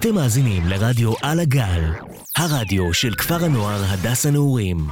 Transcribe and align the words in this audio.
אתם 0.00 0.14
מאזינים 0.14 0.62
לרדיו 0.66 1.12
על 1.22 1.40
הגל, 1.40 1.82
הרדיו 2.36 2.94
של 2.94 3.14
כפר 3.14 3.44
הנוער 3.44 3.84
הדס 3.84 4.26
הנעורים. 4.26 4.86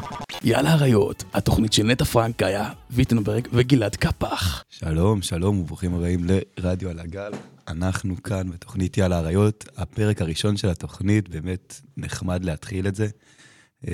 יאללה 0.44 0.75
אריות, 0.75 1.25
התוכנית 1.34 1.72
של 1.72 1.82
נטע 1.82 2.04
פרנק, 2.04 2.38
גיא 2.38 2.59
ויטנברג 2.90 3.48
וגלעד 3.53 3.96
קפח. 3.96 4.64
שלום, 4.69 5.22
שלום 5.22 5.58
וברוכים 5.58 5.95
הבאים 5.95 6.27
לרדיו 6.58 6.90
על 6.90 6.98
הגל. 6.98 7.30
אנחנו 7.69 8.22
כאן 8.22 8.50
בתוכנית 8.50 8.96
יאללה 8.96 9.19
אריות, 9.19 9.64
הפרק 9.77 10.22
הראשון 10.22 10.56
של 10.56 10.69
התוכנית, 10.69 11.29
באמת 11.29 11.81
נחמד 11.97 12.45
להתחיל 12.45 12.87
את 12.87 12.95
זה. 12.95 13.07
אמ, 13.88 13.93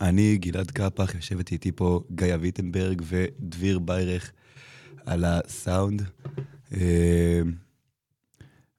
אני, 0.00 0.36
גלעד 0.36 0.70
קפח, 0.70 1.14
יושבת 1.14 1.52
איתי 1.52 1.72
פה 1.72 2.00
גיא 2.14 2.34
ויטנברג 2.40 3.02
ודביר 3.06 3.78
ביירך 3.78 4.30
על 5.06 5.24
הסאונד. 5.24 6.02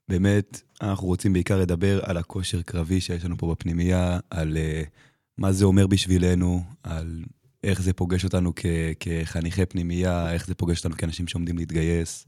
אמ, 0.10 0.14
באמת, 0.14 0.62
אנחנו 0.82 1.08
רוצים 1.08 1.34
בעיקר 1.34 1.60
לדבר 1.60 2.00
על 2.04 2.18
הכושר 2.18 2.62
קרבי 2.62 3.02
שיש 3.02 3.26
לנו 3.26 3.38
פה 3.38 3.52
בפנימייה, 3.52 4.20
על 4.30 4.58
uh, 4.58 4.88
מה 5.38 5.52
זה 5.52 5.66
אומר 5.66 5.88
בשבילנו, 5.88 6.64
על 6.84 7.24
איך 7.64 7.82
זה 7.82 7.94
פוגש 7.94 8.24
אותנו 8.24 8.54
כ- 8.56 8.66
כחניכי 9.00 9.66
פנימייה, 9.66 10.34
איך 10.34 10.48
זה 10.48 10.56
פוגש 10.56 10.78
אותנו 10.78 10.98
כאנשים 10.98 11.28
שעומדים 11.28 11.58
להתגייס. 11.58 12.26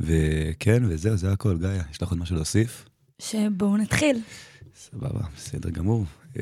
וכן, 0.00 0.82
וזהו, 0.88 1.16
זה 1.16 1.32
הכל. 1.32 1.58
גיא, 1.58 1.68
יש 1.90 2.02
לך 2.02 2.10
עוד 2.10 2.18
משהו 2.18 2.36
להוסיף? 2.36 2.88
שבואו 3.18 3.76
נתחיל. 3.76 4.18
סבבה, 4.74 5.20
בסדר 5.36 5.70
גמור. 5.70 6.04
Um, 6.34 6.38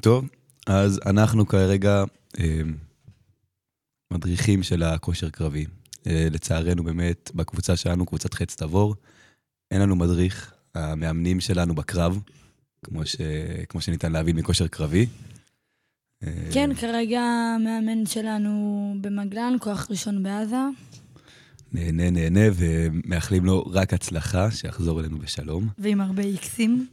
טוב, 0.00 0.28
אז 0.66 1.00
אנחנו 1.06 1.46
כרגע 1.46 2.04
um, 2.36 2.40
מדריכים 4.12 4.62
של 4.62 4.82
הכושר 4.82 5.30
קרבי. 5.30 5.66
Uh, 6.02 6.04
לצערנו 6.30 6.84
באמת, 6.84 7.30
בקבוצה 7.34 7.76
שלנו, 7.76 8.06
קבוצת 8.06 8.34
חץ 8.34 8.56
תבור, 8.56 8.94
אין 9.70 9.80
לנו 9.80 9.96
מדריך, 9.96 10.52
המאמנים 10.74 11.40
שלנו 11.40 11.74
בקרב, 11.74 12.20
כמו, 12.84 13.06
ש... 13.06 13.16
כמו 13.68 13.80
שניתן 13.80 14.12
להבין 14.12 14.36
מכושר 14.36 14.66
קרבי. 14.66 15.06
כן, 16.52 16.74
כרגע 16.74 17.20
המאמן 17.20 18.06
שלנו 18.06 18.94
במגלן, 19.00 19.56
כוח 19.60 19.86
ראשון 19.90 20.22
בעזה. 20.22 20.56
נהנה, 21.72 22.10
נהנה, 22.10 22.40
ומאחלים 22.54 23.44
לו 23.44 23.64
רק 23.70 23.94
הצלחה, 23.94 24.50
שיחזור 24.50 25.00
אלינו 25.00 25.18
בשלום. 25.18 25.68
ועם 25.78 26.00
הרבה 26.00 26.22
איקסים. 26.22 26.86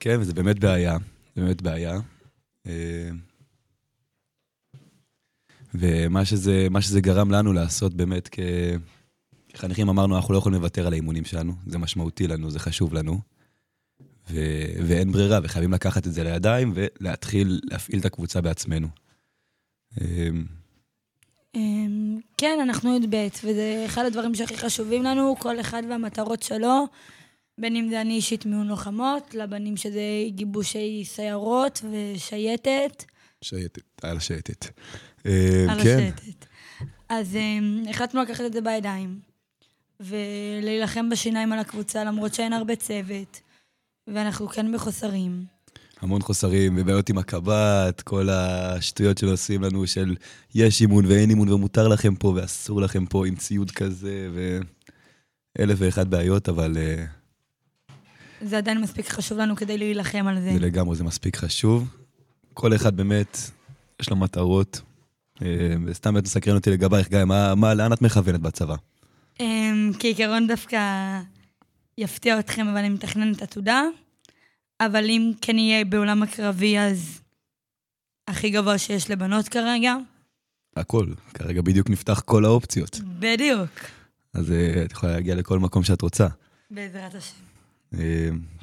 כן, 0.00 0.20
וזה 0.20 0.34
באמת 0.34 0.58
בעיה, 0.58 0.96
זה 1.36 1.42
באמת 1.42 1.62
בעיה. 1.62 1.98
ומה 5.74 6.24
שזה, 6.24 6.68
שזה 6.80 7.00
גרם 7.00 7.30
לנו 7.30 7.52
לעשות 7.52 7.94
באמת 7.94 8.28
כ... 8.32 8.38
כחניכים 9.48 9.88
אמרנו, 9.88 10.16
אנחנו 10.16 10.34
לא 10.34 10.38
יכולים 10.38 10.60
לוותר 10.60 10.86
על 10.86 10.92
האימונים 10.92 11.24
שלנו, 11.24 11.52
זה 11.66 11.78
משמעותי 11.78 12.26
לנו, 12.26 12.50
זה 12.50 12.58
חשוב 12.58 12.94
לנו. 12.94 13.18
ו... 14.30 14.40
ואין 14.86 15.12
ברירה, 15.12 15.40
וחייבים 15.42 15.72
לקחת 15.72 16.06
את 16.06 16.12
זה 16.12 16.24
לידיים 16.24 16.72
ולהתחיל 16.74 17.60
להפעיל 17.64 18.00
את 18.00 18.04
הקבוצה 18.04 18.40
בעצמנו. 18.40 18.88
אמ, 20.00 20.44
אמ, 21.54 22.20
כן, 22.38 22.58
אנחנו 22.62 22.96
י"ב, 22.96 23.28
וזה 23.44 23.82
אחד 23.86 24.04
הדברים 24.04 24.34
שהכי 24.34 24.56
חשובים 24.56 25.02
לנו, 25.02 25.36
כל 25.38 25.60
אחד 25.60 25.82
והמטרות 25.88 26.42
שלו, 26.42 26.86
בין 27.58 27.76
אם 27.76 27.88
זה 27.88 28.00
אני 28.00 28.14
אישית 28.14 28.46
מיון 28.46 28.68
לוחמות, 28.68 29.34
לבנים 29.34 29.76
שזה 29.76 30.02
גיבושי 30.28 31.02
סיירות 31.04 31.84
ושייטת. 31.92 33.04
שייטת, 33.44 33.82
על 34.02 34.16
השייטת. 34.16 34.66
על 35.24 35.32
כן. 35.82 35.96
השייטת. 35.96 36.46
אז 37.08 37.38
החלטנו 37.90 38.22
לקחת 38.22 38.44
את 38.46 38.52
זה 38.52 38.60
בידיים. 38.60 39.20
ולהילחם 40.00 41.10
בשיניים 41.10 41.52
על 41.52 41.58
הקבוצה, 41.58 42.04
למרות 42.04 42.34
שאין 42.34 42.52
הרבה 42.52 42.76
צוות, 42.76 43.40
ואנחנו 44.06 44.48
כן 44.48 44.74
בחוסרים. 44.74 45.44
המון 46.00 46.22
חוסרים, 46.22 46.76
ובעיות 46.78 47.08
עם 47.08 47.18
הקב"ט, 47.18 48.00
כל 48.00 48.28
השטויות 48.30 49.18
שעושים 49.18 49.62
לנו 49.62 49.86
של 49.86 50.14
יש 50.54 50.80
אימון 50.80 51.06
ואין 51.06 51.30
אימון 51.30 51.48
ומותר 51.48 51.88
לכם 51.88 52.14
פה 52.14 52.28
ואסור 52.28 52.80
לכם 52.80 53.06
פה 53.06 53.26
עם 53.26 53.36
ציוד 53.36 53.70
כזה, 53.70 54.28
ואלף 55.58 55.78
ואחת 55.80 56.06
בעיות, 56.06 56.48
אבל... 56.48 56.76
אה, 56.76 57.04
זה 58.42 58.58
עדיין 58.58 58.80
מספיק 58.80 59.08
חשוב 59.08 59.38
לנו 59.38 59.56
כדי 59.56 59.78
להילחם 59.78 60.26
על 60.26 60.40
זה. 60.40 60.52
זה 60.52 60.58
לגמרי, 60.58 60.96
זה 60.96 61.04
מספיק 61.04 61.36
חשוב. 61.36 62.03
כל 62.54 62.74
אחד 62.74 62.96
באמת, 62.96 63.38
יש 64.00 64.10
לו 64.10 64.16
מטרות. 64.16 64.80
אה, 65.42 65.74
וסתם 65.86 66.14
באמת 66.14 66.24
מסקרן 66.24 66.54
אותי 66.54 66.70
לגבייך, 66.70 67.08
גיא, 67.08 67.24
מה, 67.24 67.54
מה, 67.54 67.74
לאן 67.74 67.92
את 67.92 68.02
מכוונת 68.02 68.40
בצבא? 68.40 68.74
Um, 69.38 69.42
כעיקרון 69.98 70.46
דווקא 70.46 70.78
יפתיע 71.98 72.38
אתכם, 72.38 72.68
אבל 72.68 72.78
אני 72.78 72.88
מתכננת 72.88 73.42
עתודה. 73.42 73.82
אבל 74.80 75.04
אם 75.04 75.32
כן 75.40 75.58
יהיה 75.58 75.84
בעולם 75.84 76.22
הקרבי, 76.22 76.78
אז 76.78 77.20
הכי 78.28 78.50
גבוה 78.50 78.78
שיש 78.78 79.10
לבנות 79.10 79.48
כרגע. 79.48 79.94
הכל, 80.76 81.06
כרגע 81.34 81.62
בדיוק 81.62 81.90
נפתח 81.90 82.22
כל 82.24 82.44
האופציות. 82.44 83.00
בדיוק. 83.18 83.70
אז 84.34 84.50
uh, 84.50 84.84
את 84.84 84.92
יכולה 84.92 85.12
להגיע 85.12 85.34
לכל 85.34 85.58
מקום 85.58 85.84
שאת 85.84 86.02
רוצה. 86.02 86.26
בעזרת 86.70 87.14
השם. 87.14 87.34
Uh, 87.94 87.96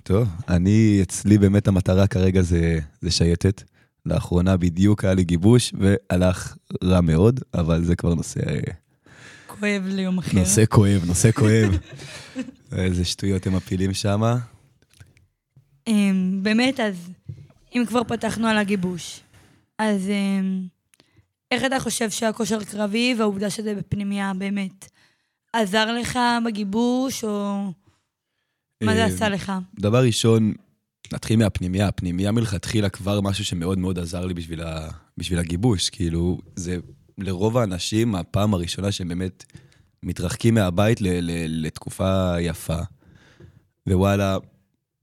טוב, 0.04 0.28
אני, 0.48 1.00
אצלי 1.02 1.38
באמת 1.38 1.68
המטרה 1.68 2.08
כרגע 2.08 2.42
זה, 2.42 2.80
זה 3.02 3.12
שייטת. 3.12 3.64
לאחרונה 4.06 4.58
בדיוק 4.58 5.04
היה 5.04 5.14
לי 5.14 5.24
גיבוש, 5.24 5.74
והלך 5.80 6.56
רע 6.84 7.02
מאוד, 7.02 7.40
אבל 7.54 7.84
זה 7.84 7.96
כבר 7.96 8.14
נושא... 8.14 8.40
כואב 9.48 9.84
ליום 9.86 10.18
אחר. 10.18 10.40
נושא 10.40 10.64
כואב, 10.70 11.04
נושא 11.08 11.32
כואב. 11.32 11.78
איזה 12.78 13.06
שטויות 13.06 13.48
הם 13.48 13.56
מפילים 13.56 13.94
שם. 13.94 14.22
אמ, 15.88 16.40
באמת, 16.42 16.80
אז 16.80 16.96
אם 17.76 17.84
כבר 17.88 18.04
פתחנו 18.04 18.48
על 18.48 18.58
הגיבוש, 18.58 19.20
אז 19.78 20.10
אמ, 20.10 20.68
איך 21.52 21.66
אתה 21.66 21.80
חושב 21.80 22.10
שהכושר 22.10 22.64
קרבי 22.64 23.16
והעובדה 23.18 23.50
שזה 23.50 23.76
בפנימייה 23.76 24.32
באמת 24.38 24.90
עזר 25.54 25.92
לך 25.92 26.20
בגיבוש, 26.46 27.24
או 27.24 27.64
מה 28.84 28.96
זה 28.96 29.06
אמ, 29.06 29.12
עשה 29.12 29.30
לך? 29.30 29.52
דבר 29.80 30.04
ראשון, 30.04 30.54
נתחיל 31.14 31.40
מהפנימייה. 31.40 31.88
הפנימייה 31.88 32.32
מלכתחילה 32.32 32.90
כבר 32.90 33.22
משהו 33.22 33.46
שמאוד 33.46 33.78
מאוד 33.78 34.00
עזר 34.00 34.26
לי 34.26 34.34
בשביל, 34.34 34.62
ה... 34.62 34.90
בשביל 35.18 35.40
הגיבוש. 35.40 35.90
כאילו, 35.90 36.38
זה 36.56 36.78
לרוב 37.18 37.58
האנשים, 37.58 38.16
הפעם 38.16 38.54
הראשונה 38.54 38.92
שהם 38.92 39.08
באמת 39.08 39.46
מתרחקים 40.04 40.54
מהבית 40.54 41.02
ל- 41.02 41.08
ל- 41.08 41.66
לתקופה 41.66 42.36
יפה, 42.40 42.78
ווואלה, 43.90 44.38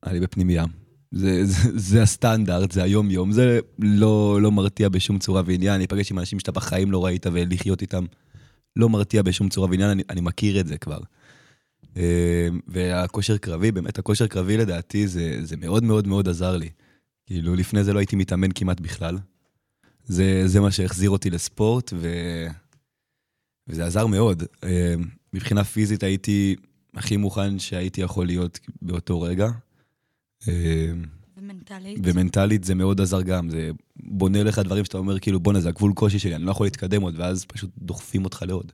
אני 0.06 0.20
בפנימייה. 0.20 0.64
זה, 1.12 1.44
זה, 1.44 1.78
זה 1.78 2.02
הסטנדרט, 2.02 2.72
זה 2.72 2.82
היום-יום, 2.82 3.32
זה 3.32 3.60
לא, 3.78 4.38
לא 4.42 4.52
מרתיע 4.52 4.88
בשום 4.88 5.18
צורה 5.18 5.42
ועניין. 5.46 5.78
להיפגש 5.78 6.10
עם 6.10 6.18
אנשים 6.18 6.38
שאתה 6.38 6.52
בחיים 6.52 6.92
לא 6.92 7.04
ראית 7.04 7.26
ולחיות 7.32 7.82
איתם 7.82 8.04
לא 8.76 8.88
מרתיע 8.88 9.22
בשום 9.22 9.48
צורה 9.48 9.68
ועניין, 9.70 9.90
אני, 9.90 10.02
אני 10.10 10.20
מכיר 10.20 10.60
את 10.60 10.66
זה 10.66 10.78
כבר. 10.78 10.98
אה, 11.96 12.48
והכושר 12.66 13.36
קרבי, 13.36 13.72
באמת, 13.72 13.98
הכושר 13.98 14.26
קרבי 14.26 14.56
לדעתי 14.56 15.08
זה, 15.08 15.38
זה 15.42 15.56
מאוד 15.56 15.84
מאוד 15.84 16.06
מאוד 16.06 16.28
עזר 16.28 16.56
לי. 16.56 16.68
כאילו, 17.26 17.54
לפני 17.54 17.84
זה 17.84 17.92
לא 17.92 17.98
הייתי 17.98 18.16
מתאמן 18.16 18.52
כמעט 18.54 18.80
בכלל. 18.80 19.18
זה, 20.04 20.42
זה 20.46 20.60
מה 20.60 20.70
שהחזיר 20.70 21.10
אותי 21.10 21.30
לספורט, 21.30 21.92
ו... 21.96 22.08
וזה 23.68 23.86
עזר 23.86 24.06
מאוד. 24.06 24.42
אה, 24.64 24.94
מבחינה 25.32 25.64
פיזית 25.64 26.02
הייתי 26.02 26.56
הכי 26.94 27.16
מוכן 27.16 27.58
שהייתי 27.58 28.00
יכול 28.00 28.26
להיות 28.26 28.58
באותו 28.82 29.20
רגע. 29.20 29.48
אה, 30.48 30.92
ומנטלית? 31.36 31.98
ומנטלית 32.02 32.64
זה 32.64 32.74
מאוד 32.74 33.00
עזר 33.00 33.22
גם, 33.22 33.50
זה 33.50 33.70
בונה 33.96 34.42
לך 34.42 34.58
דברים 34.58 34.84
שאתה 34.84 34.98
אומר, 34.98 35.18
כאילו, 35.18 35.40
בואנה, 35.40 35.60
זה 35.60 35.68
הגבול 35.68 35.92
קושי 35.92 36.18
שלי, 36.18 36.34
אני 36.34 36.44
לא 36.44 36.50
יכול 36.50 36.66
להתקדם 36.66 37.02
עוד, 37.02 37.14
ואז 37.18 37.44
פשוט 37.44 37.70
דוחפים 37.78 38.24
אותך 38.24 38.44
לעוד. 38.46 38.72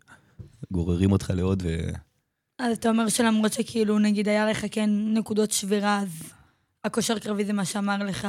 גוררים 0.72 1.12
אותך 1.12 1.32
לעוד 1.36 1.62
ו... 1.66 1.90
אז 2.58 2.76
אתה 2.76 2.88
אומר 2.88 3.08
שלמרות 3.08 3.52
שכאילו, 3.52 3.98
נגיד, 3.98 4.28
היה 4.28 4.50
לך 4.50 4.66
כן 4.70 4.90
נקודות 4.90 5.50
שבירה, 5.50 6.00
אז 6.00 6.08
הכושר 6.84 7.18
קרבי 7.18 7.44
זה 7.44 7.52
מה 7.52 7.64
שאמר 7.64 7.96
לך, 7.96 8.28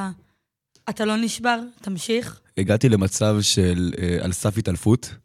אתה 0.89 1.05
לא 1.05 1.15
נשבר? 1.17 1.59
תמשיך. 1.81 2.39
הגעתי 2.57 2.89
למצב 2.89 3.37
של 3.41 3.93
אה, 3.97 4.17
על 4.21 4.31
סף 4.31 4.57
התעלפות, 4.57 5.15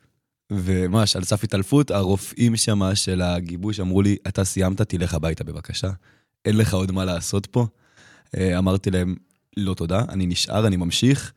וממש 0.52 1.16
על 1.16 1.24
סף 1.24 1.44
התעלפות, 1.44 1.90
הרופאים 1.90 2.56
שמה 2.56 2.94
של 2.94 3.22
הגיבוש 3.22 3.80
אמרו 3.80 4.02
לי, 4.02 4.16
אתה 4.28 4.44
סיימת, 4.44 4.80
תלך 4.82 5.14
הביתה 5.14 5.44
בבקשה. 5.44 5.90
אין 6.44 6.56
לך 6.56 6.74
עוד 6.74 6.92
מה 6.92 7.04
לעשות 7.04 7.46
פה. 7.46 7.66
אה, 8.36 8.58
אמרתי 8.58 8.90
להם, 8.90 9.14
לא 9.56 9.74
תודה, 9.74 10.04
אני 10.08 10.26
נשאר, 10.26 10.66
אני 10.66 10.76
ממשיך. 10.76 11.32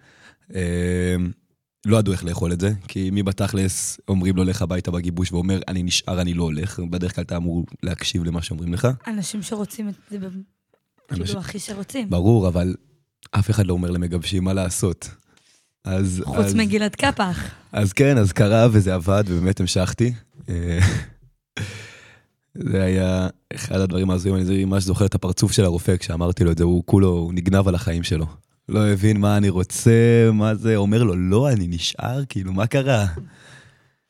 לא 1.85 1.97
ידעו 1.97 2.13
איך 2.13 2.25
לאכול 2.25 2.53
את 2.53 2.59
זה, 2.59 2.71
כי 2.87 3.09
מי 3.09 3.23
בתכלס 3.23 3.99
אומרים 4.07 4.35
לו 4.35 4.43
לך 4.43 4.61
הביתה 4.61 4.91
בגיבוש 4.91 5.31
ואומר, 5.31 5.59
אני 5.67 5.83
נשאר, 5.83 6.21
אני 6.21 6.33
לא 6.33 6.43
הולך. 6.43 6.79
בדרך 6.79 7.15
כלל 7.15 7.23
אתה 7.23 7.37
אמור 7.37 7.65
להקשיב 7.83 8.23
למה 8.23 8.41
שאומרים 8.41 8.73
לך. 8.73 8.87
אנשים 9.07 9.41
שרוצים 9.41 9.89
את 9.89 9.93
זה, 10.09 10.17
כאילו 11.13 11.39
הכי 11.39 11.59
שרוצים. 11.59 12.09
ברור, 12.09 12.47
אבל 12.47 12.75
אף 13.31 13.49
אחד 13.49 13.65
לא 13.65 13.73
אומר 13.73 13.91
למגבשים 13.91 14.43
מה 14.43 14.53
לעשות. 14.53 15.09
אז... 15.85 16.21
חוץ 16.25 16.45
אז, 16.45 16.55
מגלעד 16.55 16.95
קפח. 16.95 17.51
אז 17.71 17.93
כן, 17.93 18.17
אז 18.17 18.31
קרה 18.31 18.67
וזה 18.71 18.93
עבד, 18.93 19.23
ובאמת 19.27 19.59
המשכתי. 19.59 20.13
אה, 20.49 20.79
זה 22.55 22.83
היה 22.83 23.27
אחד 23.53 23.79
הדברים 23.79 24.11
ההזויים, 24.11 24.47
אני 24.47 24.65
ממש 24.65 24.83
זוכר 24.83 25.05
את 25.05 25.15
הפרצוף 25.15 25.51
של 25.51 25.63
הרופא 25.63 25.97
כשאמרתי 25.97 26.43
לו 26.43 26.51
את 26.51 26.57
זה, 26.57 26.63
הוא 26.63 26.83
כולו, 26.85 27.09
הוא 27.09 27.33
נגנב 27.33 27.67
על 27.67 27.75
החיים 27.75 28.03
שלו. 28.03 28.25
לא 28.69 28.87
הבין 28.87 29.17
מה 29.17 29.37
אני 29.37 29.49
רוצה, 29.49 30.29
מה 30.33 30.55
זה, 30.55 30.75
אומר 30.75 31.03
לו, 31.03 31.15
לא, 31.15 31.49
אני 31.49 31.67
נשאר, 31.67 32.25
כאילו, 32.29 32.53
מה 32.53 32.67
קרה? 32.67 33.05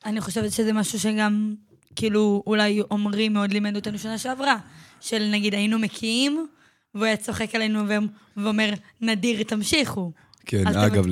אני 0.06 0.22
חושבת 0.22 0.52
שזה 0.52 0.74
משהו 0.74 1.00
שגם, 1.00 1.56
כאילו, 1.96 2.44
אולי 2.48 2.82
עמרי 2.92 3.30
מאוד 3.30 3.52
לימד 3.52 3.76
אותנו 3.76 3.98
שנה 3.98 4.18
שעברה, 4.18 4.58
של 5.02 5.30
נגיד 5.32 5.54
היינו 5.54 5.80
מקיאים, 5.80 6.48
והוא 6.96 7.06
היה 7.06 7.18
צוחק 7.18 7.56
עלינו 7.56 7.80
ואומר, 8.38 8.74
נדיר, 9.02 9.44
תמשיכו. 9.44 10.12
כן, 10.46 10.68
אגב, 10.68 11.04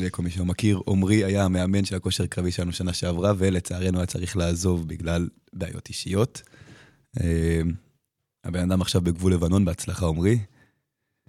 לכל 0.00 0.22
מי 0.22 0.30
שלא 0.30 0.44
מכיר, 0.44 0.80
עמרי 0.88 1.24
היה 1.24 1.44
המאמן 1.44 1.84
של 1.84 1.96
הכושר 1.96 2.26
קרבי 2.26 2.50
שלנו 2.50 2.72
שנה 2.72 2.92
שעברה, 2.92 3.32
ולצערנו 3.38 3.98
היה 3.98 4.06
צריך 4.06 4.36
לעזוב 4.36 4.88
בגלל 4.88 5.28
בעיות 5.52 5.88
אישיות. 5.88 6.42
אה, 7.20 7.60
הבן 8.44 8.70
אדם 8.70 8.80
עכשיו 8.80 9.00
בגבול 9.00 9.32
לבנון, 9.32 9.64
בהצלחה 9.64 10.06
עמרי. 10.06 10.38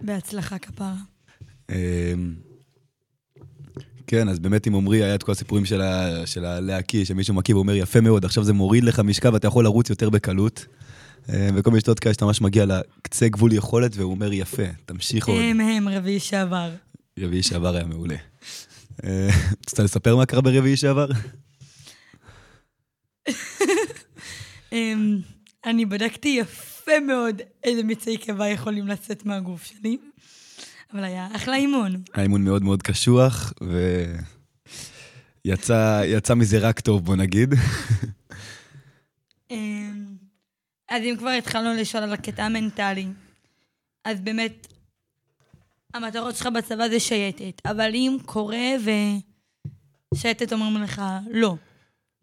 בהצלחה 0.00 0.58
כפרה. 0.58 0.94
אה, 1.70 2.14
כן, 4.06 4.28
אז 4.28 4.38
באמת 4.38 4.66
עם 4.66 4.74
עמרי 4.74 5.04
היה 5.04 5.14
את 5.14 5.22
כל 5.22 5.32
הסיפורים 5.32 5.64
של 6.24 6.44
הלהקיא, 6.44 7.04
שמישהו 7.04 7.34
מכיר 7.34 7.56
ואומר, 7.56 7.74
יפה 7.74 8.00
מאוד, 8.00 8.24
עכשיו 8.24 8.44
זה 8.44 8.52
מוריד 8.52 8.84
לך 8.84 9.00
משקל 9.00 9.32
ואתה 9.32 9.46
יכול 9.46 9.64
לרוץ 9.64 9.90
יותר 9.90 10.10
בקלות. 10.10 10.66
אה, 11.28 11.48
וכל 11.54 11.70
מיני 11.70 11.80
שטות 11.80 12.00
כאלה 12.00 12.14
שאתה 12.14 12.24
ממש 12.24 12.40
מגיע 12.40 12.64
לקצה 12.66 13.28
גבול 13.28 13.52
יכולת, 13.52 13.96
והוא 13.96 14.10
אומר, 14.10 14.32
יפה, 14.32 14.62
תמשיך 14.86 15.28
עוד. 15.28 15.40
הם 15.42 15.60
הם, 15.60 15.88
רביעי 15.88 16.20
שעבר. 16.20 16.70
רביעי 17.18 17.42
שעבר 17.42 17.76
היה 17.76 17.84
מעולה. 17.84 18.16
רוצה 19.66 19.82
לספר 19.82 20.16
מה 20.16 20.26
קרה 20.26 20.40
ברביעי 20.40 20.76
שעבר? 20.76 21.06
אמ, 24.72 25.18
אני 25.64 25.86
בדקתי 25.86 26.28
יפה 26.28 27.00
מאוד 27.06 27.42
איזה 27.64 27.82
מיצי 27.82 28.16
קיבה 28.16 28.48
יכולים 28.48 28.88
לצאת 28.88 29.26
מהגוף 29.26 29.64
שלי, 29.64 29.96
אבל 30.96 31.04
היה 31.04 31.28
אחלה 31.32 31.56
אימון. 31.56 32.02
האימון 32.14 32.44
מאוד 32.44 32.62
מאוד 32.62 32.82
קשוח, 32.82 33.52
ויצא 35.44 36.34
מזה 36.36 36.58
רק 36.58 36.80
טוב, 36.80 37.04
בוא 37.04 37.16
נגיד. 37.16 37.54
אמ, 39.50 40.06
אז 40.88 41.02
אם 41.02 41.14
כבר 41.18 41.28
התחלנו 41.28 41.80
לשאול 41.80 42.02
על 42.02 42.12
הקטע 42.12 42.44
המנטלי, 42.44 43.06
אז 44.04 44.20
באמת, 44.20 44.66
המטרות 45.94 46.36
שלך 46.36 46.46
בצבא 46.46 46.88
זה 46.88 47.00
שייטת, 47.00 47.62
אבל 47.64 47.90
אם 47.94 48.16
קורה 48.26 48.66
ושייטת 50.14 50.52
אומרים 50.52 50.82
לך, 50.82 51.02
לא, 51.30 51.56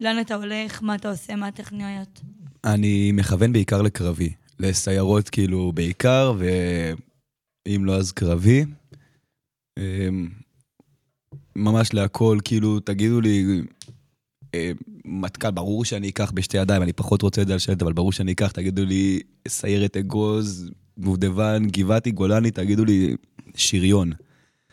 לאן 0.00 0.20
אתה 0.20 0.34
הולך, 0.34 0.82
מה 0.82 0.94
אתה 0.94 1.10
עושה, 1.10 1.36
מה 1.36 1.46
הטכניות? 1.46 2.20
אני 2.64 3.12
מכוון 3.12 3.52
בעיקר 3.52 3.82
לקרבי, 3.82 4.32
לסיירות 4.60 5.28
כאילו 5.28 5.72
בעיקר, 5.74 6.32
ואם 7.68 7.84
לא 7.84 7.96
אז 7.96 8.12
קרבי. 8.12 8.64
אמ, 9.78 10.28
ממש 11.56 11.94
להכל, 11.94 12.38
כאילו, 12.44 12.80
תגידו 12.80 13.20
לי, 13.20 13.62
מטכ"ל, 15.04 15.50
ברור 15.50 15.84
שאני 15.84 16.08
אקח 16.08 16.30
בשתי 16.30 16.56
ידיים, 16.56 16.82
אני 16.82 16.92
פחות 16.92 17.22
רוצה 17.22 17.42
את 17.42 17.46
זה 17.46 17.52
על 17.52 17.58
שלט, 17.58 17.82
אבל 17.82 17.92
ברור 17.92 18.12
שאני 18.12 18.32
אקח, 18.32 18.50
תגידו 18.52 18.84
לי, 18.84 19.20
סיירת 19.48 19.96
אגוז, 19.96 20.70
דובדבן, 20.98 21.66
גבעתי, 21.70 22.10
גולני, 22.10 22.50
תגידו 22.50 22.84
לי, 22.84 23.16
שריון. 23.56 24.12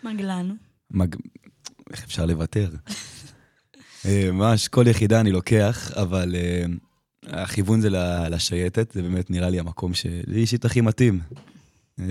מגלן. 0.03 0.55
מג... 0.91 1.15
איך 1.91 2.03
אפשר 2.03 2.25
לוותר? 2.25 2.69
אה, 4.05 4.29
ממש 4.31 4.67
כל 4.67 4.85
יחידה 4.87 5.19
אני 5.19 5.31
לוקח, 5.31 5.91
אבל 5.91 6.35
uh, 6.35 7.27
הכיוון 7.27 7.81
זה 7.81 7.89
לשייטת, 8.29 8.91
זה 8.91 9.01
באמת 9.01 9.29
נראה 9.29 9.49
לי 9.49 9.59
המקום 9.59 9.93
שלי 9.93 10.39
אישית 10.39 10.65
הכי 10.65 10.81
מתאים. 10.81 11.19
Uh, 11.99 12.03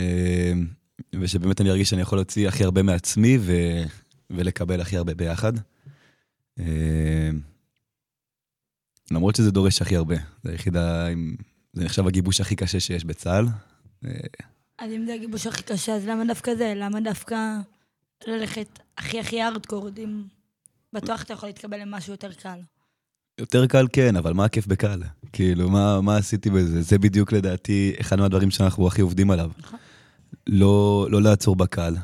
ושבאמת 1.20 1.60
אני 1.60 1.70
ארגיש 1.70 1.90
שאני 1.90 2.02
יכול 2.02 2.18
להוציא 2.18 2.48
הכי 2.48 2.64
הרבה 2.64 2.82
מעצמי 2.82 3.38
ו... 3.40 3.52
ולקבל 4.30 4.80
הכי 4.80 4.96
הרבה 4.96 5.14
ביחד. 5.14 5.52
Uh, 6.58 6.62
למרות 9.10 9.36
שזה 9.36 9.50
דורש 9.50 9.82
הכי 9.82 9.96
הרבה. 9.96 10.16
זו 10.44 10.50
היחידה 10.50 11.06
עם... 11.06 11.36
זה 11.72 11.84
נחשב 11.84 12.06
הגיבוש 12.06 12.40
הכי 12.40 12.56
קשה 12.56 12.80
שיש 12.80 13.04
בצה"ל. 13.04 13.46
אז 14.78 14.92
אם 14.92 15.06
זה 15.06 15.14
הגיבוש 15.14 15.46
הכי 15.46 15.62
קשה, 15.62 15.92
אז 15.92 16.06
למה 16.06 16.24
דווקא 16.24 16.54
זה? 16.54 16.72
למה 16.76 17.00
דווקא 17.00 17.56
ללכת 18.26 18.78
הכי 18.98 19.20
הכי 19.20 19.42
ארדקור? 19.42 19.88
אם 19.98 20.22
בטוח 20.92 21.22
אתה 21.22 21.32
יכול 21.32 21.48
להתקבל 21.48 21.80
למשהו 21.80 22.12
יותר 22.12 22.32
קל. 22.32 22.60
יותר 23.40 23.66
קל 23.66 23.86
כן, 23.92 24.16
אבל 24.16 24.32
מה 24.32 24.44
הכיף 24.44 24.66
בקל? 24.66 25.02
כאילו, 25.32 25.70
מה, 25.70 26.00
מה 26.00 26.16
עשיתי 26.16 26.50
בזה? 26.50 26.82
זה 26.82 26.98
בדיוק 26.98 27.32
לדעתי 27.32 27.92
אחד 28.00 28.18
מהדברים 28.20 28.50
שאנחנו 28.50 28.86
הכי 28.86 29.02
עובדים 29.02 29.30
עליו. 29.30 29.50
נכון. 29.58 29.78
לא, 30.46 31.06
לא 31.10 31.22
לעצור 31.22 31.56
בקל. 31.56 31.94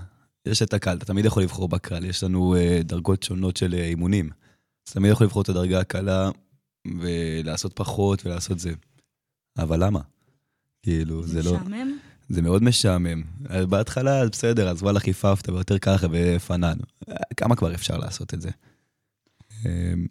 יש 0.46 0.62
את 0.62 0.74
הקל, 0.74 0.96
אתה 0.96 1.04
תמיד 1.04 1.24
יכול 1.24 1.42
לבחור 1.42 1.68
בקל. 1.68 2.04
יש 2.04 2.24
לנו 2.24 2.56
uh, 2.56 2.82
דרגות 2.82 3.22
שונות 3.22 3.56
של 3.56 3.72
uh, 3.72 3.76
אימונים. 3.76 4.30
אז 4.88 4.92
תמיד 4.92 5.12
יכול 5.12 5.26
לבחור 5.26 5.42
את 5.42 5.48
הדרגה 5.48 5.80
הקלה 5.80 6.30
ולעשות 7.00 7.72
פחות 7.72 8.26
ולעשות 8.26 8.58
זה. 8.58 8.72
אבל 9.58 9.84
למה? 9.84 10.00
כאילו, 10.82 11.22
זה, 11.22 11.42
זה 11.42 11.50
לא... 11.50 11.56
משעמם? 11.56 11.98
זה 12.28 12.42
מאוד 12.42 12.62
משעמם. 12.62 13.22
בהתחלה, 13.68 14.28
בסדר, 14.28 14.68
אז 14.68 14.82
וואלה, 14.82 15.00
חיפפת 15.00 15.48
ויותר 15.48 15.78
ככה 15.78 16.06
ופנן. 16.10 16.78
כמה 17.36 17.56
כבר 17.56 17.74
אפשר 17.74 17.98
לעשות 17.98 18.34
את 18.34 18.40
זה? 18.40 18.50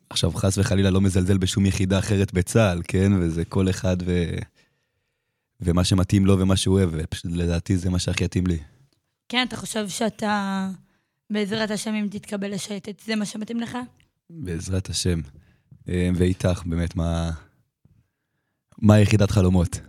עכשיו, 0.09 0.31
חס 0.31 0.57
וחלילה 0.57 0.89
לא 0.89 1.01
מזלזל 1.01 1.37
בשום 1.37 1.65
יחידה 1.65 1.99
אחרת 1.99 2.33
בצה"ל, 2.33 2.81
כן? 2.87 3.11
וזה 3.19 3.45
כל 3.45 3.69
אחד 3.69 3.97
ו... 4.05 4.35
ומה 5.61 5.83
שמתאים 5.83 6.25
לו 6.25 6.39
ומה 6.39 6.55
שהוא 6.55 6.75
אוהב, 6.75 6.89
ופשוט 6.93 7.31
לדעתי 7.31 7.77
זה 7.77 7.89
מה 7.89 7.99
שהכי 7.99 8.23
יתאים 8.23 8.47
לי. 8.47 8.57
כן, 9.29 9.45
אתה 9.47 9.57
חושב 9.57 9.89
שאתה, 9.89 10.69
בעזרת 11.29 11.71
השם, 11.71 11.93
אם 11.93 12.07
תתקבל 12.11 12.53
לשייטת, 12.53 12.99
זה 13.05 13.15
מה 13.15 13.25
שמתאים 13.25 13.59
לך? 13.59 13.77
בעזרת 14.29 14.89
השם. 14.89 15.21
אמ, 15.87 16.13
ואיתך, 16.15 16.63
באמת, 16.65 16.95
מה... 16.95 17.31
מה 18.77 18.99
יחידת 18.99 19.31
חלומות? 19.31 19.79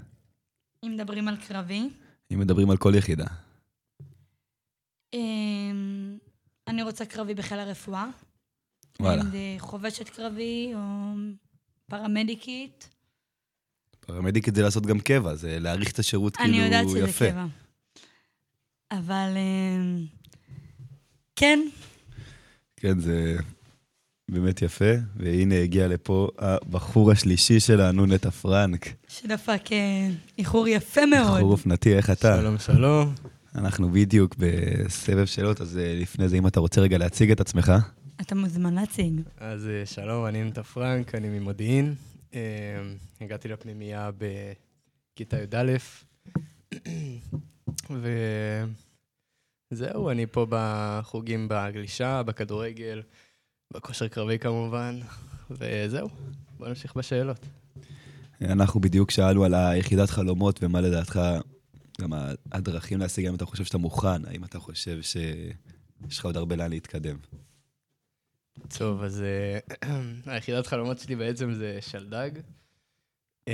אם 0.84 0.92
מדברים 0.94 1.28
על 1.28 1.36
קרבי? 1.36 1.88
אם 2.32 2.38
מדברים 2.38 2.70
על 2.70 2.76
כל 2.76 2.92
יחידה. 2.96 3.26
אמ, 5.14 6.18
אני 6.68 6.82
רוצה 6.82 7.04
קרבי 7.04 7.34
בחיל 7.34 7.58
הרפואה. 7.58 8.06
וואלה. 9.00 9.22
אם 9.22 9.30
זה 9.30 9.56
חובשת 9.58 10.08
קרבי 10.08 10.72
או 10.74 10.80
פרמדיקית. 11.86 12.88
פרמדיקית 14.00 14.54
זה 14.54 14.62
לעשות 14.62 14.86
גם 14.86 15.00
קבע, 15.00 15.34
זה 15.34 15.58
להאריך 15.60 15.92
את 15.92 15.98
השירות 15.98 16.36
כאילו 16.36 16.54
יפה. 16.54 16.58
אני 16.58 16.64
יודעת 16.64 16.88
שזה 16.88 17.30
קבע. 17.30 17.46
אבל 18.92 19.36
אמ, 19.36 20.04
כן. 21.36 21.60
כן, 22.76 22.98
זה 23.00 23.36
באמת 24.30 24.62
יפה, 24.62 24.94
והנה 25.16 25.62
הגיע 25.62 25.88
לפה 25.88 26.28
הבחור 26.38 27.12
השלישי 27.12 27.60
שלנו, 27.60 28.06
נטע 28.06 28.30
פרנק. 28.30 28.86
שדפק 29.08 29.72
אה, 29.72 30.08
איחור 30.38 30.68
יפה 30.68 31.06
מאוד. 31.06 31.36
איחור 31.36 31.52
אופנתי, 31.52 31.96
איך 31.96 32.10
אתה? 32.10 32.36
שלום, 32.40 32.58
שלום. 32.58 33.14
אנחנו 33.54 33.90
בדיוק 33.90 34.34
בסבב 34.38 35.24
שאלות, 35.24 35.60
אז 35.60 35.78
אה, 35.78 35.98
לפני 36.00 36.28
זה, 36.28 36.36
אם 36.36 36.46
אתה 36.46 36.60
רוצה 36.60 36.80
רגע 36.80 36.98
להציג 36.98 37.30
את 37.30 37.40
עצמך. 37.40 37.72
אתה 38.20 38.34
מוזמן 38.34 38.74
להציג. 38.74 39.20
אז 39.36 39.68
אה, 39.68 39.86
שלום, 39.86 40.26
אני 40.26 40.44
נטע 40.44 40.62
פרנק, 40.62 41.14
אני 41.14 41.28
ממודיעין. 41.28 41.94
הגעתי 43.20 43.48
לפנימייה 43.48 44.10
בכיתה 45.14 45.36
י"א, 45.36 45.76
וזהו, 49.72 50.10
אני 50.10 50.26
פה 50.26 50.46
בחוגים 50.50 51.48
בגלישה, 51.50 52.22
בכדורגל. 52.22 53.02
בכושר 53.74 54.08
קרבי 54.08 54.38
כמובן, 54.38 55.00
וזהו, 55.50 56.08
בוא 56.58 56.68
נמשיך 56.68 56.96
בשאלות. 56.96 57.46
אנחנו 58.40 58.80
בדיוק 58.80 59.10
שאלנו 59.10 59.44
על 59.44 59.54
היחידת 59.54 60.10
חלומות 60.10 60.58
ומה 60.62 60.80
לדעתך 60.80 61.20
גם 62.00 62.12
הדרכים 62.52 62.98
להשיג, 62.98 63.26
האם 63.26 63.34
אתה 63.34 63.46
חושב 63.46 63.64
שאתה 63.64 63.78
מוכן, 63.78 64.26
האם 64.26 64.44
אתה 64.44 64.58
חושב 64.58 65.02
שיש 65.02 66.18
לך 66.18 66.24
עוד 66.24 66.36
הרבה 66.36 66.56
לאן 66.56 66.70
להתקדם. 66.70 67.16
טוב, 68.78 69.02
אז 69.02 69.24
uh, 69.24 69.86
היחידת 70.30 70.66
חלומות 70.66 70.98
שלי 70.98 71.16
בעצם 71.16 71.52
זה 71.52 71.78
שלדג. 71.80 72.30
Um, 73.48 73.52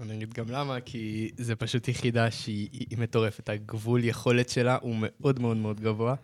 אני 0.00 0.14
אגיד 0.14 0.34
גם 0.34 0.50
למה, 0.50 0.80
כי 0.80 1.30
זה 1.36 1.56
פשוט 1.56 1.88
יחידה 1.88 2.30
שהיא 2.30 2.98
מטורפת. 2.98 3.48
הגבול 3.48 4.04
יכולת 4.04 4.48
שלה 4.48 4.78
הוא 4.82 4.96
מאוד 4.98 5.40
מאוד 5.40 5.56
מאוד 5.56 5.80
גבוה. 5.80 6.14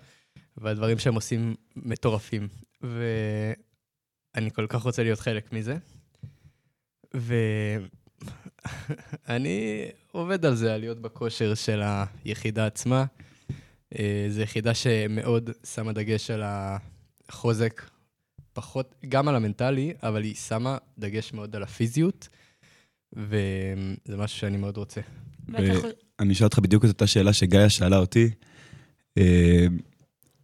והדברים 0.56 0.98
שהם 0.98 1.14
עושים 1.14 1.54
מטורפים. 1.76 2.48
ואני 2.82 4.50
כל 4.50 4.66
כך 4.68 4.82
רוצה 4.82 5.02
להיות 5.02 5.20
חלק 5.20 5.52
מזה. 5.52 5.76
ואני 9.24 9.88
עובד 10.12 10.44
על 10.46 10.54
זה, 10.54 10.74
על 10.74 10.80
להיות 10.80 10.98
בכושר 10.98 11.54
של 11.54 11.82
היחידה 12.24 12.66
עצמה. 12.66 13.04
אה, 13.98 14.26
זו 14.28 14.40
יחידה 14.40 14.74
שמאוד 14.74 15.50
שמה 15.74 15.92
דגש 15.92 16.30
על 16.30 16.42
החוזק, 17.28 17.82
פחות, 18.52 18.94
גם 19.08 19.28
על 19.28 19.36
המנטלי, 19.36 19.92
אבל 20.02 20.22
היא 20.22 20.34
שמה 20.34 20.78
דגש 20.98 21.32
מאוד 21.32 21.56
על 21.56 21.62
הפיזיות. 21.62 22.28
וזה 23.12 24.16
משהו 24.16 24.38
שאני 24.38 24.56
מאוד 24.56 24.76
רוצה. 24.76 25.00
בטח- 25.48 25.84
אני 26.20 26.32
אשאל 26.32 26.44
אותך 26.46 26.58
בדיוק 26.58 26.84
את 26.84 26.88
אותה 26.88 27.06
שאלה 27.06 27.32
שגיא 27.32 27.68
שאלה 27.68 27.98
אותי. 27.98 28.30
אה, 29.18 29.66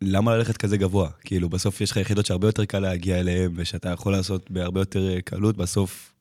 למה 0.02 0.36
ללכת 0.36 0.56
כזה 0.56 0.76
גבוה? 0.76 1.10
כאילו, 1.20 1.48
בסוף 1.48 1.80
יש 1.80 1.90
לך 1.90 1.96
יחידות 1.96 2.26
שהרבה 2.26 2.48
יותר 2.48 2.64
קל 2.64 2.78
להגיע 2.78 3.20
אליהן, 3.20 3.52
ושאתה 3.56 3.88
יכול 3.88 4.12
לעשות 4.12 4.50
בהרבה 4.50 4.80
יותר 4.80 5.08
אה, 5.14 5.22
קלות, 5.22 5.56
בסוף 5.56 6.12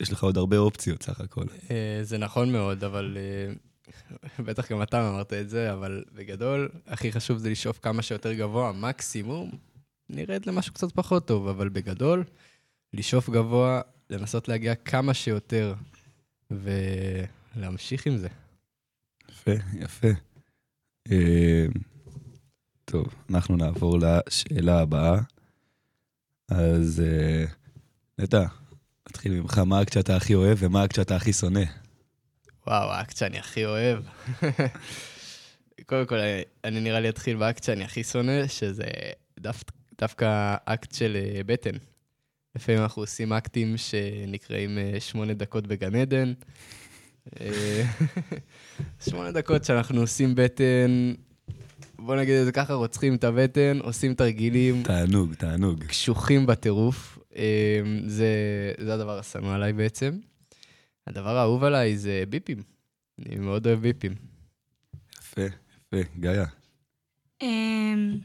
יש 0.00 0.12
לך 0.12 0.22
עוד 0.22 0.36
הרבה 0.36 0.56
אופציות 0.58 1.02
סך 1.02 1.20
הכל. 1.20 1.44
אה, 1.70 2.00
זה 2.02 2.18
נכון 2.18 2.52
מאוד, 2.52 2.84
אבל 2.84 3.16
אה, 3.20 3.52
בטח 4.46 4.72
גם 4.72 4.82
אתה 4.82 5.08
אמרת 5.08 5.32
את 5.32 5.50
זה, 5.50 5.72
אבל 5.72 6.04
בגדול, 6.14 6.68
הכי 6.86 7.12
חשוב 7.12 7.38
זה 7.38 7.50
לשאוף 7.50 7.78
כמה 7.82 8.02
שיותר 8.02 8.32
גבוה, 8.32 8.72
מקסימום, 8.72 9.50
נרד 10.10 10.46
למשהו 10.46 10.74
קצת 10.74 10.92
פחות 10.92 11.26
טוב, 11.26 11.48
אבל 11.48 11.68
בגדול, 11.68 12.24
לשאוף 12.94 13.30
גבוה, 13.30 13.80
לנסות 14.10 14.48
להגיע 14.48 14.74
כמה 14.74 15.14
שיותר, 15.14 15.74
ולהמשיך 16.50 18.06
עם 18.06 18.16
זה. 18.16 18.28
יפה, 19.30 19.52
יפה. 19.74 20.08
אה, 21.10 21.66
טוב, 22.84 23.06
אנחנו 23.30 23.56
נעבור 23.56 23.98
לשאלה 23.98 24.80
הבאה. 24.80 25.20
אז 26.48 27.02
אה, 27.06 27.44
נטע, 28.18 28.44
נתחיל 29.08 29.32
ממך, 29.40 29.58
מה 29.58 29.78
האקט 29.78 29.92
שאתה 29.92 30.16
הכי 30.16 30.34
אוהב 30.34 30.58
ומה 30.60 30.82
האקט 30.82 30.94
שאתה 30.94 31.16
הכי 31.16 31.32
שונא? 31.32 31.81
וואו, 32.66 32.90
האקט 32.92 33.16
שאני 33.16 33.38
הכי 33.38 33.64
אוהב. 33.64 33.98
קודם 35.86 36.06
כל, 36.06 36.14
אני- 36.18 36.42
אני 36.64 36.80
נראה 36.80 37.00
לי 37.00 37.08
אתחיל 37.08 37.36
באקט 37.36 37.62
שאני 37.64 37.84
הכי 37.84 38.04
שונא, 38.04 38.46
שזה 38.46 38.84
דו, 39.40 39.50
דווקא 40.00 40.54
אקט 40.64 40.94
של 40.94 41.16
אה, 41.16 41.40
בטן. 41.46 41.70
לפעמים 42.56 42.80
אנחנו 42.82 43.02
עושים 43.02 43.32
אקטים 43.32 43.76
שנקראים 43.76 44.78
אה, 44.78 45.00
שמונה 45.00 45.34
דקות 45.34 45.66
בגן 45.66 45.94
עדן. 45.94 46.32
אה, 47.40 47.84
שמונה 49.08 49.32
דקות 49.32 49.64
שאנחנו 49.64 50.00
עושים 50.00 50.34
בטן, 50.34 51.12
בוא 51.98 52.16
נגיד 52.16 52.34
את 52.34 52.44
זה 52.44 52.52
ככה, 52.52 52.74
רוצחים 52.74 53.14
את 53.14 53.24
הבטן, 53.24 53.78
עושים 53.82 54.14
תרגילים, 54.14 54.82
תענוג, 54.82 55.34
תענוג. 55.34 55.84
קשוחים 55.84 56.46
בטירוף. 56.46 57.18
זה, 58.06 58.26
זה 58.78 58.94
הדבר 58.94 59.18
השנוא 59.18 59.54
עליי 59.54 59.72
בעצם. 59.72 60.18
הדבר 61.06 61.36
האהוב 61.36 61.64
עליי 61.64 61.96
זה 61.96 62.24
ביפים. 62.28 62.62
אני 63.18 63.36
מאוד 63.36 63.66
אוהב 63.66 63.80
ביפים. 63.80 64.14
יפה, 65.18 65.42
יפה. 65.42 66.10
גאיה. 66.20 66.44
אמ, 67.42 68.18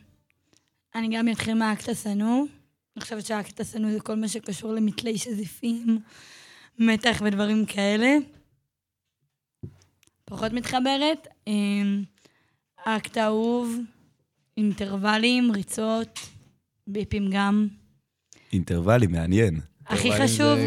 אני 0.95 1.17
גם 1.17 1.29
אתחיל 1.29 1.53
מהאקט 1.53 1.89
השנוא. 1.89 2.45
אני 2.95 3.03
חושבת 3.03 3.25
שהאקט 3.25 3.59
השנוא 3.59 3.91
זה 3.91 3.99
כל 3.99 4.15
מה 4.15 4.27
שקשור 4.27 4.73
למתלי 4.73 5.17
שזיפים, 5.17 5.99
מתח 6.79 7.21
ודברים 7.25 7.65
כאלה. 7.65 8.17
פחות 10.25 10.53
מתחברת. 10.53 11.27
אמ, 11.47 12.03
האקט 12.85 13.17
האהוב, 13.17 13.75
אינטרוולים, 14.57 15.51
ריצות, 15.51 16.19
ביפים 16.87 17.29
גם. 17.31 17.67
אינטרוולים, 18.53 19.11
מעניין. 19.11 19.59
הכי 19.85 20.09
חשוב. 20.11 20.59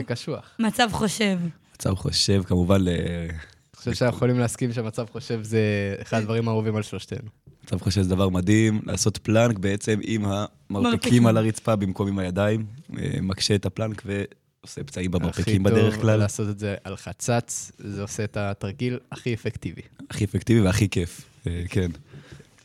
מצב 0.59 0.89
חושב. 0.93 1.39
מצב 1.81 1.95
חושב 1.95 2.43
כמובן, 2.47 2.83
ל- 2.85 2.89
אני 2.89 3.29
חושב 3.77 3.95
שאנחנו 3.95 4.17
יכולים 4.17 4.39
להסכים 4.39 4.73
שמצב 4.73 5.07
חושב 5.13 5.43
זה 5.43 5.95
אחד 6.03 6.19
הדברים 6.19 6.49
האהובים 6.49 6.77
על 6.77 6.83
שלושתנו. 6.83 7.29
מצב 7.65 7.79
חושב 7.79 8.03
זה 8.03 8.09
דבר 8.09 8.29
מדהים, 8.29 8.81
לעשות 8.87 9.19
פלנק 9.19 9.59
בעצם 9.59 9.99
עם 10.03 10.25
המרפקים 10.25 10.91
מרפקים. 10.93 11.27
על 11.27 11.37
הרצפה 11.37 11.77
במקום 11.77 12.09
עם 12.09 12.19
הידיים, 12.19 12.67
אה, 12.99 13.19
מקשה 13.23 13.55
את 13.55 13.67
הפלנק 13.67 14.03
ועושה 14.07 14.85
פצעים 14.85 15.11
במרפקים 15.11 15.43
הכי 15.67 15.75
בדרך 15.75 15.95
טוב 15.95 16.03
כלל. 16.03 16.17
לעשות 16.19 16.49
את 16.49 16.59
זה 16.59 16.75
על 16.85 16.97
חצץ, 16.97 17.73
זה 17.79 18.03
עושה 18.03 18.25
את 18.25 18.37
התרגיל 18.37 18.99
הכי 19.13 19.35
אפקטיבי. 19.35 19.83
הכי 20.11 20.25
אפקטיבי 20.25 20.61
והכי 20.61 20.89
כיף, 20.89 21.21
אה, 21.47 21.63
כן. 21.69 21.91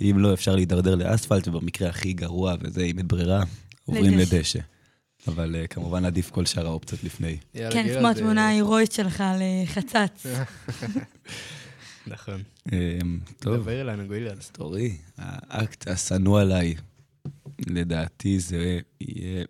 אם 0.01 0.19
לא, 0.19 0.33
אפשר 0.33 0.55
להידרדר 0.55 0.95
לאספלט, 0.95 1.47
ובמקרה 1.47 1.89
הכי 1.89 2.13
גרוע, 2.13 2.55
וזה 2.61 2.81
אם 2.81 2.97
אין 2.97 3.07
ברירה, 3.07 3.43
עוברים 3.85 4.17
לדשא. 4.17 4.59
אבל 5.27 5.55
אה, 5.55 5.67
כמובן 5.67 6.05
עדיף 6.05 6.29
כל 6.29 6.45
שאר 6.45 6.65
האופציות 6.65 7.03
לפני. 7.03 7.37
יאללה, 7.55 7.71
כן, 7.71 7.83
כמו 7.93 8.01
זה- 8.01 8.09
התמונה 8.11 8.47
ההירואית 8.47 8.91
שלך 8.91 9.21
על 9.21 9.41
אה. 9.41 9.63
נכון. 12.07 12.41
אה, 12.73 12.99
טוב, 13.39 13.55
דבר 13.55 13.81
אלינו, 13.81 14.03
גילה. 14.09 14.41
סטורי, 14.41 14.97
האקט 15.17 15.87
השנוא 15.87 16.41
עליי, 16.41 16.75
לדעתי 17.67 18.39
זה 18.39 18.79
יהיה 19.01 19.45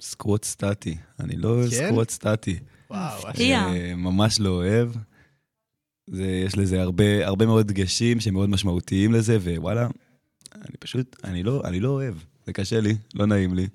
סקווט 0.00 0.44
סטטי. 0.44 0.96
אני 1.20 1.36
לא 1.36 1.56
כן? 1.70 1.76
סקווט 1.76 2.10
סטטי. 2.10 2.58
וואו, 2.90 3.28
מפתיע. 3.28 3.58
אה, 3.66 3.94
ממש 3.96 4.40
לא 4.40 4.48
אוהב. 4.50 4.88
זה, 6.10 6.26
יש 6.46 6.58
לזה 6.58 6.82
הרבה, 6.82 7.26
הרבה 7.26 7.46
מאוד 7.46 7.66
דגשים 7.66 8.20
שמאוד 8.20 8.48
משמעותיים 8.50 9.12
לזה, 9.12 9.36
ווואלה, 9.40 9.86
אני 10.54 10.76
פשוט, 10.78 11.16
אני 11.24 11.42
לא, 11.42 11.62
אני 11.64 11.80
לא 11.80 11.88
אוהב. 11.88 12.14
זה 12.46 12.52
קשה 12.52 12.80
לי, 12.80 12.96
לא 13.14 13.26
נעים 13.26 13.54
לי, 13.54 13.68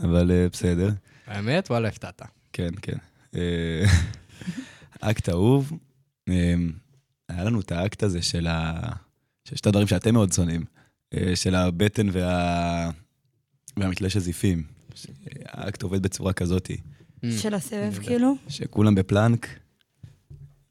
אבל 0.00 0.30
אה, 0.30 0.46
בסדר. 0.52 0.90
האמת, 1.26 1.70
וואלה, 1.70 1.88
הפתעת. 1.88 2.22
כן, 2.52 2.70
כן. 2.82 2.96
אה, 3.34 3.84
אקט 5.10 5.28
אהוב, 5.28 5.72
אה, 6.28 6.54
היה 7.28 7.44
לנו 7.44 7.60
את 7.60 7.72
האקט 7.72 8.02
הזה 8.02 8.22
של 8.22 8.46
ה... 8.46 8.80
של 9.48 9.56
שתי 9.56 9.68
הדברים 9.68 9.86
שאתם 9.86 10.12
מאוד 10.14 10.32
שונאים, 10.32 10.64
של 11.34 11.54
הבטן 11.54 12.08
וה... 12.12 12.90
והמתלה 13.76 14.10
של 14.10 14.20
זיפים. 14.20 14.62
האקט 15.46 15.82
עובד 15.82 16.02
בצורה 16.02 16.32
כזאתי. 16.32 16.76
של 17.30 17.54
הסבב. 17.54 17.98
כאילו. 18.02 18.34
שכולם 18.48 18.94
בפלנק, 18.94 19.48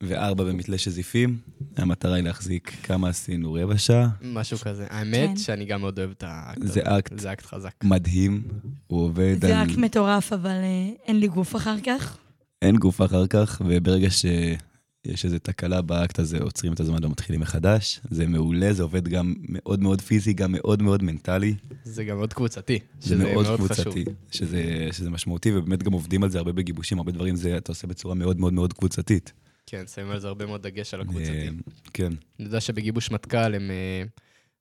וארבע 0.07 0.43
במתלה 0.43 0.77
של 0.77 0.91
זיפים. 0.91 1.37
המטרה 1.77 2.15
היא 2.15 2.23
להחזיק 2.23 2.71
כמה 2.83 3.09
עשינו, 3.09 3.53
רבע 3.53 3.77
שעה. 3.77 4.09
משהו 4.21 4.57
כזה. 4.57 4.85
האמת 4.89 5.29
כן. 5.29 5.37
שאני 5.37 5.65
גם 5.65 5.81
מאוד 5.81 5.99
אוהב 5.99 6.11
את 6.11 6.23
האקט 6.27 6.61
זה 6.61 6.81
הזה. 6.81 6.97
אקט. 6.97 7.19
זה 7.19 7.33
אקט 7.33 7.45
חזק. 7.45 7.73
מדהים, 7.83 8.41
הוא 8.87 9.01
עובד 9.01 9.35
זה 9.41 9.59
על... 9.59 9.67
אקט 9.67 9.77
מטורף, 9.77 10.33
אבל 10.33 10.49
אה, 10.49 10.89
אין 11.07 11.19
לי 11.19 11.27
גוף 11.27 11.55
אחר 11.55 11.75
כך. 11.85 12.17
אין 12.61 12.77
גוף 12.77 13.01
אחר 13.01 13.27
כך, 13.27 13.61
וברגע 13.65 14.09
שיש 14.09 15.25
איזו 15.25 15.37
תקלה 15.39 15.81
באקט 15.81 16.19
הזה, 16.19 16.39
עוצרים 16.39 16.73
את 16.73 16.79
הזמן 16.79 17.05
ומתחילים 17.05 17.41
מחדש. 17.41 17.99
זה 18.09 18.27
מעולה, 18.27 18.73
זה 18.73 18.83
עובד 18.83 19.07
גם 19.07 19.33
מאוד 19.49 19.81
מאוד 19.81 20.01
פיזי, 20.01 20.33
גם 20.33 20.51
מאוד 20.51 20.81
מאוד 20.81 21.03
מנטלי. 21.03 21.55
זה 21.83 22.03
גם 22.03 22.17
מאוד 22.17 22.33
קבוצתי. 22.33 22.79
זה 22.99 23.07
שזה 23.07 23.23
מאוד 23.23 23.45
חשוב. 23.45 23.67
קבוצתי, 23.67 24.05
שזה, 24.31 24.87
שזה 24.91 25.09
משמעותי, 25.09 25.51
ובאמת 25.51 25.83
גם 25.83 25.93
עובדים 25.93 26.23
על 26.23 26.29
זה 26.29 26.37
הרבה 26.37 26.51
בגיבושים, 26.51 26.97
הרבה 26.97 27.11
דברים 27.11 27.35
זה 27.35 27.57
אתה 27.57 27.71
עושה 27.71 27.87
בצורה 27.87 28.15
מאוד 28.15 28.39
מאוד 28.39 28.53
מאוד 28.53 28.73
קבוצתית. 28.73 29.33
כן, 29.65 29.87
שמים 29.87 30.11
על 30.11 30.19
זה 30.19 30.27
הרבה 30.27 30.45
מאוד 30.45 30.63
דגש 30.63 30.93
על 30.93 31.01
הקבוצתי. 31.01 31.47
אה, 31.47 31.49
כן, 31.93 32.13
אני 32.39 32.45
יודע 32.45 32.61
שבגיבוש 32.61 33.11
מטכ"ל 33.11 33.55
הם... 33.55 33.71
אה, 33.71 34.03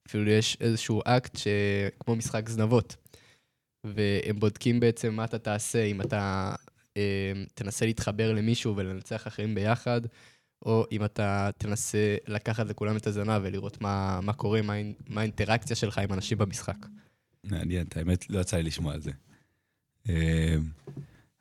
אפילו 0.08 0.30
יש 0.30 0.56
איזשהו 0.60 1.02
אקט 1.04 1.38
שכמו 1.38 2.16
משחק 2.16 2.48
זנבות. 2.48 2.96
והם 3.84 4.38
בודקים 4.38 4.80
בעצם 4.80 5.14
מה 5.14 5.24
אתה 5.24 5.38
תעשה 5.38 5.84
אם 5.84 6.00
אתה 6.00 6.54
אה, 6.96 7.32
תנסה 7.54 7.86
להתחבר 7.86 8.32
למישהו 8.32 8.76
ולנצח 8.76 9.26
אחרים 9.26 9.54
ביחד, 9.54 10.00
או 10.66 10.86
אם 10.92 11.04
אתה 11.04 11.50
תנסה 11.58 12.16
לקחת 12.26 12.66
לכולם 12.66 12.96
את 12.96 13.06
הזנב 13.06 13.40
ולראות 13.44 13.80
מה, 13.80 14.20
מה 14.22 14.32
קורה, 14.32 14.62
מה, 14.62 14.72
מה 15.08 15.20
האינטראקציה 15.20 15.76
שלך 15.76 15.98
עם 15.98 16.12
אנשים 16.12 16.38
במשחק. 16.38 16.76
מעניין, 17.44 17.86
האמת, 17.94 18.30
לא 18.30 18.40
יצא 18.40 18.56
לי 18.56 18.62
לשמוע 18.62 18.94
על 18.94 19.00
זה. 19.00 19.10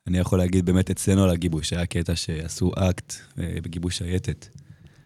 אני 0.06 0.18
יכול 0.18 0.38
להגיד 0.38 0.66
באמת 0.66 0.90
אצלנו 0.90 1.24
על 1.24 1.30
הגיבוש, 1.30 1.72
היה 1.72 1.86
קטע 1.86 2.16
שעשו 2.16 2.70
אקט 2.76 3.14
אה, 3.38 3.56
בגיבוש 3.62 3.98
שייטת, 3.98 4.46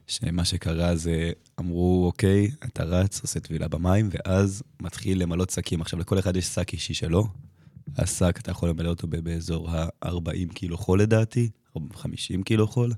שמה 0.06 0.44
שקרה 0.44 0.96
זה, 0.96 1.30
אמרו, 1.60 2.06
אוקיי, 2.06 2.50
אתה 2.64 2.84
רץ, 2.84 3.20
עושה 3.20 3.40
טבילה 3.40 3.68
במים, 3.68 4.08
ואז 4.12 4.62
מתחיל 4.82 5.22
למלות 5.22 5.50
שקים. 5.50 5.80
עכשיו, 5.80 5.98
לכל 5.98 6.18
אחד 6.18 6.36
יש 6.36 6.44
שק 6.44 6.72
אישי 6.72 6.94
שלו. 6.94 7.26
השק, 7.98 8.38
אתה 8.38 8.50
יכול 8.50 8.68
למלא 8.68 8.88
אותו 8.88 9.06
באזור 9.06 9.70
ה-40 9.70 10.54
קילו 10.54 10.78
חול 10.78 11.02
לדעתי, 11.02 11.50
או 11.74 11.80
50 11.94 12.42
קילו 12.42 12.66
חול. 12.66 12.92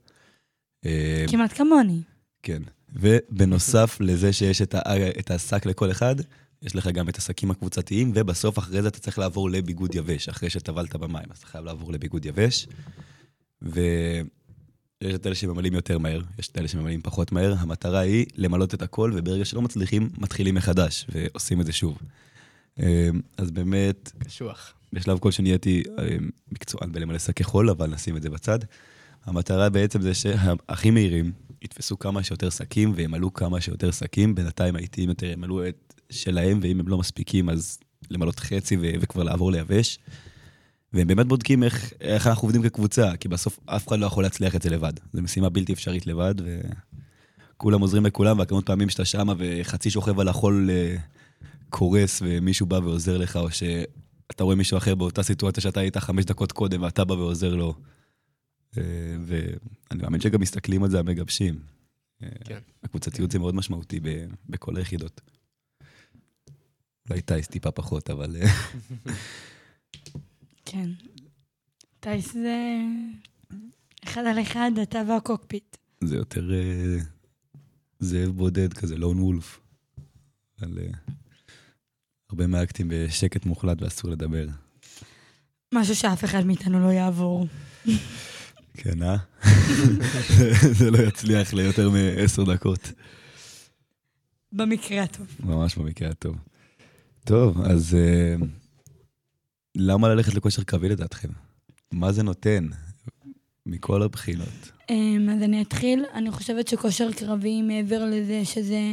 אה, 0.86 1.24
כמעט 1.28 1.52
כמוני. 1.52 2.02
כן. 2.42 2.62
ובנוסף 2.92 3.96
לזה 4.00 4.32
שיש 4.32 4.62
את, 4.62 4.74
ה, 4.74 4.80
את 5.18 5.30
השק 5.30 5.66
לכל 5.66 5.90
אחד, 5.90 6.16
יש 6.62 6.76
לך 6.76 6.86
גם 6.86 7.08
את 7.08 7.16
השקים 7.16 7.50
הקבוצתיים, 7.50 8.12
ובסוף 8.14 8.58
אחרי 8.58 8.82
זה 8.82 8.88
אתה 8.88 9.00
צריך 9.00 9.18
לעבור 9.18 9.50
לביגוד 9.50 9.94
יבש, 9.94 10.28
אחרי 10.28 10.50
שטבלת 10.50 10.96
במים, 10.96 11.24
אז 11.30 11.38
אתה 11.38 11.46
חייב 11.46 11.64
לעבור 11.64 11.92
לביגוד 11.92 12.26
יבש. 12.26 12.66
ויש 13.62 14.24
את 15.14 15.26
אלה 15.26 15.34
שממלאים 15.34 15.74
יותר 15.74 15.98
מהר, 15.98 16.20
יש 16.38 16.48
את 16.48 16.58
אלה 16.58 16.68
שממלאים 16.68 17.00
פחות 17.02 17.32
מהר. 17.32 17.54
המטרה 17.58 18.00
היא 18.00 18.26
למלות 18.36 18.74
את 18.74 18.82
הכל, 18.82 19.12
וברגע 19.16 19.44
שלא 19.44 19.62
מצליחים, 19.62 20.10
מתחילים 20.18 20.54
מחדש, 20.54 21.06
ועושים 21.08 21.60
את 21.60 21.66
זה 21.66 21.72
שוב. 21.72 21.98
אה, 22.80 23.08
אז 23.36 23.50
באמת, 23.50 24.12
קשוח. 24.18 24.74
בשלב 24.92 25.18
כלשהו 25.18 25.42
נהייתי 25.42 25.82
אה, 25.98 26.16
מקצוען 26.52 26.92
בלמלא 26.92 27.18
שקי 27.18 27.44
חול, 27.44 27.70
אבל 27.70 27.90
נשים 27.90 28.16
את 28.16 28.22
זה 28.22 28.30
בצד. 28.30 28.58
המטרה 29.24 29.68
בעצם 29.68 30.02
זה 30.02 30.14
שהכי 30.14 30.90
מהירים 30.90 31.32
יתפסו 31.62 31.98
כמה 31.98 32.22
שיותר 32.22 32.50
שקים 32.50 32.92
וימלאו 32.96 33.34
כמה 33.34 33.60
שיותר 33.60 33.90
שקים. 33.90 34.34
בינתיים 34.34 34.76
האיטיים 34.76 35.08
יותר 35.08 35.26
ימלאו 35.26 35.68
את 35.68 35.87
שלהם, 36.10 36.58
ואם 36.62 36.80
הם 36.80 36.88
לא 36.88 36.98
מספיקים, 36.98 37.48
אז 37.48 37.78
למלות 38.10 38.40
חצי 38.40 38.76
ו- 38.76 38.92
וכבר 39.00 39.22
לעבור 39.22 39.52
ליבש. 39.52 39.98
והם 40.92 41.06
באמת 41.06 41.26
בודקים 41.26 41.62
איך, 41.62 41.92
איך 42.00 42.26
אנחנו 42.26 42.46
עובדים 42.46 42.62
כקבוצה, 42.62 43.16
כי 43.16 43.28
בסוף 43.28 43.58
אף 43.66 43.88
אחד 43.88 43.98
לא 43.98 44.06
יכול 44.06 44.22
להצליח 44.22 44.56
את 44.56 44.62
זה 44.62 44.70
לבד. 44.70 44.92
זו 45.12 45.22
משימה 45.22 45.48
בלתי 45.48 45.72
אפשרית 45.72 46.06
לבד, 46.06 46.34
וכולם 47.56 47.80
עוזרים 47.80 48.06
לכולם, 48.06 48.38
והכמות 48.38 48.66
פעמים 48.66 48.88
שאתה 48.88 49.04
שמה 49.04 49.32
וחצי 49.38 49.90
שוכב 49.90 50.20
על 50.20 50.28
החול 50.28 50.70
אה, 50.70 50.96
קורס 51.68 52.22
ומישהו 52.24 52.66
בא 52.66 52.76
ועוזר 52.76 53.18
לך, 53.18 53.36
או 53.36 53.50
שאתה 53.50 54.44
רואה 54.44 54.56
מישהו 54.56 54.78
אחר 54.78 54.94
באותה 54.94 55.22
סיטואציה 55.22 55.62
שאתה 55.62 55.80
היית 55.80 55.96
חמש 55.96 56.24
דקות 56.24 56.52
קודם 56.52 56.82
ואתה 56.82 57.04
בא 57.04 57.12
ועוזר 57.12 57.54
לו. 57.54 57.74
אה, 58.78 58.82
ואני 59.26 60.02
מאמין 60.02 60.20
שגם 60.20 60.40
מסתכלים 60.40 60.84
על 60.84 60.90
זה 60.90 60.98
המגבשים. 60.98 61.58
אה, 62.22 62.28
כן. 62.44 62.58
הקבוצתיות 62.82 63.30
זה 63.30 63.38
מאוד 63.38 63.54
משמעותי 63.54 64.00
בכל 64.48 64.76
היחידות. 64.76 65.20
אולי 67.10 67.22
טייס 67.22 67.46
טיפה 67.46 67.70
פחות, 67.70 68.10
אבל... 68.10 68.36
אה, 68.36 68.48
כן. 70.64 70.90
טייס 72.00 72.32
זה 72.32 72.78
אחד 74.04 74.22
על 74.26 74.42
אחד, 74.42 74.70
אתה 74.82 75.02
והקוקפיט. 75.08 75.76
זה 76.04 76.16
יותר 76.16 76.54
אה, 76.54 76.96
זאב 77.98 78.30
בודד 78.30 78.72
כזה, 78.72 78.96
לון 78.96 79.18
וולף. 79.20 79.60
אבל 80.60 80.78
אה, 80.78 80.92
הרבה 82.30 82.46
מהאקטים 82.46 82.86
בשקט 82.90 83.46
מוחלט 83.46 83.82
ואסור 83.82 84.10
לדבר. 84.10 84.46
משהו 85.74 85.96
שאף 85.96 86.24
אחד 86.24 86.46
מאיתנו 86.46 86.80
לא 86.80 86.92
יעבור. 86.92 87.46
כן, 88.74 89.02
אה? 89.02 89.16
זה 90.78 90.90
לא 90.90 90.98
יצליח 90.98 91.52
ליותר 91.52 91.90
מעשר 91.90 92.44
דקות. 92.44 92.92
במקרה 94.52 95.02
הטוב. 95.02 95.26
ממש 95.40 95.76
במקרה 95.76 96.08
הטוב. 96.10 96.36
טוב, 97.28 97.60
אז 97.60 97.94
אה, 97.94 98.34
למה 99.76 100.08
ללכת 100.08 100.34
לכושר 100.34 100.62
קרבי 100.62 100.88
לדעתכם? 100.88 101.28
מה 101.92 102.12
זה 102.12 102.22
נותן? 102.22 102.68
מכל 103.66 104.02
הבחינות. 104.02 104.72
אמ, 104.90 105.28
אז 105.36 105.42
אני 105.42 105.62
אתחיל. 105.62 106.04
אני 106.14 106.30
חושבת 106.30 106.68
שכושר 106.68 107.12
קרבי, 107.12 107.62
מעבר 107.62 108.04
לזה 108.04 108.44
שזה 108.44 108.92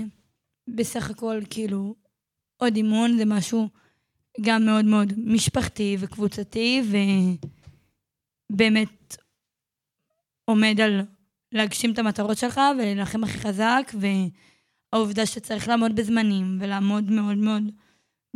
בסך 0.68 1.10
הכל 1.10 1.42
כאילו 1.50 1.96
עוד 2.58 2.76
אימון, 2.76 3.18
זה 3.18 3.26
משהו 3.26 3.70
גם 4.42 4.66
מאוד 4.66 4.86
מאוד 4.86 5.14
משפחתי 5.18 5.98
וקבוצתי, 6.00 6.82
ובאמת 8.52 9.18
עומד 10.46 10.82
על 10.82 11.02
להגשים 11.52 11.94
את 11.94 12.00
המטרות 12.00 12.38
שלך 12.38 12.62
ולהילחם 12.78 13.24
הכי 13.24 13.38
חזק, 13.38 13.92
והעובדה 14.94 15.26
שצריך 15.26 15.68
לעמוד 15.68 15.96
בזמנים 15.96 16.58
ולעמוד 16.62 17.12
מאוד 17.12 17.38
מאוד 17.38 17.64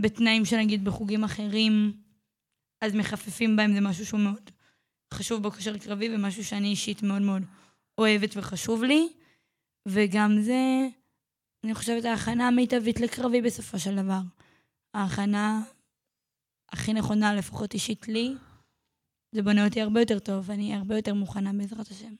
בתנאים 0.01 0.46
שנגיד 0.46 0.86
בחוגים 0.86 1.24
אחרים, 1.24 1.94
אז 2.82 2.96
מחפפים 2.96 3.56
בהם, 3.56 3.74
זה 3.74 3.82
משהו 3.82 4.06
שהוא 4.06 4.20
מאוד 4.20 4.51
חשוב 5.13 5.44
בכושר 5.44 5.77
קרבי 5.77 6.15
ומשהו 6.15 6.46
שאני 6.46 6.68
אישית 6.68 7.03
מאוד 7.03 7.22
מאוד 7.22 7.44
אוהבת 7.98 8.29
וחשוב 8.36 8.84
לי. 8.84 9.10
וגם 9.88 10.41
זה, 10.41 10.88
אני 11.63 11.75
חושבת, 11.75 12.06
ההכנה 12.06 12.48
המיטבית 12.48 13.00
לקרבי 13.00 13.41
בסופו 13.41 13.79
של 13.79 13.96
דבר. 13.96 14.22
ההכנה 14.94 15.62
הכי 16.72 16.94
נכונה, 16.94 17.34
לפחות 17.34 17.74
אישית 17.74 18.08
לי, 18.08 18.34
זה 19.32 19.41
בונה 19.41 19.65
אותי 19.65 19.82
הרבה 19.82 20.00
יותר 20.00 20.20
טוב, 20.20 20.50
ואני 20.50 20.75
הרבה 20.75 20.96
יותר 20.96 21.13
מוכנה 21.13 21.53
בעזרת 21.53 21.88
השם. 21.91 22.13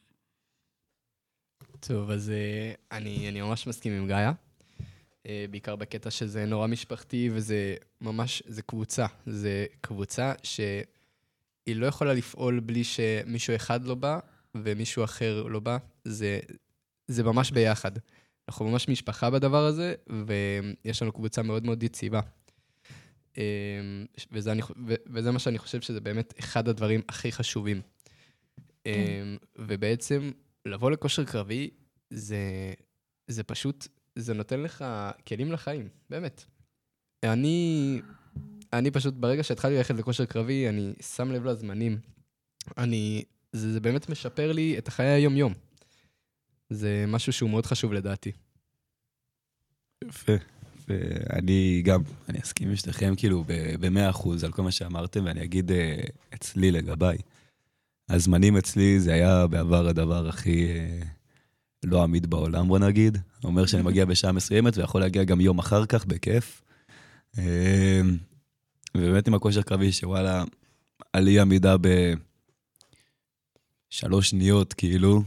טוב, 1.80 2.12
אז 2.12 2.30
אה, 2.30 2.74
אני, 2.92 3.30
אני 3.30 3.42
ממש 3.42 3.68
מסכים 3.68 3.94
עם 3.94 4.08
גאיה. 4.08 4.32
אה, 5.26 5.46
בעיקר 5.52 5.76
בקטע 5.76 6.12
שזה 6.12 6.46
נורא 6.46 6.68
משפחתי, 6.68 7.30
וזה 7.34 7.76
ממש, 8.02 8.44
זה 8.48 8.62
קבוצה. 8.62 9.06
זה 9.26 9.66
קבוצה 9.82 10.34
שהיא 10.44 11.76
לא 11.76 11.86
יכולה 11.86 12.14
לפעול 12.14 12.60
בלי 12.60 12.84
שמישהו 12.84 13.56
אחד 13.56 13.86
לא 13.86 13.96
בא 13.96 14.20
ומישהו 14.56 15.04
אחר 15.04 15.44
לא 15.44 15.60
בא. 15.60 15.78
זה, 16.04 16.40
זה 17.08 17.24
ממש 17.24 17.52
ביחד. 17.52 17.92
אנחנו 18.50 18.70
ממש 18.70 18.88
משפחה 18.88 19.30
בדבר 19.30 19.66
הזה, 19.66 19.96
ויש 20.28 21.02
לנו 21.02 21.12
קבוצה 21.12 21.42
מאוד 21.42 21.66
מאוד 21.66 21.84
יציבה. 21.84 22.20
אה, 23.38 23.44
וזה, 24.32 24.52
אני, 24.52 24.62
וזה 25.08 25.32
מה 25.32 25.40
שאני 25.40 25.58
חושב 25.58 25.82
שזה 25.82 26.02
באמת 26.02 26.34
אחד 26.40 26.68
הדברים 26.68 27.02
הכי 27.10 27.32
חשובים. 27.32 27.82
אה, 28.86 29.36
ובעצם, 29.56 30.32
לבוא 30.66 30.92
לכושר 30.92 31.26
קרבי, 31.26 31.70
זה, 32.10 32.74
זה 33.28 33.44
פשוט, 33.44 33.88
זה 34.20 34.34
נותן 34.34 34.60
לך 34.60 34.86
כלים 35.28 35.52
לחיים, 35.52 35.90
באמת. 36.10 36.44
אני, 37.24 38.02
אני 38.74 38.92
פשוט, 38.92 39.14
ברגע 39.14 39.44
שהתחלתי 39.44 39.76
ללכת 39.76 39.96
לכושר 39.96 40.26
קרבי, 40.26 40.70
אני 40.70 40.94
שם 41.16 41.32
לב 41.32 41.46
לזמנים. 41.46 41.98
אני, 42.78 43.24
זה, 43.52 43.74
זה 43.74 43.80
באמת 43.80 44.10
משפר 44.10 44.52
לי 44.52 44.78
את 44.78 44.88
החיי 44.88 45.08
היום-יום. 45.08 45.54
זה 46.70 47.06
משהו 47.08 47.34
שהוא 47.34 47.50
מאוד 47.50 47.66
חשוב 47.66 47.94
לדעתי. 47.94 48.32
יפה. 50.04 50.34
ואני 50.88 51.82
גם, 51.86 52.02
אני 52.30 52.40
אסכים 52.40 52.70
עם 52.70 52.76
שתיכם 52.76 53.14
כאילו 53.18 53.44
במאה 53.80 54.10
אחוז 54.10 54.44
על 54.44 54.52
כל 54.52 54.62
מה 54.62 54.72
שאמרתם, 54.72 55.26
ואני 55.26 55.44
אגיד 55.44 55.72
אה, 55.72 56.02
אצלי 56.34 56.72
לגביי. 56.72 57.18
הזמנים 58.10 58.58
אצלי 58.58 59.00
זה 59.00 59.14
היה 59.14 59.48
בעבר 59.48 59.88
הדבר 59.88 60.28
הכי 60.28 60.66
אה, 60.66 61.00
לא 61.84 62.04
עמיד 62.04 62.30
בעולם, 62.30 62.68
בוא 62.68 62.80
נגיד. 62.80 63.18
אומר 63.44 63.66
שאני 63.66 63.84
מגיע 63.84 64.06
בשעה 64.06 64.32
מסוימת 64.32 64.78
ויכול 64.78 65.02
להגיע 65.02 65.24
גם 65.24 65.42
יום 65.42 65.60
אחר 65.60 65.86
כך, 65.86 66.06
בכיף. 66.06 66.62
אה, 67.38 68.02
ובאמת 68.98 69.28
עם 69.28 69.34
הכושר 69.34 69.62
קרבי, 69.62 69.92
שוואלה, 69.92 70.44
על 71.14 71.28
אי 71.28 71.40
עמידה 71.40 71.76
בשלוש 73.90 74.30
שניות, 74.30 74.74
כאילו, 74.74 75.24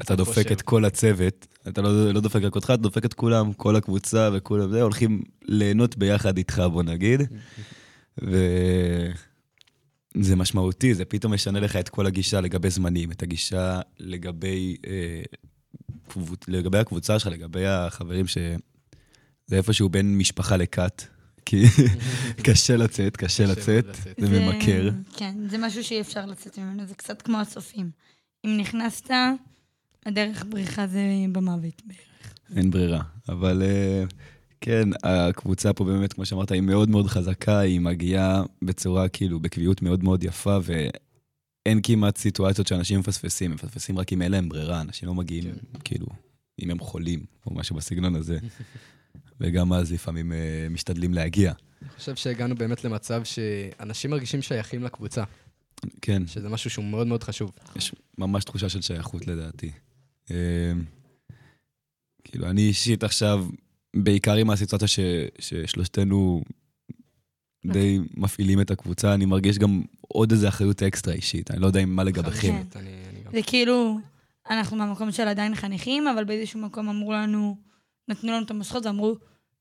אתה 0.00 0.16
דופק 0.16 0.52
את 0.52 0.62
כל 0.62 0.84
הצוות, 0.84 1.46
אתה 1.68 1.82
לא, 1.82 2.12
לא 2.12 2.20
דופק 2.20 2.42
רק 2.42 2.54
אותך, 2.54 2.64
אתה 2.64 2.76
דופק 2.76 3.04
את 3.04 3.14
כולם, 3.14 3.52
כל 3.52 3.76
הקבוצה 3.76 4.30
וכולם, 4.32 4.70
זה, 4.70 4.82
הולכים 4.82 5.22
ליהנות 5.42 5.96
ביחד 5.96 6.36
איתך, 6.36 6.62
בוא 6.72 6.82
נגיד. 6.82 7.20
וזה 8.18 9.16
משמעותי, 10.36 10.94
זה 10.94 11.04
פתאום 11.04 11.34
משנה 11.34 11.60
לך 11.60 11.76
את 11.76 11.88
כל 11.88 12.06
הגישה 12.06 12.40
לגבי 12.40 12.70
זמנים, 12.70 13.12
את 13.12 13.22
הגישה 13.22 13.80
לגבי, 13.98 14.76
אה, 14.86 15.22
לגבי 16.48 16.78
הקבוצה 16.78 17.18
שלך, 17.18 17.32
לגבי 17.32 17.66
החברים 17.66 18.26
ש... 18.26 18.38
זה 19.46 19.56
איפשהו 19.56 19.88
בין 19.88 20.18
משפחה 20.18 20.56
לכת, 20.56 21.02
כי 21.46 21.64
קשה 22.46 22.76
לצאת, 22.76 23.16
קשה 23.16 23.46
לצאת, 23.46 23.86
לצאת. 23.86 24.14
זה 24.18 24.40
ממכר. 24.40 24.90
כן, 25.16 25.34
זה 25.50 25.58
משהו 25.58 25.84
שאי 25.84 26.00
אפשר 26.00 26.26
לצאת 26.26 26.58
ממנו, 26.58 26.86
זה 26.86 26.94
קצת 26.94 27.22
כמו 27.22 27.40
הצופים. 27.40 27.90
אם 28.44 28.56
נכנסת, 28.60 29.10
הדרך 30.06 30.44
בריחה 30.48 30.86
זה 30.86 31.00
במוות 31.32 31.82
בערך. 31.84 32.34
אין 32.56 32.70
ברירה. 32.70 33.02
אבל 33.28 33.62
אה, 33.62 34.04
כן, 34.60 34.88
הקבוצה 35.02 35.72
פה 35.72 35.84
באמת, 35.84 36.12
כמו 36.12 36.26
שאמרת, 36.26 36.52
היא 36.52 36.60
מאוד 36.60 36.88
מאוד 36.90 37.06
חזקה, 37.06 37.58
היא 37.58 37.80
מגיעה 37.80 38.42
בצורה, 38.62 39.08
כאילו, 39.08 39.40
בקביעות 39.40 39.82
מאוד 39.82 40.04
מאוד 40.04 40.24
יפה, 40.24 40.58
ואין 41.66 41.80
כמעט 41.82 42.16
סיטואציות 42.16 42.66
שאנשים 42.66 43.00
מפספסים, 43.00 43.50
הם 43.50 43.54
מפספסים 43.54 43.98
רק 43.98 44.12
אם 44.12 44.22
אין 44.22 44.32
להם 44.32 44.48
ברירה, 44.48 44.80
אנשים 44.80 45.08
לא 45.08 45.14
מגיעים, 45.14 45.44
כן. 45.44 45.78
כאילו, 45.84 46.06
אם 46.62 46.70
הם 46.70 46.78
חולים, 46.78 47.24
או 47.46 47.54
משהו 47.54 47.76
בסגנון 47.76 48.16
הזה. 48.16 48.38
וגם 49.40 49.72
אז 49.72 49.92
לפעמים 49.92 50.32
אה, 50.32 50.66
משתדלים 50.70 51.14
להגיע. 51.14 51.52
אני 51.82 51.90
חושב 51.90 52.16
שהגענו 52.16 52.54
באמת 52.54 52.84
למצב 52.84 53.22
שאנשים 53.24 54.10
מרגישים 54.10 54.42
שייכים 54.42 54.82
לקבוצה, 54.82 55.24
כן, 56.02 56.26
שזה 56.26 56.48
משהו 56.48 56.70
שהוא 56.70 56.84
מאוד 56.84 57.06
מאוד 57.06 57.22
חשוב. 57.22 57.52
יש 57.76 57.94
ממש 58.18 58.44
תחושה 58.44 58.68
של 58.68 58.82
שייכות 58.82 59.26
לדעתי. 59.26 59.70
אה, 60.30 60.72
כאילו, 62.24 62.50
אני 62.50 62.60
אישית 62.60 63.04
עכשיו, 63.04 63.46
בעיקר 63.96 64.34
עם 64.34 64.50
הסיטואציה 64.50 64.88
ש, 64.88 65.00
ששלושתנו 65.38 66.42
די 67.72 68.00
מפעילים 68.16 68.60
את 68.60 68.70
הקבוצה, 68.70 69.14
אני 69.14 69.26
מרגיש 69.26 69.58
גם 69.58 69.82
עוד 70.00 70.32
איזה 70.32 70.48
אחריות 70.48 70.82
אקסטרה 70.82 71.14
אישית. 71.14 71.50
אני 71.50 71.60
לא 71.60 71.66
יודע 71.66 71.86
מה 71.86 72.04
לגביכם. 72.04 72.62
כן. 72.70 72.80
זה 73.32 73.42
כאילו, 73.46 73.98
אנחנו 74.50 74.76
מהמקום 74.76 75.12
של 75.12 75.28
עדיין 75.28 75.54
חניכים, 75.54 76.08
אבל 76.08 76.24
באיזשהו 76.24 76.60
מקום 76.60 76.88
אמרו 76.88 77.12
לנו, 77.12 77.56
נתנו 78.08 78.32
לנו 78.32 78.44
את 78.44 78.50
המושכות 78.50 78.86
ואמרו, 78.86 79.16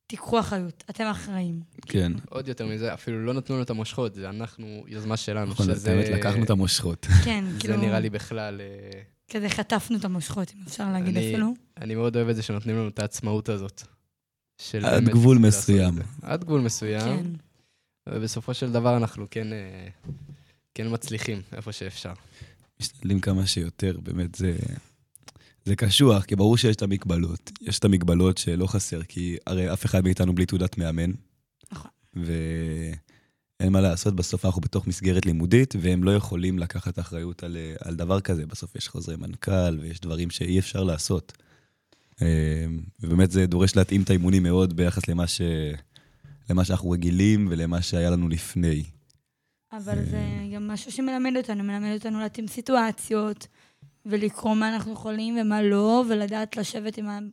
תיקחו 0.08 0.40
אחריות, 0.40 0.84
אתם 0.90 1.04
אחראים. 1.04 1.62
כן. 1.86 2.12
עוד 2.30 2.48
יותר 2.48 2.68
מזה, 2.68 2.94
אפילו 2.94 3.26
לא 3.26 3.34
נתנו 3.34 3.56
לנו 3.56 3.64
את 3.64 3.70
המושכות, 3.70 4.16
זה 4.16 4.30
אנחנו, 4.30 4.84
יוזמה 4.88 5.18
שלנו. 5.18 5.52
נכון, 5.52 5.66
האמת, 5.70 6.10
לקחנו 6.10 6.44
את 6.44 6.50
המושכות. 6.50 7.08
כן, 7.26 7.46
זה 7.54 7.60
כאילו, 7.60 7.78
נראה 7.78 8.00
לי 8.00 8.10
בכלל... 8.10 8.62
אה, 8.62 9.02
כזה 9.32 9.50
חטפנו 9.50 9.98
את 9.98 10.06
המושכות, 10.06 10.54
אם 10.58 10.64
אפשר 10.68 10.92
להגיד 10.92 11.18
אפילו. 11.18 11.54
אני 11.78 11.96
מאוד 11.96 12.16
אוהב 12.16 12.30
את 12.30 12.36
זה 12.36 12.42
שנותנים 12.42 12.76
לנו 12.76 12.88
את 12.88 13.00
העצמאות 13.00 13.50
הזאת. 13.50 13.82
עד 14.74 14.82
באמת 14.84 15.10
גבול 15.10 15.38
מסוים. 15.38 15.96
זה. 15.96 16.02
עד 16.22 16.44
גבול 16.44 16.62
מסוים. 16.62 17.34
ובסופו 18.10 18.54
של 18.54 18.72
דבר 18.72 18.98
אנחנו 18.98 19.26
כן, 19.32 19.54
אה, 19.54 19.88
כן 20.76 20.88
מצליחים 20.94 21.42
איפה 21.54 21.72
שאפשר. 21.72 22.14
משתדלים 22.80 23.20
כמה 23.20 23.46
שיותר, 23.46 24.00
באמת 24.04 24.36
זה... 24.36 24.58
זה 25.66 25.76
קשוח, 25.76 26.26
כי 26.26 26.36
ברור 26.36 26.58
שיש 26.58 26.76
את 26.76 26.82
המגבלות. 26.82 27.52
יש 27.62 27.80
את 27.80 27.86
המגבלות 27.86 28.38
שלא 28.38 28.68
חסר, 28.68 29.04
כי 29.04 29.38
הרי 29.48 29.74
אף 29.74 29.86
אחד 29.86 30.04
מאיתנו 30.04 30.36
בלי 30.36 30.46
תעודת 30.46 30.78
מאמן. 30.78 31.12
נכון. 31.72 31.92
ואין 32.14 32.96
אין 33.60 33.74
מה 33.74 33.82
לעשות, 33.82 34.16
בסוף 34.16 34.46
אנחנו 34.46 34.62
בתוך 34.62 34.88
מסגרת 34.88 35.26
לימודית, 35.26 35.74
והם 35.80 36.04
לא 36.04 36.12
יכולים 36.12 36.60
לקחת 36.60 37.00
אחריות 37.00 37.44
על, 37.44 37.58
אה, 37.58 37.76
על 37.80 37.96
דבר 37.96 38.22
כזה. 38.22 38.46
בסוף 38.46 38.76
יש 38.76 38.88
חוזרי 38.88 39.16
מנכ"ל, 39.16 39.80
ויש 39.82 40.00
דברים 40.00 40.30
שאי 40.30 40.60
אפשר 40.60 40.84
לעשות. 40.84 41.34
אה, 42.22 42.66
ובאמת 43.00 43.32
זה 43.32 43.46
דורש 43.46 43.76
להתאים 43.76 44.02
את 44.02 44.10
האימונים 44.10 44.44
מאוד 44.44 44.76
ביחס 44.76 45.08
למה, 45.08 45.28
ש... 45.28 45.42
למה 46.50 46.66
שאנחנו 46.66 46.90
רגילים 46.90 47.48
ולמה 47.50 47.82
שהיה 47.82 48.10
לנו 48.10 48.30
לפני. 48.30 48.84
אבל 49.72 50.06
זה 50.06 50.22
גם 50.54 50.68
משהו 50.68 50.92
שמלמד 50.92 51.38
אותנו, 51.38 51.64
מלמד 51.64 51.94
אותנו 51.94 52.20
להתאים 52.20 52.48
סיטואציות, 52.48 53.48
ולקרוא 54.06 54.56
מה 54.56 54.76
אנחנו 54.76 54.94
יכולים 54.94 55.38
ומה 55.42 55.62
לא, 55.62 56.04
ולדעת 56.10 56.58
לשבת 56.58 56.98
עם 56.98 57.30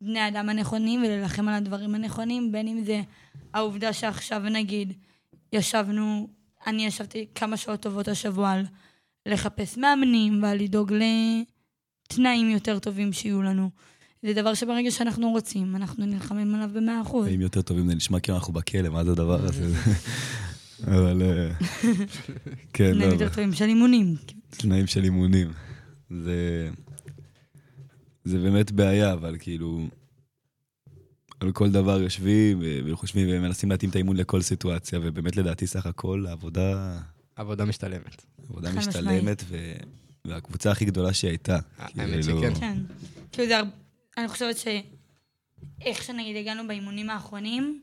בני 0.00 0.20
האדם 0.20 0.48
הנכונים 0.48 1.00
ולהילחם 1.00 1.48
על 1.48 1.54
הדברים 1.54 1.94
הנכונים, 1.94 2.52
בין 2.52 2.68
אם 2.68 2.84
זה 2.84 3.02
העובדה 3.54 3.92
שעכשיו 3.92 4.40
נגיד 4.40 4.92
ישבנו, 5.52 6.28
אני 6.66 6.86
ישבתי 6.86 7.26
כמה 7.34 7.56
שעות 7.56 7.80
טובות 7.80 8.08
השבוע 8.08 8.50
על 8.50 8.66
לחפש 9.26 9.78
מאמנים 9.78 10.42
ועל 10.42 10.58
לדאוג 10.58 10.92
לתנאים 10.92 12.50
יותר 12.50 12.78
טובים 12.78 13.12
שיהיו 13.12 13.42
לנו. 13.42 13.70
זה 14.26 14.32
דבר 14.34 14.54
שברגע 14.54 14.90
שאנחנו 14.90 15.30
רוצים, 15.30 15.76
אנחנו 15.76 16.06
נלחמים 16.06 16.54
עליו 16.54 16.70
במאה 16.72 17.02
אחוז. 17.02 17.28
אם 17.28 17.40
יותר 17.40 17.62
טובים 17.62 17.88
זה 17.88 17.94
נשמע 17.94 18.20
כאילו 18.20 18.38
אנחנו 18.38 18.52
בכלא, 18.52 18.88
מה 18.88 19.04
זה 19.04 19.10
הדבר 19.10 19.44
הזה? 19.44 19.72
אבל... 20.94 21.22
אה, 21.22 21.50
כן, 22.72 22.84
לא. 22.94 22.94
תנאים 22.94 23.12
יותר 23.12 23.28
טובים 23.28 23.52
של 23.52 23.64
אימונים. 23.64 24.14
תנאים 24.50 24.86
של 24.86 25.04
אימונים. 25.04 25.52
זה... 26.10 26.70
זה 28.24 28.38
באמת 28.38 28.72
בעיה, 28.72 29.12
אבל 29.12 29.36
כאילו... 29.38 29.86
על 31.40 31.52
כל 31.52 31.70
דבר 31.70 32.00
יושבים 32.02 32.62
וחושבים 32.86 33.26
ומנסים 33.30 33.70
להתאים 33.70 33.90
את 33.90 33.94
האימון 33.94 34.16
לכל 34.16 34.42
סיטואציה, 34.42 34.98
ובאמת 35.02 35.36
לדעתי 35.36 35.66
סך 35.66 35.86
הכל 35.86 36.24
העבודה... 36.28 36.98
עבודה 37.36 37.64
משתלמת. 37.64 38.24
עבודה 38.50 38.72
משתלמת, 38.72 39.44
ו... 39.48 39.72
והקבוצה 40.24 40.70
הכי 40.70 40.84
גדולה 40.84 41.12
שהייתה. 41.12 41.58
האמת 41.78 42.24
כאילו- 42.24 42.40
שכן. 42.40 42.54
כן. 42.60 42.78
כאילו 43.32 43.48
זה, 43.48 43.58
הר- 43.58 43.64
אני 44.18 44.28
חושבת 44.28 44.56
שאיך 44.56 46.02
שנגיד 46.02 46.36
הגענו 46.36 46.66
באימונים 46.66 47.10
האחרונים, 47.10 47.80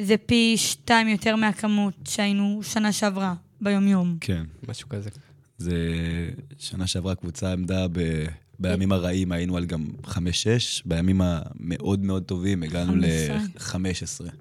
זה 0.00 0.16
פי 0.16 0.54
שתיים 0.56 1.08
יותר 1.08 1.36
מהכמות 1.36 1.94
שהיינו 2.08 2.60
שנה 2.62 2.92
שעברה, 2.92 3.34
ביום-יום. 3.60 4.16
כן. 4.20 4.44
משהו 4.68 4.88
כזה. 4.88 5.10
זה... 5.58 5.76
שנה 6.58 6.86
שעברה 6.86 7.12
הקבוצה 7.12 7.52
עמדה 7.52 7.86
ב... 7.92 8.26
בימים 8.58 8.92
הרעים 8.92 9.32
היינו 9.32 9.56
על 9.56 9.66
גם 9.66 9.86
5-6, 10.04 10.16
בימים 10.84 11.20
המאוד 11.20 12.04
מאוד 12.04 12.22
טובים 12.22 12.62
הגענו 12.62 12.92
15. 13.58 14.26
ל-15. 14.26 14.32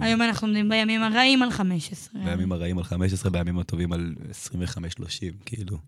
היום 0.00 0.22
אנחנו 0.22 0.46
עומדים 0.46 0.68
בימים 0.68 1.02
הרעים 1.02 1.42
על 1.42 1.50
15. 1.50 2.24
בימים 2.24 2.52
הרעים 2.52 2.78
על 2.78 2.84
15, 2.84 3.30
בימים 3.30 3.58
הטובים 3.58 3.92
על 3.92 4.14
25-30, 4.46 4.76
כאילו. 5.46 5.78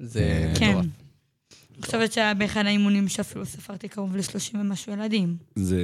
זה 0.00 0.52
כן. 0.58 0.70
מטורף. 0.70 0.84
אני 0.84 1.07
חושבת 1.84 2.12
שהיה 2.12 2.34
באחד 2.34 2.66
האימונים 2.66 3.08
שאפילו 3.08 3.46
ספרתי 3.46 3.88
קרוב 3.88 4.16
ל-30 4.16 4.56
ומשהו 4.56 4.92
ילדים. 4.92 5.36
זה 5.54 5.80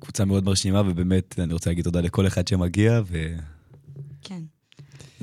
קבוצה 0.00 0.24
מאוד 0.24 0.44
מרשימה, 0.44 0.80
ובאמת, 0.80 1.38
אני 1.38 1.52
רוצה 1.52 1.70
להגיד 1.70 1.84
תודה 1.84 2.00
לכל 2.00 2.26
אחד 2.26 2.48
שמגיע, 2.48 3.00
ו... 3.06 3.36
כן. 4.22 4.42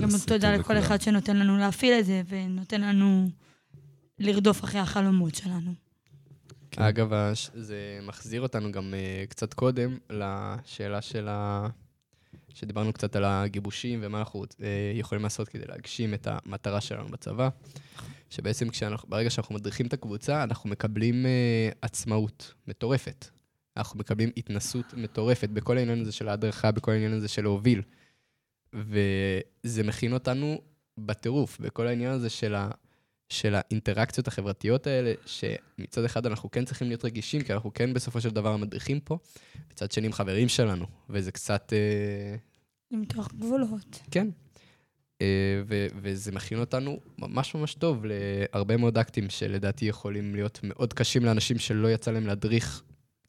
גם 0.02 0.10
תודה 0.28 0.56
לכל. 0.56 0.78
אחד 0.78 1.02
שנותן 1.02 1.38
לנו 1.38 1.58
להפעיל 1.58 1.94
את 2.00 2.06
זה, 2.06 2.22
ונותן 2.30 2.82
לנו 2.82 3.30
לרדוף 4.20 4.64
אחרי 4.64 4.80
החלומות 4.80 5.36
שלנו. 5.36 5.74
כן. 6.72 6.82
אגב, 6.82 7.34
זה 7.54 8.00
מחזיר 8.04 8.42
אותנו 8.42 8.72
גם 8.72 8.94
אה, 8.94 9.24
קצת 9.30 9.54
קודם 9.54 9.98
לשאלה 10.10 11.02
של 11.02 11.28
ה... 11.28 11.68
שדיברנו 12.54 12.94
קצת 12.94 13.16
על 13.16 13.26
הגיבושים 13.26 14.00
ומה 14.02 14.20
אנחנו 14.20 14.44
אה, 14.62 14.92
יכולים 14.96 15.24
לעשות 15.24 15.50
כדי 15.50 15.66
להגשים 15.68 16.14
את 16.14 16.28
המטרה 16.32 16.82
שלנו 16.82 17.08
בצבא. 17.08 17.50
שבעצם 18.30 18.70
כשאנחנו, 18.70 19.10
ברגע 19.10 19.30
שאנחנו 19.30 19.56
מדריכים 19.56 19.88
את 19.88 19.94
הקבוצה, 19.94 20.44
אנחנו 20.44 20.70
מקבלים 20.70 21.26
אה, 21.26 21.70
עצמאות 21.82 22.54
מטורפת. 22.68 23.26
אנחנו 23.78 24.00
מקבלים 24.00 24.30
התנסות 24.38 24.94
מטורפת 24.94 25.50
בכל 25.50 25.78
העניין 25.78 26.02
הזה 26.02 26.12
של 26.12 26.30
ההדרכה, 26.30 26.72
בכל 26.72 26.92
העניין 26.92 27.14
הזה 27.14 27.28
של 27.28 27.42
להוביל. 27.42 27.82
וזה 28.74 29.84
מכין 29.84 30.14
אותנו 30.14 30.62
בטירוף, 30.98 31.60
בכל 31.60 31.88
העניין 31.88 32.12
הזה 32.12 32.30
של, 32.30 32.56
ה, 32.56 32.70
של 33.30 33.56
האינטראקציות 33.56 34.28
החברתיות 34.28 34.88
האלה, 34.88 35.14
שמצד 35.26 36.04
אחד 36.04 36.26
אנחנו 36.26 36.52
כן 36.52 36.66
צריכים 36.66 36.88
להיות 36.88 37.06
רגישים, 37.06 37.42
כי 37.42 37.54
אנחנו 37.54 37.74
כן 37.74 37.94
בסופו 37.94 38.22
של 38.22 38.30
דבר 38.30 38.54
המדריכים 38.54 39.00
פה, 39.00 39.18
מצד 39.72 39.92
שני 39.92 40.08
הם 40.08 40.14
חברים 40.14 40.50
שלנו, 40.50 40.86
וזה 41.10 41.32
קצת... 41.32 41.74
אה, 41.74 42.36
למתוח 42.92 43.28
גבולות. 43.28 44.00
כן. 44.12 44.28
אה, 45.22 45.62
ו- 45.68 45.88
וזה 46.02 46.32
מכין 46.32 46.60
אותנו 46.60 47.00
ממש 47.20 47.56
ממש 47.56 47.74
טוב 47.74 48.06
להרבה 48.06 48.78
מאוד 48.78 48.98
אקטים 48.98 49.30
שלדעתי 49.30 49.86
יכולים 49.86 50.36
להיות 50.36 50.60
מאוד 50.64 50.94
קשים 50.94 51.26
לאנשים 51.26 51.60
שלא 51.60 51.92
יצא 51.92 52.12
להם 52.12 52.28
להדריך 52.28 52.84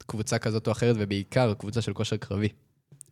קבוצה 0.07 0.39
כזאת 0.39 0.67
או 0.67 0.73
אחרת, 0.73 0.97
ובעיקר 0.99 1.55
קבוצה 1.55 1.83
של 1.83 1.93
כושר 1.93 2.17
קרבי. 2.17 2.49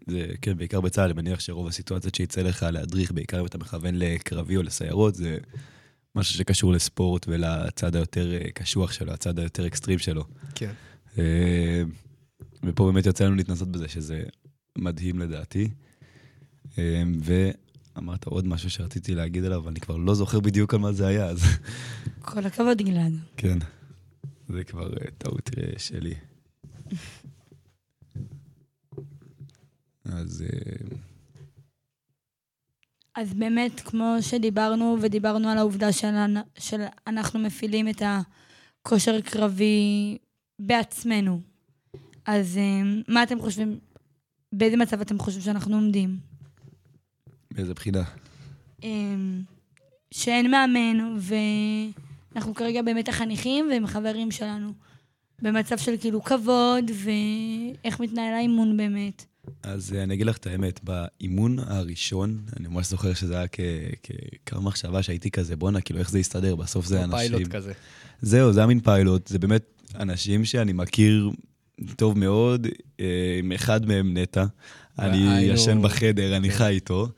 זה, 0.06 0.26
כן, 0.42 0.58
בעיקר 0.58 0.80
בצה"ל, 0.80 1.04
אני 1.04 1.12
מניח 1.12 1.40
שרוב 1.40 1.68
הסיטואציות 1.68 2.14
שיצא 2.14 2.42
לך 2.42 2.66
להדריך, 2.72 3.12
בעיקר 3.12 3.40
אם 3.40 3.46
אתה 3.46 3.58
מכוון 3.58 3.94
לקרבי 3.94 4.56
או 4.56 4.62
לסיירות, 4.62 5.14
זה 5.14 5.38
משהו 6.14 6.34
שקשור 6.34 6.72
לספורט 6.72 7.26
ולצד 7.28 7.96
היותר 7.96 8.32
אה, 8.34 8.50
קשוח 8.54 8.92
שלו, 8.92 9.12
הצד 9.12 9.38
היותר 9.38 9.66
אקסטרים 9.66 9.98
שלו. 9.98 10.24
כן. 10.54 10.70
אה, 11.18 11.82
ופה 12.64 12.90
באמת 12.92 13.06
יוצא 13.06 13.24
לנו 13.24 13.34
להתנסות 13.34 13.68
בזה, 13.68 13.88
שזה 13.88 14.22
מדהים 14.78 15.18
לדעתי. 15.18 15.68
אה, 16.78 17.02
ואמרת 17.96 18.24
עוד 18.24 18.46
משהו 18.46 18.70
שרציתי 18.70 19.14
להגיד 19.14 19.44
עליו, 19.44 19.59
אבל 19.59 19.68
אני 19.70 19.80
כבר 19.80 19.96
לא 19.96 20.14
זוכר 20.14 20.40
בדיוק 20.40 20.74
על 20.74 20.80
מה 20.80 20.92
זה 20.92 21.06
היה, 21.06 21.26
אז 21.26 21.42
כל 22.20 22.46
הכבוד, 22.46 22.82
גלעד. 22.82 23.12
כן. 23.37 23.59
זה 24.48 24.64
כבר 24.64 24.92
אה, 24.92 25.11
טעות 25.18 25.50
אה, 25.59 25.78
שלי. 25.78 26.14
אז 30.04 30.42
אה, 30.42 30.96
אז 33.14 33.35
באמת, 33.35 33.80
כמו 33.80 34.16
שדיברנו, 34.20 34.96
ודיברנו 35.02 35.48
על 35.48 35.59
העובדה 35.59 35.88
שאנ- 35.92 36.46
שאנחנו 36.59 37.40
מפעילים 37.40 37.88
את 37.88 38.02
הכושר 38.82 39.20
קרבי 39.20 40.18
בעצמנו, 40.59 41.40
אז 42.26 42.59
מה 43.09 43.22
אתם 43.22 43.40
חושבים, 43.40 43.78
באיזה 44.52 44.76
מצב 44.76 45.00
אתם 45.00 45.18
חושבים 45.18 45.42
שאנחנו 45.44 45.74
עומדים? 45.74 46.18
באיזה 47.56 47.74
בחינה? 47.74 48.02
אה, 48.84 48.90
שאין 50.10 50.50
מאמן, 50.50 51.16
ואנחנו 52.34 52.54
כרגע 52.54 52.82
באמת 52.82 53.08
החניכים 53.08 53.68
והם 53.70 53.86
חברים 53.86 54.30
שלנו. 54.30 54.72
במצב 55.42 55.78
של 55.78 55.94
כאילו 56.00 56.24
כבוד, 56.24 56.90
ואיך 57.04 58.00
מתנהל 58.00 58.34
האימון 58.34 58.76
באמת. 58.76 59.24
אז 59.62 59.94
אה, 59.94 60.02
אני 60.02 60.14
אגיד 60.14 60.26
לך 60.26 60.36
את 60.36 60.46
האמת, 60.46 60.80
באימון 60.84 61.58
הראשון, 61.58 62.38
אני 62.60 62.68
ממש 62.68 62.86
זוכר 62.90 63.14
שזה 63.14 63.36
היה 63.38 63.48
כ- 63.52 63.60
כקו 64.46 64.62
מחשבה 64.62 65.02
שהייתי 65.02 65.30
כזה, 65.30 65.56
בואנה, 65.56 65.80
כאילו, 65.80 66.00
איך 66.00 66.10
זה 66.10 66.18
יסתדר? 66.18 66.56
בסוף 66.56 66.86
זה 66.86 67.04
אנשים... 67.04 67.18
פיילוט 67.18 67.48
כזה. 67.48 67.72
זהו, 68.22 68.52
זה 68.52 68.60
היה 68.60 68.66
מין 68.66 68.80
פיילוט, 68.80 69.26
זה 69.26 69.38
באמת 69.38 69.82
אנשים 69.94 70.44
שאני 70.44 70.72
מכיר 70.72 71.30
טוב 71.96 72.18
מאוד, 72.18 72.66
אה, 73.00 73.36
עם 73.38 73.52
אחד 73.52 73.86
מהם 73.86 74.16
נטע. 74.18 74.44
אני 74.98 75.40
ישן 75.40 75.82
בחדר, 75.82 76.36
אני 76.36 76.50
כן. 76.50 76.56
חי 76.56 76.68
איתו. 76.68 77.08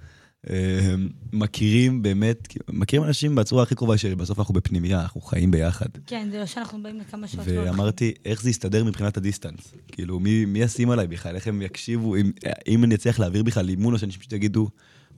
אה, 0.50 0.94
מכירים 1.32 2.02
באמת, 2.02 2.48
מכירים 2.68 3.06
אנשים 3.06 3.34
בצורה 3.34 3.62
הכי 3.62 3.74
קרובה 3.74 3.98
שבסוף 3.98 4.38
אנחנו 4.38 4.54
בפנימייה, 4.54 5.02
אנחנו 5.02 5.20
חיים 5.20 5.50
ביחד. 5.50 5.86
כן, 6.06 6.28
זה 6.32 6.38
לא 6.38 6.46
שאנחנו 6.46 6.82
באים 6.82 6.98
לכמה 6.98 7.28
שעות. 7.28 7.46
ואמרתי, 7.48 8.12
איך 8.24 8.42
זה 8.42 8.50
יסתדר 8.50 8.84
מבחינת 8.84 9.16
ה 9.16 9.22
distance? 9.22 9.74
כאילו, 9.92 10.20
מי, 10.20 10.44
מי 10.44 10.58
ישים 10.58 10.90
עליי 10.90 11.06
בכלל? 11.06 11.34
איך 11.34 11.46
הם 11.46 11.62
יקשיבו? 11.62 12.16
אם, 12.16 12.32
אם 12.68 12.84
אני 12.84 12.94
אצליח 12.94 13.18
להעביר 13.18 13.42
בכלל 13.42 13.68
אימון, 13.68 13.94
או 13.94 13.98
שאנשים 13.98 14.20
פשוט 14.20 14.32
יגידו, 14.32 14.68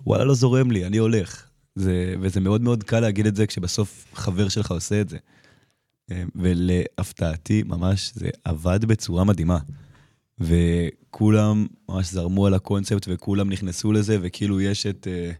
וואלה, 0.07 0.25
לא 0.25 0.35
זורם 0.35 0.71
לי, 0.71 0.87
אני 0.87 0.97
הולך. 0.97 1.47
זה, 1.75 2.15
וזה 2.21 2.41
מאוד 2.41 2.63
מאוד 2.63 2.85
קל 2.85 3.01
להגיד 3.01 3.27
את 3.27 3.37
זה 3.37 3.47
כשבסוף 3.47 4.07
חבר 4.15 4.49
שלך 4.49 4.71
עושה 4.71 5.01
את 5.01 5.09
זה. 5.09 5.19
אה, 6.11 6.23
ולהפתעתי, 6.35 7.63
ממש, 7.63 8.13
זה 8.15 8.29
עבד 8.45 8.85
בצורה 8.85 9.25
מדהימה. 9.25 9.59
וכולם 10.41 11.67
ממש 11.89 12.13
זרמו 12.13 12.47
על 12.47 12.55
הקונספט, 12.55 13.07
וכולם 13.09 13.51
נכנסו 13.51 13.93
לזה, 13.93 14.19
וכאילו 14.21 14.61
יש 14.61 14.87
את, 14.87 15.09
אה, 15.11 15.31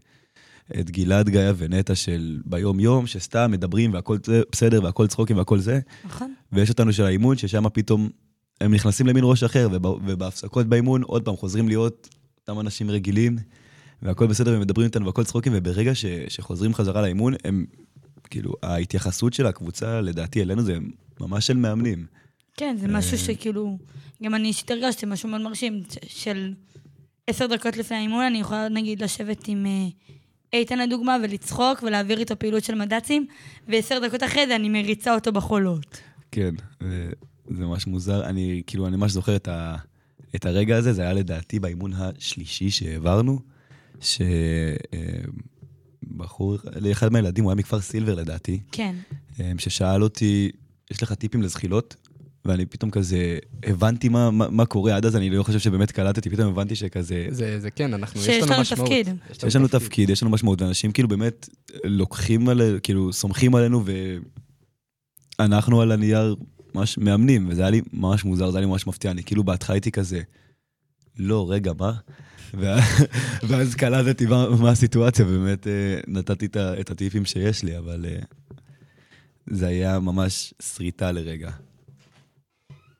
את 0.79 0.89
גלעד 0.89 1.29
גיא 1.29 1.41
ונטע 1.57 1.95
של 1.95 2.41
ביום-יום, 2.45 3.07
שסתם 3.07 3.51
מדברים 3.51 3.93
והכל 3.93 4.17
בסדר, 4.51 4.83
והכל 4.83 5.07
צחוקים 5.07 5.37
והכל 5.37 5.59
זה, 5.59 5.79
נכון. 6.05 6.33
ויש 6.51 6.69
אותנו 6.69 6.93
של 6.93 7.03
האימון, 7.03 7.37
ששם 7.37 7.69
פתאום 7.69 8.09
הם 8.61 8.73
נכנסים 8.73 9.07
למין 9.07 9.23
ראש 9.27 9.43
אחר, 9.43 9.67
וב, 9.71 9.85
ובהפסקות 9.85 10.67
באימון, 10.67 11.03
עוד 11.03 11.25
פעם, 11.25 11.35
חוזרים 11.35 11.67
להיות 11.67 12.09
אותם 12.41 12.59
אנשים 12.59 12.89
רגילים, 12.91 13.37
והכל 14.01 14.27
בסדר, 14.27 14.57
ומדברים 14.57 14.85
איתנו 14.85 15.05
והכל 15.05 15.23
צחוקים, 15.23 15.53
וברגע 15.55 15.95
ש, 15.95 16.05
שחוזרים 16.27 16.73
חזרה 16.73 17.01
לאימון, 17.01 17.33
הם, 17.45 17.65
כאילו, 18.29 18.53
ההתייחסות 18.63 19.33
של 19.33 19.45
הקבוצה, 19.47 20.01
לדעתי, 20.01 20.41
אלינו 20.41 20.61
זה 20.61 20.77
ממש 21.19 21.47
של 21.47 21.57
מאמנים. 21.57 22.05
כן, 22.57 22.75
זה 22.79 22.87
משהו 22.87 23.17
שכאילו, 23.17 23.77
גם 24.23 24.35
אני 24.35 24.47
אישית 24.47 24.71
הרגשתי 24.71 25.05
משהו 25.05 25.29
מאוד 25.29 25.41
מרשים, 25.41 25.83
ש- 25.89 26.23
של 26.23 26.53
עשר 27.27 27.47
דקות 27.47 27.77
לפני 27.77 27.97
האימון 27.97 28.23
אני 28.23 28.37
יכולה 28.39 28.69
נגיד 28.69 29.03
לשבת 29.03 29.47
עם 29.47 29.65
אה, 29.65 29.87
איתן 30.53 30.79
לדוגמה 30.79 31.17
ולצחוק 31.23 31.83
ולהעביר 31.83 32.19
איתו 32.19 32.39
פעילות 32.39 32.63
של 32.63 32.75
מד"צים, 32.75 33.27
ועשר 33.67 33.99
דקות 34.07 34.23
אחרי 34.23 34.47
זה 34.47 34.55
אני 34.55 34.69
מריצה 34.69 35.15
אותו 35.15 35.31
בחולות. 35.31 35.97
כן, 36.31 36.55
זה 37.49 37.65
ממש 37.65 37.87
מוזר. 37.87 38.25
אני, 38.25 38.61
כאילו, 38.67 38.87
אני 38.87 38.97
ממש 38.97 39.11
זוכר 39.11 39.35
את, 39.35 39.47
ה, 39.47 39.75
את 40.35 40.45
הרגע 40.45 40.77
הזה, 40.77 40.93
זה 40.93 41.01
היה 41.01 41.13
לדעתי 41.13 41.59
באימון 41.59 41.93
השלישי 41.93 42.69
שהעברנו, 42.69 43.39
שבחור, 46.07 46.57
לאחד 46.75 47.11
מהילדים, 47.11 47.43
הוא 47.43 47.51
היה 47.51 47.55
מכפר 47.55 47.81
סילבר 47.81 48.15
לדעתי. 48.15 48.59
כן. 48.71 48.95
אה, 49.39 49.51
ששאל 49.57 50.03
אותי, 50.03 50.51
יש 50.91 51.03
לך 51.03 51.13
טיפים 51.13 51.41
לזחילות? 51.41 51.95
ואני 52.45 52.65
פתאום 52.65 52.91
כזה 52.91 53.37
הבנתי 53.63 54.09
מה, 54.09 54.31
מה, 54.31 54.49
מה 54.49 54.65
קורה 54.65 54.95
עד 54.95 55.05
אז, 55.05 55.15
אני 55.15 55.29
לא 55.29 55.43
חושב 55.43 55.59
שבאמת 55.59 55.91
קלטתי, 55.91 56.29
פתאום 56.29 56.47
הבנתי 56.47 56.75
שכזה... 56.75 57.27
זה, 57.29 57.59
זה 57.59 57.71
כן, 57.71 57.93
אנחנו, 57.93 58.21
יש 58.21 58.43
לנו 58.43 58.61
משמעות. 58.61 58.89
תפקיד. 58.89 59.09
יש 59.47 59.55
לנו 59.55 59.67
תפקיד, 59.67 60.09
יש 60.09 60.23
לנו 60.23 60.31
משמעות, 60.31 60.61
ואנשים 60.61 60.91
כאילו 60.91 61.07
באמת 61.07 61.49
לוקחים 61.83 62.49
עלינו, 62.49 62.77
כאילו 62.83 63.13
סומכים 63.13 63.55
עלינו, 63.55 63.83
ואנחנו 65.39 65.81
על 65.81 65.91
הנייר 65.91 66.35
ממש 66.75 66.97
מאמנים, 66.97 67.47
וזה 67.49 67.61
היה 67.61 67.69
לי 67.69 67.81
ממש 67.93 68.25
מוזר, 68.25 68.51
זה 68.51 68.57
היה 68.57 68.65
לי 68.65 68.71
ממש 68.71 68.87
מפתיע, 68.87 69.11
אני 69.11 69.23
כאילו 69.23 69.43
בהתחלה 69.43 69.73
הייתי 69.75 69.91
כזה, 69.91 70.21
לא, 71.17 71.47
רגע, 71.49 71.71
מה? 71.79 71.93
ואז 73.47 73.75
קלטתי 73.75 74.25
מה, 74.25 74.49
מה 74.49 74.69
הסיטואציה, 74.69 75.25
ובאמת 75.25 75.67
אה, 75.67 75.99
נתתי 76.07 76.47
את 76.55 76.91
הטיפים 76.91 77.25
שיש 77.25 77.63
לי, 77.63 77.77
אבל 77.77 78.05
אה, 78.09 78.19
זה 79.49 79.67
היה 79.67 79.99
ממש 79.99 80.53
שריטה 80.61 81.11
לרגע. 81.11 81.51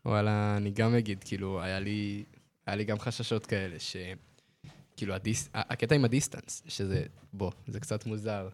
וואלה, 0.06 0.58
אני 0.58 0.72
גם 0.72 0.96
אגיד, 0.96 1.24
כאילו, 1.24 1.62
היה 1.62 1.80
לי, 1.80 2.24
היה 2.66 2.76
לי 2.76 2.84
גם 2.84 3.00
חששות 3.00 3.46
כאלה, 3.46 3.80
ש... 3.80 3.96
כאילו, 4.98 5.14
ה 5.14 5.19
dis... 5.19 5.50
הקטע 5.54 5.96
עם 5.96 6.06
ה 6.06 6.12
distance, 6.12 6.64
שזה, 6.68 7.04
בוא, 7.34 7.52
זה 7.68 7.80
קצת 7.80 8.06
מוזר, 8.06 8.50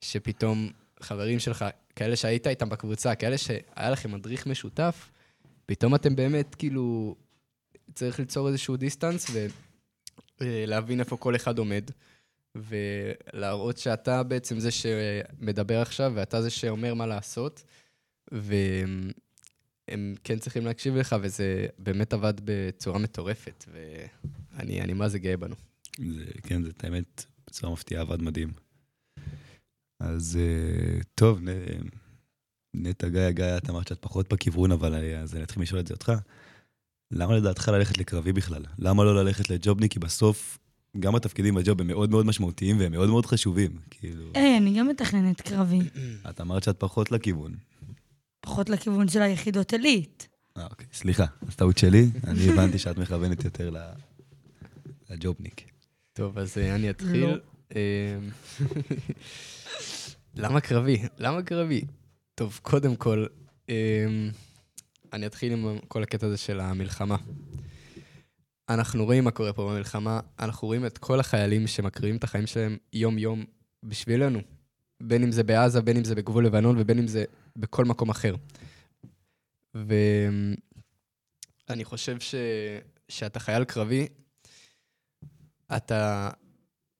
שפתאום 0.00 0.70
חברים 1.00 1.38
שלך, 1.38 1.64
כאלה 1.96 2.16
שהיית 2.16 2.46
איתם 2.46 2.68
בקבוצה, 2.68 3.14
כאלה 3.14 3.38
שהיה 3.38 3.90
לכם 3.90 4.12
מדריך 4.12 4.46
משותף, 4.46 5.10
פתאום 5.66 5.94
אתם 5.94 6.16
באמת, 6.16 6.54
כאילו, 6.54 7.16
צריך 7.94 8.18
ליצור 8.18 8.48
איזשהו 8.48 8.76
distance 8.76 9.26
ולהבין 10.40 11.00
איפה 11.00 11.16
כל 11.16 11.36
אחד 11.36 11.58
עומד, 11.58 11.90
ולהראות 12.54 13.78
שאתה 13.78 14.22
בעצם 14.22 14.60
זה 14.60 14.70
שמדבר 14.70 15.80
עכשיו, 15.80 16.12
ואתה 16.14 16.42
זה 16.42 16.50
שאומר 16.50 16.94
מה 16.94 17.06
לעשות, 17.06 17.62
והם 19.90 20.14
כן 20.24 20.38
צריכים 20.38 20.64
להקשיב 20.64 20.96
לך, 20.96 21.16
וזה 21.22 21.66
באמת 21.78 22.12
עבד 22.12 22.34
בצורה 22.44 22.98
מטורפת, 22.98 23.64
ואני 24.52 24.92
מה 24.92 25.08
זה 25.08 25.18
גאה 25.18 25.36
בנו. 25.36 25.54
זה, 25.98 26.24
כן, 26.42 26.62
זה 26.62 26.70
האמת, 26.82 27.24
בצורה 27.46 27.72
מפתיעה 27.72 28.02
עבד 28.02 28.22
מדהים. 28.22 28.52
אז 30.00 30.38
אה, 30.40 31.00
טוב, 31.14 31.40
נטע, 32.74 33.08
גיא, 33.08 33.30
גיא, 33.30 33.56
את 33.56 33.70
אמרת 33.70 33.88
שאת 33.88 33.98
פחות 34.00 34.32
בכיוון, 34.32 34.72
אבל 34.72 34.94
אה, 34.94 35.20
אז 35.20 35.34
אני 35.34 35.42
אתחיל 35.42 35.62
לשאול 35.62 35.80
את 35.80 35.86
זה 35.86 35.94
אותך. 35.94 36.12
למה 37.12 37.36
לדעתך 37.36 37.68
ללכת 37.68 37.98
לקרבי 37.98 38.32
בכלל? 38.32 38.64
למה 38.78 39.04
לא 39.04 39.24
ללכת 39.24 39.50
לג'ובניק? 39.50 39.92
כי 39.92 39.98
בסוף, 39.98 40.58
גם 41.00 41.14
התפקידים 41.14 41.54
בג'וב 41.54 41.80
הם 41.80 41.86
מאוד 41.86 42.10
מאוד 42.10 42.26
משמעותיים 42.26 42.78
והם 42.78 42.92
מאוד 42.92 43.08
מאוד 43.08 43.26
חשובים, 43.26 43.76
כאילו... 43.90 44.30
היי, 44.34 44.56
אני 44.56 44.78
גם 44.78 44.88
מתכננת 44.88 45.40
קרבי. 45.40 45.80
את 46.30 46.40
אמרת 46.40 46.62
שאת 46.62 46.76
פחות 46.78 47.12
לכיוון. 47.12 47.54
פחות 48.40 48.68
לכיוון 48.68 49.08
של 49.08 49.22
היחידות 49.22 49.72
עילית. 49.72 50.28
אה, 50.56 50.66
אוקיי, 50.66 50.86
סליחה, 50.92 51.24
אז 51.48 51.56
טעות 51.56 51.78
שלי. 51.78 52.06
אני 52.24 52.48
הבנתי 52.52 52.78
שאת 52.78 52.98
מכוונת 52.98 53.44
יותר 53.44 53.70
לג'ובניק. 55.10 55.70
טוב, 56.12 56.38
אז 56.38 56.58
אה, 56.58 56.74
אני 56.74 56.90
אתחיל. 56.90 57.26
לא. 57.26 57.36
למה 60.34 60.60
קרבי? 60.60 60.98
למה 61.18 61.42
קרבי? 61.42 61.84
טוב, 62.34 62.58
קודם 62.62 62.96
כל, 62.96 63.26
אמ, 63.68 63.74
אני 65.12 65.26
אתחיל 65.26 65.52
עם 65.52 65.78
כל 65.88 66.02
הקטע 66.02 66.26
הזה 66.26 66.36
של 66.36 66.60
המלחמה. 66.60 67.16
אנחנו 68.68 69.04
רואים 69.04 69.24
מה 69.24 69.30
קורה 69.30 69.52
פה 69.52 69.70
במלחמה, 69.70 70.20
אנחנו 70.38 70.68
רואים 70.68 70.86
את 70.86 70.98
כל 70.98 71.20
החיילים 71.20 71.66
שמקריבים 71.66 72.16
את 72.16 72.24
החיים 72.24 72.46
שלהם 72.46 72.76
יום-יום 72.92 73.44
בשבילנו. 73.82 74.40
בין 75.00 75.22
אם 75.22 75.32
זה 75.32 75.42
בעזה, 75.42 75.82
בין 75.82 75.96
אם 75.96 76.04
זה 76.04 76.14
בגבול 76.14 76.46
לבנון 76.46 76.76
ובין 76.78 76.98
אם 76.98 77.06
זה 77.06 77.24
בכל 77.56 77.84
מקום 77.84 78.10
אחר. 78.10 78.34
ואני 79.74 80.54
חושב 81.84 82.20
ש... 82.20 82.34
שאתה 83.08 83.40
חייל 83.40 83.64
קרבי, 83.64 84.06
אתה, 85.76 86.30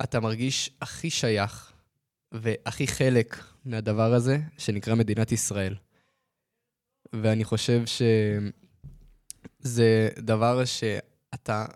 אתה 0.03 0.21
מרגיש 0.21 0.71
הכי 0.81 1.11
שייך 1.11 1.73
והכי 2.33 2.87
חלק 2.87 3.45
מהדבר 3.65 4.15
הזה, 4.15 4.39
שנקרא 4.59 4.95
מדינת 4.95 5.33
ישראל. 5.33 5.75
ואני 7.13 7.45
חושב 7.45 7.83
שזה 9.61 10.09
דבר 10.19 10.65
שאתה 10.65 11.67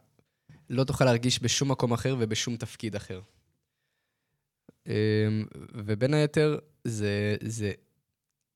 לא 0.71 0.85
תוכל 0.85 1.05
להרגיש 1.05 1.43
בשום 1.43 1.71
מקום 1.71 1.93
אחר 1.93 2.17
ובשום 2.19 2.57
תפקיד 2.57 2.97
אחר. 2.97 3.21
אמ, 4.87 4.93
ובין 5.75 6.15
היתר, 6.15 6.59
זה, 6.85 7.37
זה 7.41 7.73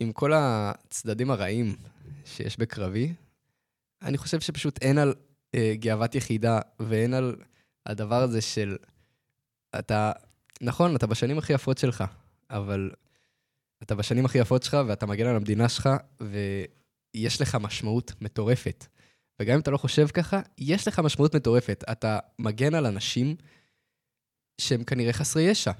עם 0.01 0.13
כל 0.13 0.33
הצדדים 0.35 1.31
הרעים 1.31 1.77
שיש 2.25 2.59
בקרבי, 2.59 3.15
אני 4.03 4.19
חושב 4.19 4.41
שפשוט 4.41 4.79
אין 4.83 4.99
על 4.99 5.15
אה, 5.55 5.75
גאוות 5.75 6.15
יחידה 6.15 6.61
ואין 6.81 7.15
על 7.15 7.37
הדבר 7.87 8.23
הזה 8.23 8.41
של 8.41 8.77
אתה 9.79 10.13
נכון, 10.61 10.97
אתה 10.97 11.07
בשנים 11.07 11.39
הכי 11.39 11.53
יפות 11.53 11.79
שלך, 11.79 12.05
אבל 12.51 12.91
אתה 13.83 13.95
בשנים 13.95 14.25
הכי 14.25 14.39
יפות 14.39 14.63
שלך 14.63 14.77
ואתה 14.87 15.07
מגן 15.07 15.27
על 15.27 15.37
המדינה 15.37 15.69
שלך, 15.69 15.89
ויש 16.21 17.41
לך 17.41 17.55
משמעות 17.55 18.13
מטורפת. 18.21 18.87
וגם 19.41 19.55
אם 19.55 19.61
אתה 19.61 19.71
לא 19.71 19.77
חושב 19.77 20.07
ככה, 20.07 20.41
יש 20.59 20.89
לך 20.89 20.99
משמעות 20.99 21.35
מטורפת. 21.35 21.85
אתה 21.93 22.19
מגן 22.39 22.75
על 22.75 22.87
אנשים 22.87 23.37
שהם 24.61 24.85
כנראה 24.85 25.13
חסרי 25.13 25.43
ישע. 25.43 25.73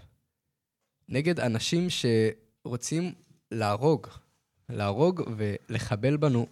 נגד 1.09 1.41
אנשים 1.41 1.87
שרוצים 1.91 3.13
להרוג. 3.51 4.07
להרוג 4.69 5.23
ולחבל 5.37 6.17
בנו, 6.17 6.47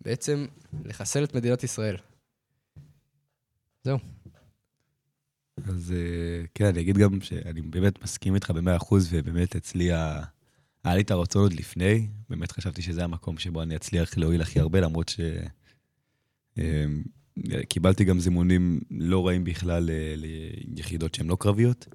ובעצם 0.00 0.46
לחסל 0.84 1.24
את 1.24 1.34
מדינת 1.34 1.64
ישראל. 1.64 1.96
זהו. 3.84 3.98
אז 5.68 5.92
אה, 5.96 6.46
כן, 6.54 6.64
אני 6.64 6.80
אגיד 6.80 6.98
גם 6.98 7.20
שאני 7.20 7.62
באמת 7.62 8.02
מסכים 8.02 8.34
איתך 8.34 8.50
במאה 8.50 8.76
אחוז, 8.76 9.08
ובאמת 9.10 9.56
אצלי, 9.56 9.92
ה... 9.92 10.22
היה 10.84 10.94
לי 10.94 11.02
את 11.02 11.10
הרצון 11.10 11.42
עוד 11.42 11.52
לפני, 11.52 12.08
באמת 12.28 12.52
חשבתי 12.52 12.82
שזה 12.82 13.04
המקום 13.04 13.38
שבו 13.38 13.62
אני 13.62 13.76
אצליח 13.76 14.18
להועיל 14.18 14.42
הכי 14.42 14.60
הרבה, 14.60 14.80
למרות 14.80 15.08
ש... 15.08 15.20
אה, 16.58 16.84
קיבלתי 17.68 18.04
גם 18.04 18.20
זימונים 18.20 18.80
לא 18.90 19.26
רעים 19.26 19.44
בכלל 19.44 19.90
אה, 19.90 20.14
ליחידות 20.64 21.14
שהן 21.14 21.26
לא 21.26 21.36
קרביות, 21.40 21.86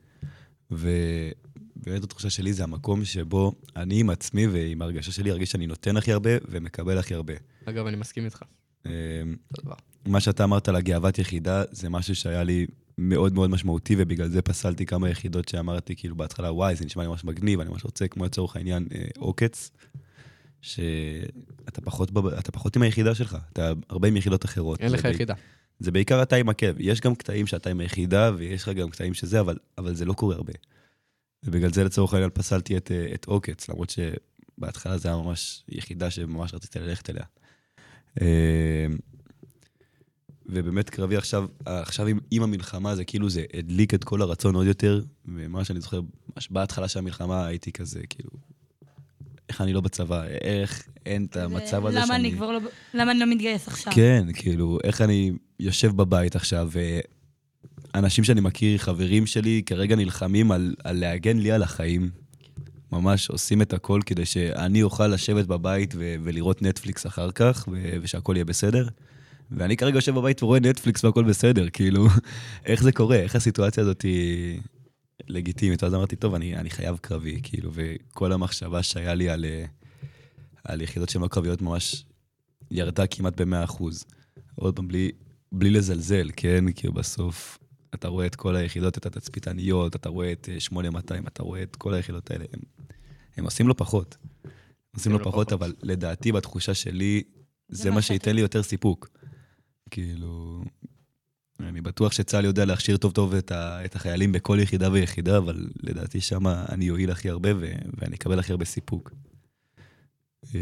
ובאמת 0.71 2.03
התחושה 2.03 2.29
שלי 2.29 2.53
זה 2.53 2.63
המקום 2.63 3.05
שבו 3.05 3.53
אני 3.75 3.99
עם 3.99 4.09
עצמי 4.09 4.47
ועם 4.47 4.81
ההרגשה 4.81 5.11
שלי 5.11 5.31
ארגיש 5.31 5.51
שאני 5.51 5.67
נותן 5.67 5.97
הכי 5.97 6.11
הרבה 6.11 6.31
ומקבל 6.47 6.97
הכי 6.97 7.13
הרבה. 7.13 7.33
אגב, 7.65 7.87
אני 7.87 7.97
מסכים 7.97 8.25
איתך. 8.25 8.43
מה 10.05 10.19
שאתה 10.19 10.43
אמרת 10.43 10.67
על 10.67 10.75
הגאוות 10.75 11.19
יחידה, 11.19 11.63
זה 11.71 11.89
משהו 11.89 12.15
שהיה 12.15 12.43
לי 12.43 12.65
מאוד 12.97 13.33
מאוד 13.33 13.49
משמעותי, 13.49 13.95
ובגלל 13.97 14.29
זה 14.29 14.41
פסלתי 14.41 14.85
כמה 14.85 15.09
יחידות 15.09 15.47
שאמרתי, 15.47 15.95
כאילו, 15.95 16.15
בהתחלה, 16.15 16.51
וואי, 16.51 16.75
זה 16.75 16.85
נשמע 16.85 17.03
לי 17.03 17.09
ממש 17.09 17.23
מגניב, 17.23 17.59
אני 17.59 17.69
ממש 17.69 17.83
רוצה, 17.83 18.07
כמו 18.07 18.25
לצורך 18.25 18.55
העניין, 18.55 18.87
אה, 18.95 19.05
עוקץ, 19.17 19.71
שאתה 20.61 21.81
פחות, 21.83 22.11
פחות 22.53 22.75
עם 22.75 22.81
היחידה 22.81 23.15
שלך, 23.15 23.37
אתה 23.53 23.73
הרבה 23.89 24.07
עם 24.07 24.17
יחידות 24.17 24.45
אחרות. 24.45 24.81
אין 24.81 24.91
לך 24.91 25.05
יחידה. 25.05 25.33
זה 25.83 25.91
בעיקר 25.91 26.23
אתה 26.23 26.35
עם 26.35 26.49
עקב. 26.49 26.73
יש 26.79 27.01
גם 27.01 27.15
קטעים 27.15 27.47
שאתה 27.47 27.69
עם 27.69 27.79
היחידה, 27.79 28.31
ויש 28.37 28.63
לך 28.63 28.69
גם 28.69 28.89
קטעים 28.89 29.13
שזה, 29.13 29.39
אבל, 29.39 29.57
אבל 29.77 29.95
זה 29.95 30.05
לא 30.05 30.13
קורה 30.13 30.35
הרבה. 30.35 30.53
ובגלל 31.43 31.73
זה 31.73 31.83
לצורך 31.83 32.13
העניין 32.13 32.29
פסלתי 32.33 32.77
את, 32.77 32.91
אה, 32.91 33.13
את 33.13 33.25
עוקץ, 33.25 33.69
למרות 33.69 33.89
שבהתחלה 33.89 34.97
זה 34.97 35.07
היה 35.07 35.17
ממש 35.17 35.63
יחידה 35.69 36.11
שממש 36.11 36.53
רציתי 36.53 36.79
ללכת 36.79 37.09
אליה. 37.09 37.23
אה, 38.21 38.87
ובאמת 40.45 40.89
קרבי 40.89 41.17
עכשיו, 41.17 41.45
עכשיו 41.65 42.07
עם, 42.07 42.19
עם 42.31 42.43
המלחמה 42.43 42.95
זה 42.95 43.05
כאילו 43.05 43.29
זה 43.29 43.43
הדליק 43.53 43.93
את 43.93 44.03
כל 44.03 44.21
הרצון 44.21 44.55
עוד 44.55 44.67
יותר, 44.67 45.01
ומה 45.25 45.65
שאני 45.65 45.81
זוכר, 45.81 46.01
ממש 46.35 46.51
בהתחלה 46.51 46.87
של 46.87 46.99
המלחמה 46.99 47.45
הייתי 47.45 47.71
כזה, 47.71 48.01
כאילו, 48.09 48.29
איך 49.49 49.61
אני 49.61 49.73
לא 49.73 49.81
בצבא, 49.81 50.23
איך 50.25 50.87
אין 51.05 51.25
את 51.25 51.37
המצב 51.37 51.85
הזה 51.85 51.97
למה 51.97 52.07
שאני... 52.07 52.19
אני 52.19 52.31
כבר 52.31 52.51
לא... 52.51 52.59
למה 52.93 53.11
אני 53.11 53.19
לא 53.19 53.25
מתגייס 53.25 53.67
עכשיו? 53.67 53.93
כן, 53.93 54.25
כאילו, 54.33 54.79
איך 54.83 55.01
אני 55.01 55.31
יושב 55.63 55.95
בבית 55.95 56.35
עכשיו, 56.35 56.69
ואנשים 57.93 58.23
שאני 58.23 58.41
מכיר, 58.41 58.77
חברים 58.77 59.25
שלי, 59.25 59.61
כרגע 59.65 59.95
נלחמים 59.95 60.51
על, 60.51 60.75
על 60.83 60.99
להגן 60.99 61.37
לי 61.37 61.51
על 61.51 61.63
החיים. 61.63 62.09
ממש 62.91 63.29
עושים 63.29 63.61
את 63.61 63.73
הכל 63.73 64.01
כדי 64.05 64.25
שאני 64.25 64.83
אוכל 64.83 65.07
לשבת 65.07 65.45
בבית 65.45 65.93
ו- 65.97 66.15
ולראות 66.23 66.61
נטפליקס 66.61 67.05
אחר 67.05 67.31
כך, 67.31 67.67
ו- 67.71 67.97
ושהכול 68.01 68.35
יהיה 68.35 68.45
בסדר. 68.45 68.87
ואני 69.51 69.77
כרגע 69.77 69.97
יושב 69.97 70.15
בבית 70.15 70.43
ורואה 70.43 70.59
נטפליקס 70.59 71.03
והכל 71.03 71.23
בסדר, 71.23 71.69
כאילו, 71.69 72.07
איך 72.65 72.83
זה 72.83 72.91
קורה? 72.91 73.15
איך 73.15 73.35
הסיטואציה 73.35 73.83
הזאת 73.83 74.01
היא 74.01 74.59
לגיטימית? 75.27 75.83
ואז 75.83 75.93
אמרתי, 75.93 76.15
טוב, 76.15 76.35
אני, 76.35 76.55
אני 76.55 76.69
חייב 76.69 76.97
קרבי, 77.01 77.39
כאילו, 77.43 77.71
וכל 77.73 78.31
המחשבה 78.31 78.83
שהיה 78.83 79.13
לי 79.13 79.29
על, 79.29 79.45
אה, 79.45 79.65
על 80.63 80.81
יחידות 80.81 81.09
שהן 81.09 81.21
לא 81.21 81.27
קרביות 81.27 81.61
ממש 81.61 82.05
ירדה 82.71 83.07
כמעט 83.07 83.41
ב-100%. 83.41 83.83
עוד 84.55 84.75
פעם, 84.75 84.87
בלי, 84.87 85.11
בלי 85.53 85.69
לזלזל, 85.69 86.29
כן? 86.35 86.65
כאילו, 86.75 86.93
בסוף 86.93 87.59
אתה 87.93 88.07
רואה 88.07 88.25
את 88.25 88.35
כל 88.35 88.55
היחידות, 88.55 88.97
את 88.97 89.05
התצפיתניות, 89.05 89.95
אתה 89.95 90.09
רואה 90.09 90.31
את 90.31 90.49
8200, 90.59 91.27
אתה 91.27 91.43
רואה 91.43 91.63
את 91.63 91.75
כל 91.75 91.93
היחידות 91.93 92.31
האלה, 92.31 92.45
הם, 92.53 92.59
הם 93.37 93.45
עושים 93.45 93.67
לו 93.67 93.77
פחות. 93.77 94.17
עושים 94.95 95.11
לו 95.11 95.23
פחות, 95.23 95.53
אבל 95.53 95.73
לדעתי, 95.83 96.31
בתחושה 96.31 96.73
שלי, 96.73 97.23
זה 97.69 97.91
מה 97.91 98.01
שייתן 98.01 98.35
לי 98.35 98.41
יותר 98.41 98.63
סיפוק. 98.63 99.09
כאילו, 99.89 100.63
אני 101.59 101.81
בטוח 101.81 102.11
שצה"ל 102.11 102.45
יודע 102.45 102.65
להכשיר 102.65 102.97
טוב 102.97 103.11
טוב 103.11 103.33
את, 103.33 103.51
ה, 103.51 103.85
את 103.85 103.95
החיילים 103.95 104.31
בכל 104.31 104.57
יחידה 104.61 104.91
ויחידה, 104.91 105.37
אבל 105.37 105.67
לדעתי 105.83 106.21
שם 106.21 106.47
אני 106.47 106.89
אועיל 106.89 107.11
הכי 107.11 107.29
הרבה 107.29 107.49
ו, 107.55 107.73
ואני 107.97 108.15
אקבל 108.15 108.39
הכי 108.39 108.51
הרבה 108.51 108.65
סיפוק. 108.65 109.13
אמ, 110.53 110.59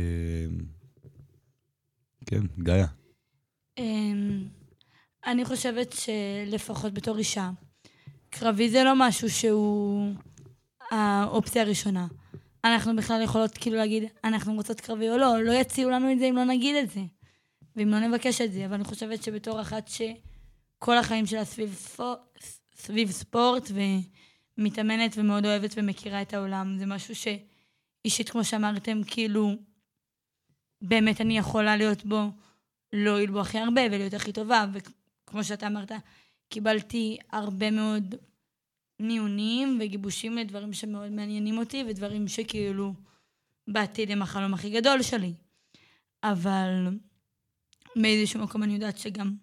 כן, 2.26 2.42
גאיה. 2.60 2.88
אני 5.26 5.46
חושבת 5.46 5.94
שלפחות 5.94 6.94
בתור 6.94 7.18
אישה, 7.18 7.50
קרבי 8.30 8.70
זה 8.70 8.84
לא 8.84 8.94
משהו 8.96 9.30
שהוא 9.30 10.14
האופציה 10.92 11.62
הראשונה. 11.62 12.08
אנחנו 12.64 12.96
בכלל 12.96 13.22
יכולות 13.22 13.58
כאילו 13.58 13.78
להגיד, 13.78 14.04
אנחנו 14.24 14.54
רוצות 14.54 14.82
קרבי 14.82 15.10
או 15.10 15.18
לא, 15.18 15.44
לא 15.44 15.52
יציעו 15.52 15.90
לנו 15.90 16.12
את 16.12 16.20
זה 16.20 16.26
אם 16.26 16.36
לא 16.36 16.44
נגיד 16.44 16.76
את 16.76 16.90
זה. 16.90 17.02
ואם 17.76 17.90
לא 17.90 18.00
נבקש 18.00 18.42
את 18.42 18.52
זה, 18.52 18.66
אבל 18.66 18.74
אני 18.74 18.84
חושבת 18.84 19.24
שבתור 19.24 19.62
אחת 19.62 19.88
שכל 19.88 20.98
החיים 20.98 21.26
שלה 21.26 21.46
סביב, 21.46 21.74
ספור, 21.74 22.16
סביב 22.76 23.12
ספורט 23.12 23.72
ומתאמנת 24.58 25.14
ומאוד 25.18 25.46
אוהבת 25.46 25.74
ומכירה 25.78 26.22
את 26.22 26.34
העולם, 26.34 26.78
זה 26.80 26.86
משהו 26.86 27.16
שאישית, 27.16 28.30
כמו 28.30 28.44
שאמרתם, 28.44 29.02
כאילו, 29.08 29.56
באמת 30.82 31.22
אני 31.22 31.38
יכולה 31.38 31.78
להיות 31.78 32.06
בו, 32.06 32.22
לא 32.94 33.10
יועיל 33.10 33.32
בו 33.32 33.42
הכי 33.42 33.60
הרבה 33.60 33.82
ולהיות 33.86 34.14
הכי 34.14 34.32
טובה, 34.32 34.66
וכמו 35.32 35.44
שאתה 35.44 35.68
אמרת, 35.68 35.92
קיבלתי 36.50 37.18
הרבה 37.32 37.72
מאוד 37.72 38.16
מיונים 39.00 39.80
וגיבושים 39.82 40.38
לדברים 40.38 40.74
שמאוד 40.74 41.12
מעניינים 41.12 41.58
אותי, 41.58 41.84
ודברים 41.88 42.28
שכאילו 42.28 42.94
בעתיד 43.68 44.12
הם 44.12 44.22
החלום 44.22 44.54
הכי 44.54 44.70
גדול 44.70 45.02
שלי. 45.02 45.34
אבל 46.24 46.88
באיזשהו 47.96 48.44
מקום 48.44 48.64
אני 48.64 48.74
יודעת 48.74 48.98
שגם 48.98 49.36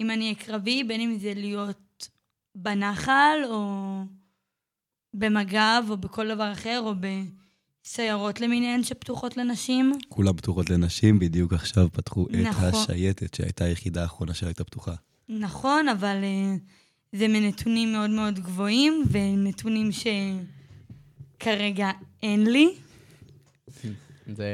אם 0.00 0.10
אני 0.10 0.24
אהיה 0.24 0.34
קרבי, 0.34 0.84
בין 0.84 1.00
אם 1.00 1.18
זה 1.18 1.32
להיות 1.34 2.08
בנחל, 2.54 3.38
או 3.44 4.00
במג"ב, 5.14 5.84
או 5.90 5.96
בכל 5.96 6.34
דבר 6.34 6.52
אחר, 6.52 6.80
או 6.84 6.94
בסיירות 7.84 8.40
למיניהן 8.40 8.82
שפתוחות 8.82 9.36
לנשים. 9.36 9.92
כולם 10.08 10.36
פתוחות 10.36 10.70
לנשים, 10.70 11.18
בדיוק 11.18 11.52
עכשיו 11.52 11.88
פתחו 11.92 12.26
נכון. 12.30 12.68
את 12.68 12.74
השייטת, 12.74 13.34
שהייתה 13.34 13.64
היחידה 13.64 14.02
האחרונה 14.02 14.34
שהייתה 14.34 14.64
פתוחה. 14.64 14.94
נכון, 15.28 15.88
אבל 15.88 16.16
uh, 16.22 17.16
זה 17.18 17.28
מנתונים 17.28 17.92
מאוד 17.92 18.10
מאוד 18.10 18.38
גבוהים, 18.38 19.04
ונתונים 19.10 19.90
שכרגע 21.38 21.90
אין 22.22 22.46
לי. 22.46 22.74
זה 24.26 24.46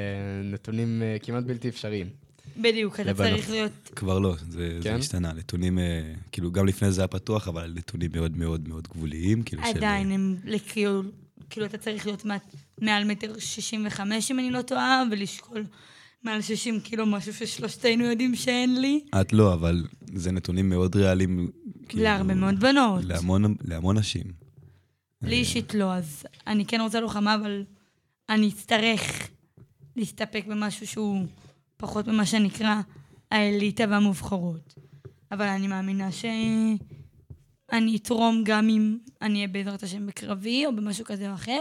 נתונים 0.44 1.02
uh, 1.02 1.24
כמעט 1.24 1.44
בלתי 1.44 1.68
אפשריים. 1.68 2.08
בדיוק, 2.56 3.00
אתה 3.00 3.14
צריך 3.14 3.50
להיות... 3.50 3.72
כבר 3.96 4.18
לא, 4.18 4.34
זה, 4.48 4.70
כן? 4.74 4.80
זה 4.80 4.94
השתנה. 4.94 5.32
נתונים, 5.32 5.78
uh, 5.78 5.82
כאילו, 6.32 6.52
גם 6.52 6.66
לפני 6.66 6.92
זה 6.92 7.00
היה 7.00 7.08
פתוח, 7.08 7.48
אבל 7.48 7.72
נתונים 7.76 8.10
מאוד 8.14 8.36
מאוד 8.36 8.68
מאוד 8.68 8.88
גבוליים, 8.88 9.42
כאילו 9.42 9.62
של... 9.62 9.78
עדיין, 9.78 10.10
הם 10.10 10.36
לכאילו, 10.44 11.02
כאילו, 11.50 11.66
אתה 11.66 11.79
צריך 11.79 12.07
להיות 12.07 12.26
מעל 12.81 13.05
מטר 13.05 13.38
שישים 13.38 13.87
וחמש, 13.87 14.31
אם 14.31 14.38
אני 14.38 14.50
לא 14.50 14.62
טועה, 14.62 15.03
ולשקול 15.11 15.64
מעל 16.22 16.42
60 16.42 16.81
קילו, 16.81 17.07
משהו 17.07 17.35
ששלושתנו 17.35 18.05
יודעים 18.05 18.37
שאין 18.37 18.81
לי. 18.81 19.00
את 19.20 19.33
לא, 19.33 19.55
אבל 19.55 19.87
זה 20.14 20.33
נתונים 20.33 20.68
מאוד 20.68 20.96
ריאליים. 20.96 21.50
כאילו, 21.88 22.03
להרבה 22.03 22.35
מאוד 22.35 22.61
בנות. 22.61 23.05
להמון, 23.05 23.55
להמון 23.64 23.98
נשים. 23.98 24.24
לי 25.22 25.37
אישית 25.37 25.74
לא, 25.74 25.94
אז 25.94 26.26
אני 26.46 26.66
כן 26.66 26.81
רוצה 26.81 27.00
לוחמה, 27.00 27.35
אבל 27.35 27.64
אני 28.29 28.48
אצטרך 28.48 29.29
להסתפק 29.96 30.44
במשהו 30.48 30.87
שהוא 30.87 31.26
פחות 31.76 32.09
ממה 32.09 32.26
שנקרא 32.26 32.81
האליטה 33.31 33.85
והמובחרות. 33.88 34.74
אבל 35.33 35.46
אני 35.46 35.68
מאמינה 35.68 36.12
שאני 37.70 37.96
אתרום 37.96 38.42
גם 38.44 38.68
אם 38.68 38.98
אני 39.22 39.35
אהיה 39.35 39.48
בעזרת 39.48 39.83
השם 39.83 40.06
בקרבי 40.06 40.66
או 40.66 40.76
במשהו 40.76 41.04
כזה 41.04 41.30
או 41.30 41.35
אחר, 41.35 41.61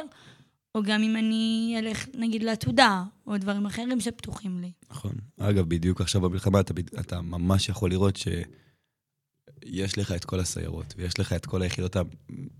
או 0.76 0.84
גם 0.84 1.04
אם 1.04 1.16
אני 1.16 1.76
אלך, 1.80 2.06
נגיד, 2.14 2.44
לעתודה, 2.44 3.04
או 3.28 3.38
דברים 3.38 3.66
אחרים 3.66 4.02
שפתוחים 4.02 4.60
לי. 4.60 4.72
נכון. 4.92 5.12
אגב, 5.40 5.70
בדיוק 5.70 6.02
עכשיו 6.02 6.22
במלחמה 6.22 6.60
אתה, 6.60 6.74
אתה 7.00 7.22
ממש 7.22 7.70
יכול 7.70 7.90
לראות 7.90 8.18
שיש 8.18 9.98
לך 9.98 10.12
את 10.12 10.26
כל 10.26 10.40
הסיירות, 10.40 10.94
ויש 10.98 11.20
לך 11.20 11.34
את 11.34 11.46
כל 11.46 11.62
היחידות, 11.62 11.96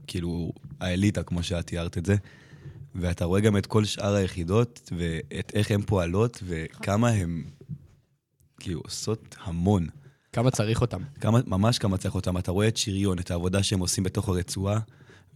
כאילו, 0.08 0.52
האליטה, 0.80 1.24
כמו 1.24 1.44
שאת 1.44 1.68
תיארת 1.68 1.98
את 1.98 2.06
זה, 2.06 2.16
ואתה 2.96 3.26
רואה 3.26 3.42
גם 3.42 3.58
את 3.58 3.66
כל 3.66 3.86
שאר 3.86 4.14
היחידות, 4.14 4.92
ואת 4.98 5.52
איך 5.54 5.72
הן 5.72 5.82
פועלות, 5.82 6.44
וכמה 6.44 7.10
הן, 7.10 7.44
כאילו, 8.60 8.80
עושות 8.80 9.36
המון. 9.44 9.88
כמה 10.34 10.52
צריך 10.52 10.82
אותם. 10.82 11.02
כמה, 11.22 11.40
ממש 11.48 11.78
כמה 11.78 11.98
צריך 11.98 12.16
אותם. 12.16 12.38
אתה 12.38 12.52
רואה 12.52 12.68
את 12.68 12.78
שריון, 12.78 13.20
את 13.20 13.32
העבודה 13.32 13.64
שהם 13.64 13.80
עושים 13.80 14.04
בתוך 14.04 14.30
הרצועה, 14.30 14.80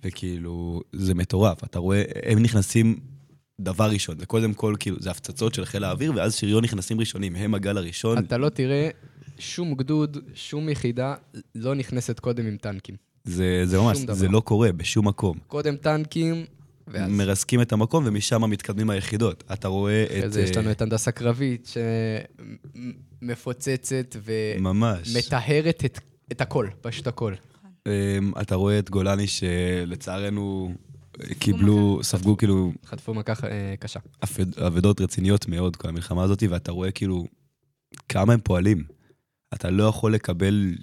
וכאילו, 0.03 0.81
זה 0.93 1.13
מטורף. 1.13 1.63
אתה 1.63 1.79
רואה, 1.79 2.03
הם 2.25 2.39
נכנסים 2.39 2.99
דבר 3.61 3.89
ראשון. 3.89 4.19
זה 4.19 4.25
קודם 4.25 4.53
כל, 4.53 4.75
כאילו, 4.79 4.97
זה 4.99 5.11
הפצצות 5.11 5.53
של 5.53 5.65
חיל 5.65 5.83
האוויר, 5.83 6.13
ואז 6.15 6.35
שריון 6.35 6.63
נכנסים 6.63 6.99
ראשונים. 6.99 7.35
הם 7.35 7.53
הגל 7.53 7.77
הראשון. 7.77 8.17
אתה 8.17 8.37
לא 8.37 8.49
תראה 8.49 8.89
שום 9.39 9.75
גדוד, 9.75 10.17
שום 10.33 10.69
יחידה 10.69 11.15
לא 11.55 11.75
נכנסת 11.75 12.19
קודם 12.19 12.47
עם 12.47 12.57
טנקים. 12.57 12.95
זה, 13.23 13.61
זה 13.65 13.79
ממש, 13.79 13.99
דבר. 13.99 14.13
זה 14.13 14.27
לא 14.27 14.39
קורה 14.39 14.71
בשום 14.71 15.07
מקום. 15.07 15.37
קודם 15.47 15.75
טנקים, 15.75 16.45
ואז... 16.87 17.11
מרסקים 17.11 17.61
את 17.61 17.73
המקום, 17.73 18.03
ומשם 18.07 18.49
מתקדמים 18.49 18.89
היחידות. 18.89 19.43
אתה 19.53 19.67
רואה 19.67 20.03
את... 20.03 20.09
אחרי 20.11 20.29
זה 20.29 20.41
יש 20.41 20.57
לנו 20.57 20.71
את 20.71 20.81
הנדסה 20.81 21.11
קרבית, 21.11 21.71
שמפוצצת 23.21 24.15
ומטהרת 24.23 25.85
את, 25.85 25.99
את 26.31 26.41
הכל, 26.41 26.67
פשוט 26.81 27.07
הכל. 27.07 27.33
אמ, 27.87 27.91
אתה 28.41 28.55
רואה 28.55 28.79
את 28.79 28.89
גולני 28.89 29.27
שלצערנו 29.27 30.73
קיבלו, 31.39 31.99
ספגו 32.03 32.37
כאילו... 32.37 32.71
חטפו 32.85 33.13
מכה 33.13 33.33
אה, 33.43 33.75
קשה. 33.79 33.99
אבדות 34.67 35.01
רציניות 35.01 35.47
מאוד, 35.47 35.75
כל 35.75 35.89
המלחמה 35.89 36.23
הזאת, 36.23 36.43
ואתה 36.49 36.71
רואה 36.71 36.91
כאילו 36.91 37.25
כמה 38.09 38.33
הם 38.33 38.39
פועלים. 38.43 38.83
אתה 39.53 39.69
לא 39.69 39.83
יכול 39.83 40.13
לקבל 40.13 40.75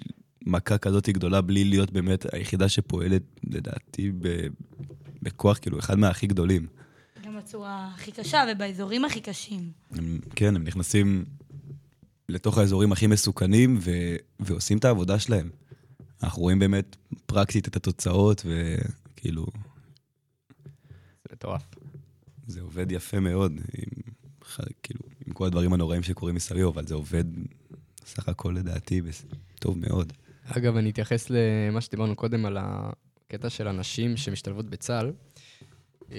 מכה 0.45 0.77
כזאת 0.77 1.09
גדולה 1.09 1.41
בלי 1.41 1.63
להיות 1.63 1.91
באמת 1.91 2.33
היחידה 2.33 2.69
שפועלת, 2.69 3.21
לדעתי, 3.43 4.11
בכוח, 5.21 5.57
כאילו, 5.57 5.79
אחד 5.79 5.99
מהכי 5.99 6.27
גדולים. 6.27 6.67
גם 7.25 7.37
בצורה 7.37 7.91
הכי 7.95 8.11
קשה 8.11 8.43
ובאזורים 8.51 9.05
הכי 9.05 9.21
קשים. 9.21 9.71
הם, 9.91 10.19
כן, 10.35 10.55
הם 10.55 10.63
נכנסים 10.63 11.25
לתוך 12.29 12.57
האזורים 12.57 12.91
הכי 12.91 13.07
מסוכנים 13.07 13.77
ו, 13.81 13.91
ועושים 14.39 14.77
את 14.77 14.85
העבודה 14.85 15.19
שלהם. 15.19 15.49
אנחנו 16.23 16.41
רואים 16.41 16.59
באמת 16.59 16.95
פרקטית 17.25 17.67
את 17.67 17.75
התוצאות, 17.75 18.45
וכאילו... 18.45 19.45
זה 21.23 21.29
מטורף. 21.31 21.63
זה 22.47 22.61
עובד 22.61 22.91
יפה 22.91 23.19
מאוד, 23.19 23.51
עם, 23.77 24.03
כאילו, 24.83 24.99
עם 25.27 25.33
כל 25.33 25.45
הדברים 25.45 25.73
הנוראים 25.73 26.03
שקורים 26.03 26.35
מסביב, 26.35 26.67
אבל 26.67 26.87
זה 26.87 26.95
עובד 26.95 27.23
סך 28.05 28.29
הכל 28.29 28.55
לדעתי 28.57 29.01
טוב 29.59 29.77
מאוד. 29.77 30.13
אגב, 30.43 30.75
אני 30.75 30.89
אתייחס 30.89 31.29
למה 31.29 31.81
שדיברנו 31.81 32.15
קודם 32.15 32.45
על 32.45 32.57
הקטע 33.31 33.49
של 33.49 33.67
הנשים 33.67 34.17
שמשתלבות 34.17 34.69
בצה"ל. 34.69 35.11
אמ, 36.11 36.15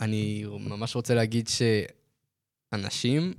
אני 0.00 0.44
ממש 0.60 0.94
רוצה 0.94 1.14
להגיד 1.14 1.48
שאנשים 2.72 3.34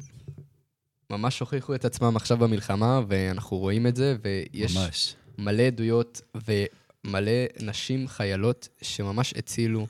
ממש 1.10 1.40
הוכיחו 1.40 1.76
את 1.76 1.86
עצמם 1.86 2.16
עכשיו 2.16 2.38
במלחמה, 2.38 3.02
ואנחנו 3.08 3.58
רואים 3.58 3.88
את 3.88 3.96
זה, 3.96 4.16
ויש... 4.22 4.78
ממש. 4.78 5.16
מלא 5.38 5.64
עדויות 5.64 6.22
ומלא 6.36 7.32
נשים 7.62 8.08
חיילות 8.08 8.68
שממש 8.82 9.34
הצילו 9.38 9.88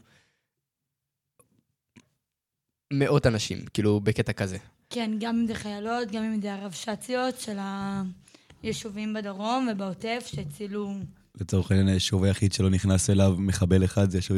מאות 2.94 3.28
אנשים, 3.28 3.66
כאילו, 3.74 4.00
בקטע 4.00 4.34
כזה. 4.34 4.58
כן, 4.90 5.12
גם 5.20 5.40
אם 5.40 5.48
זה 5.48 5.56
חיילות, 5.56 6.12
גם 6.12 6.24
אם 6.24 6.42
זה 6.42 6.54
הרבש"ציות 6.54 7.40
של 7.40 7.58
היישובים 8.64 9.14
בדרום 9.14 9.68
ובעוטף 9.72 10.24
שהצילו... 10.28 10.94
לצורך 11.42 11.72
העניין, 11.72 11.88
היישוב 11.88 12.24
היחיד 12.24 12.54
שלא 12.54 12.70
נכנס 12.70 13.10
אליו 13.10 13.36
מחבל 13.38 13.84
אחד 13.84 14.10
זה 14.10 14.18
היישוב 14.18 14.38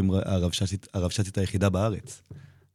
הרבש"צית 0.93 1.38
היחידה 1.38 1.70
בארץ. 1.70 2.22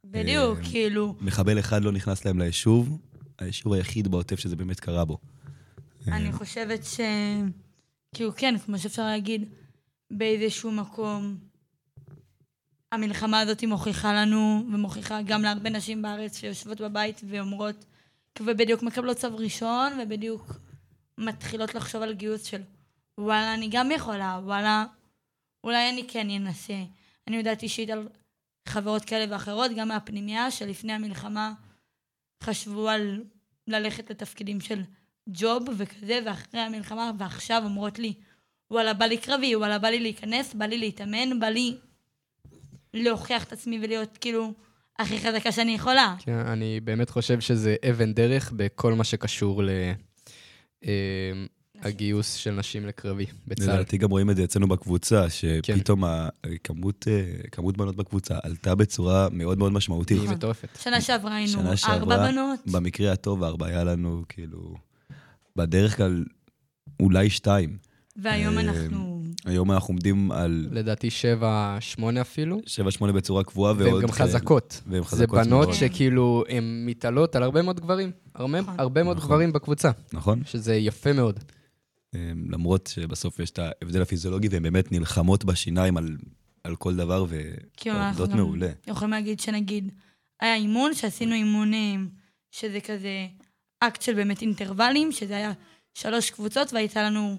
בדיוק, 0.05 0.59
אה, 0.59 0.64
כאילו... 0.64 1.14
מחבל 1.20 1.59
אחד 1.59 1.85
לא 1.85 1.93
נכנס 1.93 2.25
להם 2.25 2.39
ליישוב, 2.39 2.99
היישוב 3.39 3.72
היחיד 3.72 4.09
בעוטף 4.09 4.41
שזה 4.41 4.57
באמת 4.57 4.81
קרה 4.81 5.05
בו. 5.05 5.18
אני 6.09 6.33
חושבת 6.33 6.85
ש... 6.85 7.01
כאילו, 8.14 8.33
כן, 8.37 8.55
כמו 8.66 8.79
שאפשר 8.79 9.07
להגיד, 9.07 9.45
באיזשהו 10.11 10.72
מקום, 10.72 11.37
המלחמה 12.93 13.41
הזאת 13.41 13.64
מוכיחה 13.64 14.12
לנו, 14.12 14.64
ומוכיחה 14.72 15.22
גם 15.22 15.43
להרבה 15.43 15.70
נשים 15.70 16.03
בארץ 16.03 16.39
שיושבות 16.39 16.81
בבית 16.81 17.20
ואומרות, 17.29 17.85
ובדיוק 18.41 18.83
מקבלות 18.83 19.16
צו 19.16 19.37
ראשון, 19.37 19.93
ובדיוק 20.03 20.61
מתחילות 21.18 21.75
לחשוב 21.75 22.03
על 22.03 22.14
גיוס 22.14 22.45
של 22.45 22.62
וואלה, 23.21 23.55
אני 23.55 23.69
גם 23.73 23.91
יכולה, 23.91 24.41
וואלה, 24.43 24.85
אולי 25.65 25.91
אני 25.91 26.05
כן 26.09 26.31
אנסה. 26.31 26.83
אני 27.27 27.37
יודעת 27.37 27.62
אישית 27.62 27.91
על 27.91 28.09
חברות 28.69 29.05
כאלה 29.05 29.33
ואחרות, 29.33 29.71
גם 29.77 29.89
מהפנימייה, 29.89 30.51
שלפני 30.51 30.93
המלחמה 30.93 31.53
חשבו 32.43 32.89
על 32.89 33.25
ללכת 33.67 34.11
לתפקידים 34.11 34.61
של 34.61 34.83
ג'וב 35.29 35.62
וכזה, 35.77 36.21
ואחרי 36.27 36.61
המלחמה, 36.61 37.11
ועכשיו 37.19 37.62
אומרות 37.65 37.99
לי, 37.99 38.15
וואלה, 38.71 38.95
בא 38.95 39.05
לי 39.05 39.19
קרבי, 39.19 39.57
וואלה, 39.57 39.79
בא 39.79 39.89
לי 39.89 40.01
להיכנס, 40.01 40.55
בא 40.55 40.65
לי 40.65 40.79
להתאמן, 40.79 41.41
בא 41.41 41.47
לי 41.47 41.77
להוכיח 42.95 43.45
את 43.45 43.53
עצמי 43.53 43.79
ולהיות 43.83 44.19
כאילו 44.19 44.53
הכי 44.99 45.19
חזקה 45.19 45.53
שאני 45.53 45.75
יכולה. 45.75 46.17
כן, 46.19 46.33
אני 46.33 46.81
באמת 46.81 47.11
חושב 47.11 47.41
שזה 47.41 47.77
אבן 47.91 48.12
דרך 48.12 48.53
בכל 48.57 48.95
מה 48.95 49.05
שקשור 49.05 49.62
לגיוס 51.85 52.35
של 52.35 52.51
נשים 52.51 52.87
לקרבי 52.87 53.26
בצה"ל. 53.47 53.74
לדעתי 53.74 53.99
גם 53.99 54.11
רואים 54.11 54.30
את 54.30 54.37
זה 54.37 54.45
אצלנו 54.45 54.68
בקבוצה, 54.68 55.22
כן. 55.22 55.28
שפתאום 55.62 56.05
הכמות 56.05 57.09
אה, 57.09 57.49
כמות 57.53 57.76
בנות 57.76 57.97
בקבוצה 57.97 58.39
עלתה 58.43 58.74
בצורה 58.74 59.28
מאוד 59.32 59.59
מאוד 59.59 59.72
משמעותית. 59.72 60.20
היא 60.20 60.30
מטורפת. 60.30 60.68
שנה 60.82 61.01
שעברה 61.01 61.35
היינו 61.35 61.62
ארבע 61.89 62.30
בנות. 62.30 62.61
במקרה 62.66 63.12
הטוב 63.12 63.43
ארבע 63.43 63.66
היה 63.66 63.85
לנו, 63.85 64.22
כאילו, 64.28 64.74
בדרך 65.57 65.97
כלל 65.97 66.24
אולי 67.01 67.30
שתיים. 67.30 67.76
והיום 68.16 68.59
אה, 68.59 68.61
אנחנו... 68.61 69.22
היום 69.45 69.72
אנחנו 69.72 69.93
עומדים 69.95 70.32
על 70.32 70.68
לדעתי 70.70 71.11
שבע, 71.11 71.76
שמונה 71.80 72.20
אפילו. 72.20 72.61
7-8 73.01 73.12
בצורה 73.12 73.45
קבועה, 73.45 73.72
ועוד... 73.72 73.93
והן 73.93 74.03
גם 74.03 74.09
כאלה. 74.09 74.28
חזקות. 74.28 74.80
והן 74.87 75.03
זה 75.03 75.09
חזקות 75.09 75.39
בנות 75.39 75.49
מאוד. 75.49 75.72
שכאילו, 75.72 76.45
הן 76.49 76.82
מתעלות 76.87 77.37
על 77.37 77.43
הרבה 77.43 77.62
מאוד 77.62 77.80
גברים. 77.80 78.11
הרבה, 78.35 78.61
נכון. 78.61 78.74
הרבה 78.78 79.03
מאוד 79.03 79.16
נכון. 79.16 79.28
גברים 79.28 79.53
בקבוצה, 79.53 79.91
נכון? 80.12 80.43
שזה 80.45 80.74
יפה 80.74 81.12
מאוד. 81.12 81.41
אה, 82.15 82.33
למרות 82.51 82.87
שבסוף 82.87 83.39
יש 83.39 83.51
את 83.51 83.59
ההבדל 83.59 84.03
הפיזיולוגי, 84.03 84.49
והן 84.49 84.62
באמת 84.62 84.93
נלחמות 84.93 85.45
בשיניים 85.45 85.97
על, 85.97 86.17
על 86.65 86.77
כל 86.77 86.97
דבר, 86.97 87.27
כאילו, 87.77 87.97
ועובדות 87.97 88.31
גם 88.31 88.37
מעולה. 88.37 88.71
יכולים 88.87 89.11
להגיד 89.11 89.41
שנגיד, 89.41 89.93
היה 90.41 90.55
אימון, 90.55 90.95
שעשינו 90.95 91.35
אימונים, 91.35 92.11
שזה 92.51 92.81
כזה 92.81 93.27
אקט 93.81 94.03
של 94.03 94.15
באמת 94.15 94.43
אינטרוולים, 94.43 95.12
שזה 95.12 95.37
היה 95.37 95.53
שלוש 95.95 96.31
קבוצות, 96.31 96.73
והייתה 96.73 97.03
לנו 97.03 97.39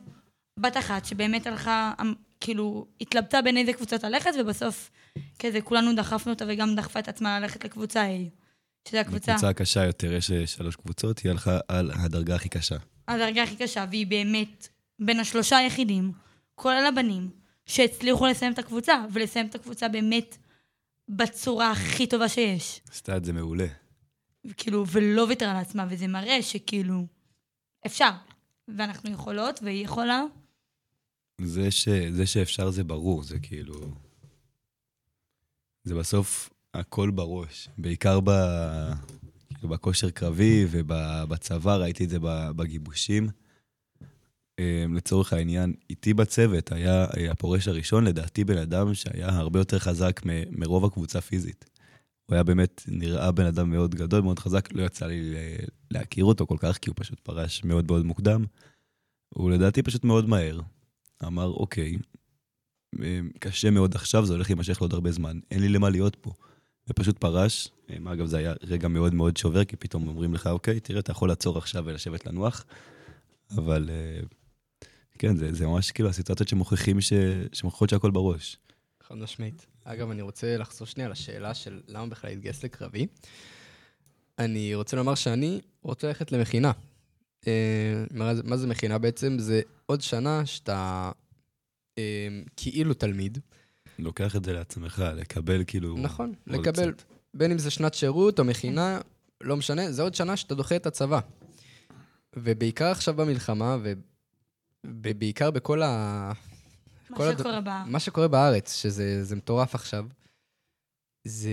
בת 0.59 0.78
אחת 0.78 1.05
שבאמת 1.05 1.47
הלכה, 1.47 1.93
אמ, 2.01 2.13
כאילו, 2.39 2.88
התלבטה 3.01 3.41
בין 3.41 3.57
איזה 3.57 3.73
קבוצות 3.73 4.03
ללכת, 4.03 4.32
ובסוף 4.41 4.91
כזה 5.39 5.61
כולנו 5.61 5.95
דחפנו 5.95 6.34
אותה 6.34 6.45
וגם 6.47 6.76
דחפה 6.76 6.99
את 6.99 7.07
עצמה 7.07 7.39
ללכת 7.39 7.65
לקבוצה 7.65 8.07
A, 8.07 8.30
שזה 8.89 9.01
הקבוצה, 9.01 9.32
בקבוצה 9.32 9.49
הקשה 9.49 9.86
יותר, 9.86 10.13
יש 10.13 10.32
אה, 10.32 10.47
שלוש 10.47 10.76
קבוצות, 10.76 11.19
היא 11.19 11.32
הלכה 11.32 11.59
על 11.67 11.91
הדרגה 11.93 12.36
הכי 12.36 12.49
קשה. 12.49 12.76
הדרגה 13.08 13.43
הכי 13.43 13.56
קשה, 13.56 13.86
והיא 13.89 14.08
באמת 14.08 14.68
בין 14.99 15.20
השלושה 15.20 15.58
היחידים, 15.58 16.12
כולל 16.56 16.86
הבנים, 16.86 17.30
שהצליחו 17.66 18.26
לסיים 18.26 18.53
את 18.53 18.60
הקבוצה, 18.60 19.06
ולסיים 19.14 19.47
את 19.47 19.56
הקבוצה 19.56 19.88
באמת 19.88 20.38
בצורה 21.10 21.72
הכי 21.72 22.08
טובה 22.08 22.30
שיש. 22.30 22.82
עשתה 22.89 23.18
את 23.18 23.26
זה 23.26 23.34
מעולה. 23.34 23.68
כאילו, 24.58 24.88
ולא 24.88 25.22
ויתרה 25.22 25.51
על 25.51 25.58
עצמה, 25.58 25.86
וזה 25.89 26.08
מראה 26.08 26.41
שכאילו, 26.41 27.06
אפשר. 27.86 28.10
ואנחנו 28.68 29.12
יכולות, 29.12 29.60
והיא 29.64 29.86
יכולה. 29.86 30.24
זה, 31.41 31.72
ש, 31.72 31.89
זה 31.89 32.26
שאפשר 32.26 32.70
זה 32.70 32.84
ברור, 32.84 33.24
זה 33.24 33.39
כאילו... 33.39 33.91
זה 35.84 35.95
בסוף 35.95 36.49
הכל 36.74 37.10
בראש. 37.10 37.70
בעיקר 37.78 38.20
ב, 38.20 38.30
בכושר 39.68 40.09
קרבי 40.09 40.66
ובצבא, 40.70 41.76
ראיתי 41.76 42.03
את 42.03 42.09
זה 42.09 42.18
בגיבושים. 42.55 43.30
אה, 44.59 44.86
לצורך 44.95 45.34
העניין, 45.34 45.74
איתי 45.89 46.13
בצוות 46.13 46.72
היה 46.72 47.05
אה, 47.05 47.32
הפורש 47.32 47.68
הראשון, 47.68 48.03
לדעתי 48.03 48.43
בן 48.43 48.57
אדם 48.57 48.93
שהיה 48.93 49.30
הרבה 49.30 49.59
יותר 49.59 49.80
חזק 49.80 50.22
מ- 50.26 50.59
מרוב 50.61 50.86
הקבוצה 50.86 51.22
פיזית. 51.22 51.66
הוא 52.26 52.34
היה 52.34 52.43
באמת, 52.43 52.84
נראה 52.88 53.32
בן 53.32 53.45
אדם 53.45 53.70
מאוד 53.70 53.95
גדול, 53.95 54.22
מאוד 54.22 54.39
חזק, 54.39 54.74
לא 54.74 54.84
יצא 54.84 55.05
לי 55.05 55.36
אה, 55.36 55.66
להכיר 55.91 56.26
אותו 56.26 56.47
כל 56.47 56.57
כך, 56.59 56.78
כי 56.78 56.89
הוא 56.89 56.95
פשוט 56.97 57.20
פרש 57.20 57.63
מאוד 57.63 57.86
מאוד 57.88 58.05
מוקדם. 58.05 58.45
הוא 59.30 59.51
לדעתי 59.51 59.84
פשוט 59.84 60.03
מאוד 60.03 60.30
מהר. 60.30 60.59
אמר, 61.24 61.47
אוקיי, 61.47 61.97
קשה 63.39 63.70
מאוד 63.70 63.95
עכשיו, 63.95 64.26
זה 64.26 64.34
הולך 64.34 64.49
להימשך 64.49 64.82
לעוד 64.82 64.93
הרבה 64.93 65.11
זמן, 65.11 65.39
אין 65.51 65.61
לי 65.61 65.70
למה 65.70 65.89
להיות 65.89 66.16
פה. 66.16 66.34
ופשוט 66.89 67.17
פרש. 67.17 67.67
אה, 67.89 68.13
אגב, 68.13 68.25
זה 68.25 68.38
היה 68.38 68.53
רגע 68.63 68.88
מאוד 68.88 69.13
מאוד 69.13 69.38
שובר, 69.38 69.63
כי 69.65 69.75
פתאום 69.75 70.07
אומרים 70.07 70.33
לך, 70.33 70.47
אוקיי, 70.47 70.79
תראה, 70.79 70.99
אתה 70.99 71.11
יכול 71.11 71.29
לעצור 71.29 71.57
עכשיו 71.57 71.83
ולשבת 71.86 72.25
לנוח, 72.25 72.65
אבל 73.51 73.89
אה, 73.89 74.19
כן, 75.19 75.36
זה, 75.38 75.53
זה 75.53 75.67
ממש 75.67 75.91
כאילו 75.91 76.09
הסיטואציות 76.09 76.49
שמוכיחים 76.49 77.01
ש... 77.01 77.13
שמוכיחות 77.53 77.89
שהכל 77.89 78.11
בראש. 78.11 78.57
חד 79.03 79.15
משמעית. 79.15 79.65
אגב, 79.83 80.09
אני 80.09 80.21
רוצה 80.21 80.57
לחזור 80.57 80.88
שנייה 80.88 81.09
לשאלה 81.09 81.53
של 81.53 81.81
למה 81.88 82.07
בכלל 82.07 82.29
להתגייס 82.29 82.63
לקרבי. 82.63 83.07
אני 84.39 84.75
רוצה 84.75 84.97
לומר 84.97 85.15
שאני 85.15 85.61
רוצה 85.81 86.07
ללכת 86.07 86.31
למכינה. 86.31 86.71
אה, 87.47 88.03
מה, 88.11 88.57
זה- 88.57 88.67
מכינה 88.67 88.97
בעצם? 88.97 89.39
זה 89.39 89.61
עוד 89.86 90.01
שנה 90.01 90.45
שאתה 90.45 91.11
כאילו 92.57 92.93
תלמיד. 92.93 93.38
לוקח 93.99 94.35
את 94.35 94.45
זה 94.45 94.53
לעצמך, 94.53 95.03
לקבל 95.15 95.63
כאילו... 95.67 95.97
נכון, 95.97 96.33
עוד 96.49 96.59
לקבל, 96.59 96.91
קצת. 96.91 97.03
בין 97.33 97.51
אם 97.51 97.57
זה 97.57 97.71
שנת 97.71 97.93
שירות 97.93 98.39
או 98.39 98.43
מכינה, 98.43 98.99
לא 99.41 99.57
משנה, 99.57 99.91
זה 99.91 100.01
עוד 100.01 100.15
שנה 100.15 100.37
שאתה 100.37 100.55
דוחה 100.55 100.75
את 100.75 100.85
הצבא. 100.85 101.19
ובעיקר 102.35 102.85
עכשיו 102.85 103.13
במלחמה, 103.13 103.77
ובעיקר 104.85 105.51
בכל 105.51 105.81
ה... 105.83 106.31
מה 107.09 107.17
כל 107.17 107.23
הד- 107.23 107.37
שקורה 107.39 107.61
בה. 107.61 107.83
מה 107.87 107.99
שקורה 107.99 108.27
בארץ, 108.27 108.75
שזה 108.75 109.23
זה 109.23 109.35
מטורף 109.35 109.75
עכשיו, 109.75 110.05
זה 111.23 111.49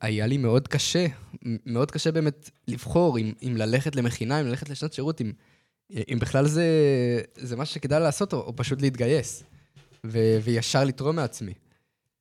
היה 0.00 0.26
לי 0.26 0.36
מאוד 0.36 0.68
קשה, 0.68 1.06
מאוד 1.66 1.90
קשה 1.90 2.12
באמת 2.12 2.50
לבחור 2.68 3.18
אם, 3.18 3.32
אם 3.42 3.54
ללכת 3.56 3.96
למכינה, 3.96 4.40
אם 4.40 4.46
ללכת 4.46 4.68
לשנת 4.68 4.92
שירות, 4.92 5.20
אם, 5.20 5.32
אם 5.90 6.18
בכלל 6.20 6.46
זה, 6.46 6.66
זה 7.36 7.56
מה 7.56 7.64
שכדאי 7.66 8.00
לעשות, 8.00 8.32
או, 8.32 8.38
או 8.38 8.56
פשוט 8.56 8.82
להתגייס, 8.82 9.42
ו, 10.06 10.18
וישר 10.42 10.84
לתרום 10.84 11.16
מעצמי. 11.16 11.54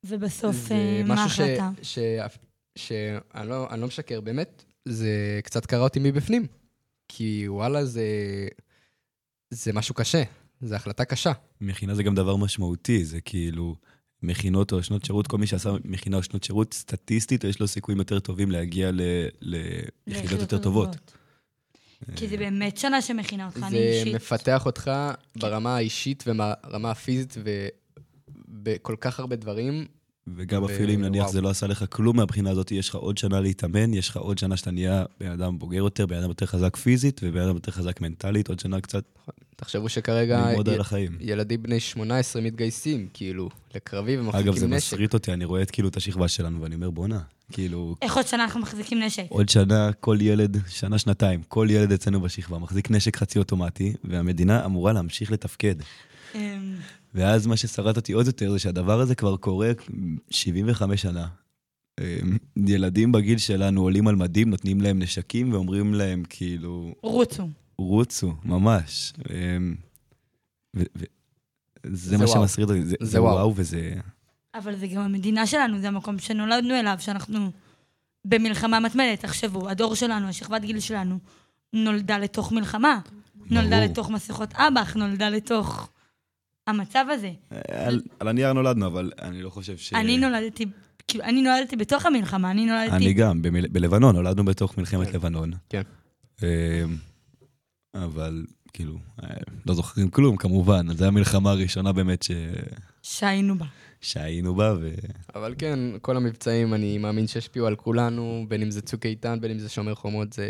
ובסוף, 0.07 0.55
זה 0.55 0.73
אה, 0.73 1.03
מה 1.05 1.23
ההחלטה? 1.23 1.69
שאני 2.75 3.49
לא, 3.49 3.67
לא 3.77 3.87
משקר, 3.87 4.21
באמת, 4.21 4.63
זה 4.85 5.39
קצת 5.43 5.65
קרע 5.65 5.83
אותי 5.83 5.99
מבפנים. 5.99 6.47
כי 7.07 7.43
וואלה, 7.47 7.85
זה, 7.85 8.07
זה 9.49 9.73
משהו 9.73 9.95
קשה, 9.95 10.23
זו 10.61 10.75
החלטה 10.75 11.05
קשה. 11.05 11.31
מכינה 11.61 11.95
זה 11.95 12.03
גם 12.03 12.15
דבר 12.15 12.35
משמעותי, 12.35 13.05
זה 13.05 13.21
כאילו 13.21 13.75
מכינות 14.23 14.71
או 14.73 14.83
שנות 14.83 15.05
שירות, 15.05 15.27
כל 15.27 15.37
מי 15.37 15.47
שעשה 15.47 15.69
מכינה 15.83 16.17
או 16.17 16.23
שנות 16.23 16.43
שירות, 16.43 16.73
סטטיסטית 16.73 17.43
יש 17.43 17.59
לו 17.59 17.67
סיכויים 17.67 17.99
יותר 17.99 18.19
טובים 18.19 18.51
להגיע 18.51 18.91
ל- 18.91 19.27
ליחידות 20.07 20.39
יותר 20.39 20.57
טובות. 20.57 20.89
כי 22.15 22.27
זה 22.27 22.37
באמת 22.37 22.77
שנה 22.77 23.01
שמכינה 23.01 23.45
אותך, 23.45 23.57
אני 23.57 23.69
זה 23.69 23.77
אישית. 23.77 24.15
מפתח 24.15 24.65
אותך 24.65 24.91
ברמה 25.35 25.75
האישית 25.75 26.23
וברמה 26.27 26.91
הפיזית 26.91 27.37
ובכל 28.55 28.95
כך 29.01 29.19
הרבה 29.19 29.35
דברים. 29.35 29.85
וגם 30.37 30.63
ו- 30.63 30.65
אפילו 30.65 30.93
אם 30.93 31.01
נניח 31.01 31.21
וואו. 31.21 31.33
זה 31.33 31.41
לא 31.41 31.49
עשה 31.49 31.67
לך 31.67 31.85
כלום 31.89 32.17
מהבחינה 32.17 32.49
הזאת, 32.49 32.71
יש 32.71 32.89
לך 32.89 32.95
עוד 32.95 33.17
שנה 33.17 33.39
להתאמן, 33.39 33.93
יש 33.93 34.09
לך 34.09 34.17
עוד 34.17 34.37
שנה 34.37 34.57
שאתה 34.57 34.71
נהיה 34.71 35.05
בן 35.19 35.31
אדם 35.31 35.59
בוגר 35.59 35.77
יותר, 35.77 36.05
בן 36.05 36.17
אדם 36.17 36.29
יותר 36.29 36.45
חזק 36.45 36.75
פיזית 36.75 37.21
ובן 37.23 37.41
אדם 37.41 37.55
יותר 37.55 37.71
חזק 37.71 38.01
מנטלית, 38.01 38.47
עוד 38.47 38.59
שנה 38.59 38.81
קצת 38.81 39.03
תחשבו 39.55 39.89
שכרגע 39.89 40.51
י-. 40.51 41.07
ילדים 41.19 41.63
בני 41.63 41.79
18 41.79 42.41
מתגייסים, 42.41 43.07
כאילו, 43.13 43.49
לקרבי 43.75 44.17
ומחזיקים 44.17 44.49
אגב, 44.51 44.59
זה 44.59 44.67
נשק. 44.67 44.93
מסריט 44.93 45.13
אותי, 45.13 45.33
אני 45.33 45.45
רואה 45.45 45.61
את 45.61 45.71
כאילו 45.71 45.89
את 45.89 45.97
השכבה 45.97 46.27
שלנו, 46.27 46.61
ואני 46.61 46.75
אומר, 46.75 46.89
בואנה, 46.89 47.19
כאילו, 47.51 47.95
איך 48.01 48.15
עוד 48.17 48.27
שנה 48.27 48.43
אנחנו 48.43 48.59
מחזיקים 48.59 48.99
נשק? 49.03 49.25
עוד 49.29 49.49
שנה, 49.49 49.93
כל 49.93 50.17
ילד, 50.21 50.57
שנה, 50.69 50.97
שנתיים, 50.97 51.41
כל 51.47 51.67
ילד 51.69 51.91
אצלנו 51.91 52.21
בשכבה 52.21 52.59
מחזיק 52.59 52.91
נשק 52.91 53.15
חצי 53.15 53.39
אוטומטי, 53.39 53.93
והמדינה 54.03 54.65
אמורה 54.65 54.93
להמשיך 54.93 55.31
לתפקד. 55.31 55.75
אמ, 57.15 57.19
ואז 57.21 57.47
מה 57.47 57.57
ששרט 57.57 57.95
אותי 57.97 58.13
עוד 58.13 58.25
יותר 58.27 58.51
זה 58.51 58.59
שהדבר 58.59 58.99
הזה 58.99 59.15
כבר 59.15 59.37
קורה 59.37 59.71
75 60.29 61.01
שנה. 61.01 61.27
אה, 61.99 62.19
ילדים 62.67 63.11
בגיל 63.11 63.37
שלנו 63.37 63.81
עולים 63.81 64.07
על 64.07 64.15
מדים, 64.15 64.49
נותנים 64.49 64.81
להם 64.81 64.99
נשקים 64.99 65.53
ואומרים 65.53 65.93
להם 65.93 66.23
כאילו, 66.29 66.95
רוצו. 67.03 67.47
רוצו, 67.77 68.33
ממש. 68.45 69.13
אה, 69.29 69.57
ו- 70.75 70.83
ו- 70.97 71.03
זה 71.87 72.09
זה 72.09 72.17
מה 72.17 72.23
וואו. 72.25 72.33
שמסריט 72.41 72.69
אותי, 72.69 72.85
זה- 72.85 72.95
זה 73.01 73.11
זה 73.11 73.21
וואו. 73.21 73.33
וואו 73.35 73.53
וזה... 73.55 73.93
אבל 74.55 74.75
זה 74.75 74.87
גם 74.87 75.01
המדינה 75.01 75.47
שלנו, 75.47 75.79
זה 75.79 75.87
המקום 75.87 76.19
שנולדנו 76.19 76.73
אליו, 76.79 76.95
שאנחנו 76.99 77.51
במלחמה 78.25 78.79
מתמדת. 78.79 79.19
תחשבו, 79.19 79.69
הדור 79.69 79.95
שלנו, 79.95 80.27
השכבת 80.27 80.61
גיל 80.61 80.79
שלנו, 80.79 81.19
נולדה 81.73 82.17
לתוך 82.17 82.51
מלחמה. 82.51 82.99
נולדה 83.51 83.69
ברור. 83.75 83.85
לתוך 83.91 84.09
מסכות 84.09 84.53
אב"ח, 84.53 84.95
נולדה 84.95 85.29
לתוך 85.29 85.89
המצב 86.67 87.05
הזה. 87.09 87.31
על, 87.71 88.01
על 88.19 88.27
הנייר 88.27 88.53
נולדנו, 88.53 88.87
אבל 88.87 89.11
אני 89.21 89.41
לא 89.41 89.49
חושב 89.49 89.77
ש... 89.77 89.93
אני 89.93 90.17
נולדתי, 90.17 90.65
כאילו, 91.07 91.23
אני 91.23 91.41
נולדתי 91.41 91.75
בתוך 91.75 92.05
המלחמה, 92.05 92.51
אני 92.51 92.65
נולדתי... 92.65 92.95
אני 92.95 93.13
גם, 93.13 93.41
במל... 93.41 93.67
בלבנון, 93.67 94.15
נולדנו 94.15 94.45
בתוך 94.45 94.77
מלחמת 94.77 95.07
כן. 95.07 95.13
לבנון. 95.13 95.51
כן. 95.69 95.81
אה, 96.43 96.83
אבל 97.95 98.45
כאילו, 98.73 98.97
אה, 99.23 99.29
לא 99.65 99.73
זוכרים 99.73 100.09
כלום, 100.09 100.37
כמובן. 100.37 100.93
זו 100.93 101.05
המלחמה 101.05 101.51
הראשונה 101.51 101.91
באמת 101.91 102.23
ש... 102.23 102.31
שהיינו 103.01 103.57
בה. 103.57 103.65
שהיינו 104.01 104.55
בה, 104.55 104.73
ו... 104.79 104.89
אבל 105.35 105.55
כן, 105.57 105.79
כל 106.01 106.17
המבצעים, 106.17 106.73
אני 106.73 106.97
מאמין 106.97 107.27
שהשפיעו 107.27 107.67
על 107.67 107.75
כולנו, 107.75 108.45
בין 108.47 108.61
אם 108.61 108.71
זה 108.71 108.81
צוק 108.81 109.05
איתן, 109.05 109.41
בין 109.41 109.51
אם 109.51 109.59
זה 109.59 109.69
שומר 109.69 109.95
חומות, 109.95 110.33
זה 110.33 110.49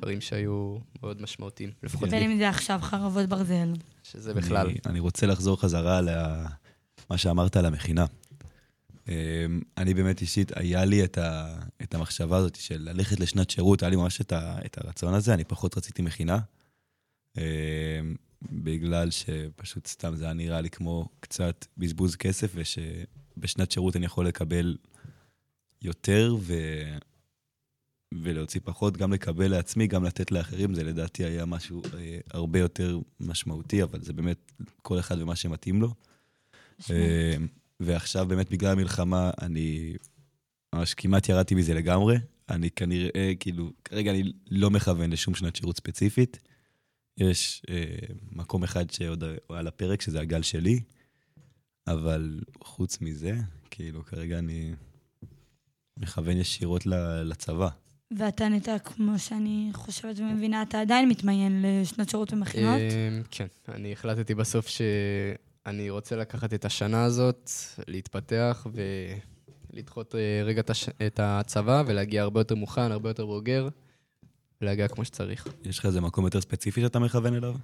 דברים 0.00 0.20
שהיו 0.20 0.76
מאוד 1.02 1.22
משמעותיים, 1.22 1.70
לפחות 1.82 2.08
בין 2.08 2.30
אם 2.30 2.38
זה 2.38 2.48
עכשיו 2.48 2.78
חרבות 2.82 3.28
ברזל. 3.28 3.72
שזה 4.02 4.34
בכלל. 4.34 4.66
אני, 4.66 4.78
אני 4.86 5.00
רוצה 5.00 5.26
לחזור 5.26 5.60
חזרה 5.60 5.98
על 5.98 6.08
ה- 6.08 6.46
מה 7.10 7.18
שאמרת 7.18 7.56
על 7.56 7.66
המכינה. 7.66 8.06
אה, 9.08 9.46
אני 9.78 9.94
באמת 9.94 10.20
אישית, 10.20 10.56
היה 10.56 10.84
לי 10.84 11.04
את, 11.04 11.18
ה, 11.18 11.58
את 11.82 11.94
המחשבה 11.94 12.36
הזאת 12.36 12.54
של 12.54 12.78
ללכת 12.80 13.20
לשנת 13.20 13.50
שירות, 13.50 13.82
היה 13.82 13.90
לי 13.90 13.96
ממש 13.96 14.20
את, 14.20 14.32
ה, 14.32 14.58
את 14.66 14.78
הרצון 14.78 15.14
הזה, 15.14 15.34
אני 15.34 15.44
פחות 15.44 15.76
רציתי 15.76 16.02
מכינה. 16.02 16.38
אה, 17.38 18.00
בגלל 18.52 19.10
שפשוט 19.10 19.86
סתם 19.86 20.16
זה 20.16 20.24
היה 20.24 20.32
נראה 20.32 20.60
לי 20.60 20.70
כמו 20.70 21.08
קצת 21.20 21.66
בזבוז 21.78 22.16
כסף, 22.16 22.52
ושבשנת 22.54 23.72
שירות 23.72 23.96
אני 23.96 24.06
יכול 24.06 24.26
לקבל 24.26 24.76
יותר 25.82 26.36
ו... 26.40 26.54
ולהוציא 28.14 28.60
פחות, 28.64 28.96
גם 28.96 29.12
לקבל 29.12 29.48
לעצמי, 29.50 29.86
גם 29.86 30.04
לתת 30.04 30.32
לאחרים, 30.32 30.74
זה 30.74 30.84
לדעתי 30.84 31.24
היה 31.24 31.46
משהו 31.46 31.82
אה, 31.94 32.18
הרבה 32.30 32.58
יותר 32.58 32.98
משמעותי, 33.20 33.82
אבל 33.82 34.00
זה 34.00 34.12
באמת 34.12 34.52
כל 34.82 34.98
אחד 34.98 35.20
ומה 35.20 35.36
שמתאים 35.36 35.82
לו. 35.82 35.94
אה, 36.90 37.36
ועכשיו 37.80 38.26
באמת 38.26 38.50
בגלל 38.50 38.72
המלחמה, 38.72 39.30
אני 39.42 39.94
ממש 40.74 40.94
כמעט 40.94 41.28
ירדתי 41.28 41.54
מזה 41.54 41.74
לגמרי. 41.74 42.16
אני 42.48 42.70
כנראה, 42.70 43.32
כאילו, 43.40 43.72
כרגע 43.84 44.10
אני 44.10 44.32
לא 44.50 44.70
מכוון 44.70 45.10
לשום 45.10 45.34
שנת 45.34 45.56
שירות 45.56 45.76
ספציפית. 45.76 46.38
יש 47.18 47.62
אה, 47.70 47.84
מקום 48.32 48.64
אחד 48.64 48.90
שעוד 48.90 49.24
על 49.48 49.66
הפרק, 49.66 50.00
שזה 50.00 50.20
הגל 50.20 50.42
שלי, 50.42 50.80
אבל 51.86 52.40
חוץ 52.64 53.00
מזה, 53.00 53.32
כאילו, 53.70 54.04
כרגע 54.04 54.38
אני 54.38 54.74
מכוון 55.96 56.36
ישירות 56.36 56.86
לצבא. 57.24 57.68
ואתה 58.18 58.48
נטע, 58.48 58.78
כמו 58.78 59.18
שאני 59.18 59.70
חושבת 59.72 60.18
ומבינה, 60.18 60.62
אתה 60.62 60.80
עדיין 60.80 61.08
מתמיין 61.08 61.64
לשנות 61.64 62.08
שירות 62.08 62.32
ומכינות? 62.32 62.80
אמ, 62.80 63.22
כן, 63.30 63.46
אני 63.68 63.92
החלטתי 63.92 64.34
בסוף 64.34 64.66
שאני 64.68 65.90
רוצה 65.90 66.16
לקחת 66.16 66.54
את 66.54 66.64
השנה 66.64 67.04
הזאת, 67.04 67.50
להתפתח 67.88 68.66
ולדחות 69.72 70.14
אה, 70.14 70.42
רגע 70.44 70.62
את 71.06 71.20
הצבא 71.22 71.82
ולהגיע 71.86 72.22
הרבה 72.22 72.40
יותר 72.40 72.54
מוכן, 72.54 72.92
הרבה 72.92 73.10
יותר 73.10 73.26
בוגר, 73.26 73.68
ולהגיע 74.60 74.88
כמו 74.88 75.04
שצריך. 75.04 75.48
יש 75.64 75.78
לך 75.78 75.86
איזה 75.86 76.00
מקום 76.00 76.24
יותר 76.24 76.40
ספציפי 76.40 76.80
שאתה 76.80 76.98
מכוון 76.98 77.34
אליו? 77.34 77.54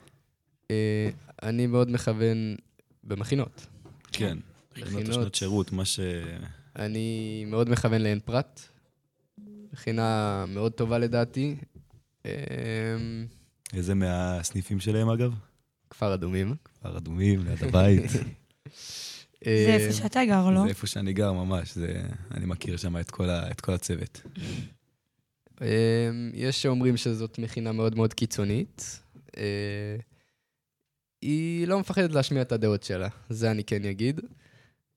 אה, 0.71 1.11
אני 1.43 1.67
מאוד 1.67 1.91
מכוון 1.91 2.57
במכינות. 3.05 3.67
כן. 4.13 4.39
מכינות 4.73 4.93
מכינות. 4.93 5.11
השנות 5.11 5.35
שירות, 5.35 5.73
מה 5.73 5.85
ש... 5.85 6.01
אני 6.79 7.45
מאוד 7.47 7.69
מכוון 7.69 8.03
לעין 8.03 8.21
פרת. 8.25 8.61
מכינה 9.77 10.45
מאוד 10.49 10.73
טובה 10.73 10.99
לדעתי. 10.99 11.57
אמ, 12.25 12.31
איזה 13.73 13.95
מהסניפים 13.95 14.81
שלהם, 14.81 15.09
אגב? 15.09 15.35
כפר 15.91 16.15
אדומים. 16.15 16.55
כפר 16.65 16.97
אדומים, 16.97 17.45
ליד 17.45 17.65
הבית. 17.65 18.11
זה 18.11 18.19
אה, 19.47 19.75
איפה 19.75 19.93
שאתה 19.93 20.25
גר, 20.25 20.51
לא? 20.51 20.63
זה 20.63 20.69
איפה 20.69 20.87
שאני 20.87 21.13
גר 21.13 21.33
ממש, 21.33 21.75
זה... 21.75 22.03
אני 22.31 22.47
מכיר 22.47 22.77
שם 22.77 22.97
את 22.97 23.11
כל, 23.11 23.31
ה... 23.31 23.51
את 23.51 23.61
כל 23.61 23.73
הצוות. 23.73 24.23
אמ, 25.61 25.67
יש 26.35 26.63
שאומרים 26.63 26.97
שזאת 26.97 27.39
מכינה 27.39 27.73
מאוד 27.73 27.97
מאוד 27.97 28.15
קיצונית. 28.15 29.01
אה, 29.37 29.97
היא 31.23 31.67
לא 31.69 31.81
מפחדת 31.81 32.13
להשמיע 32.13 32.43
את 32.43 32.53
הדעות 32.53 32.83
שלה, 32.83 33.09
זה 33.31 33.51
אני 33.51 33.65
כן 33.65 33.85
אגיד. 33.85 34.21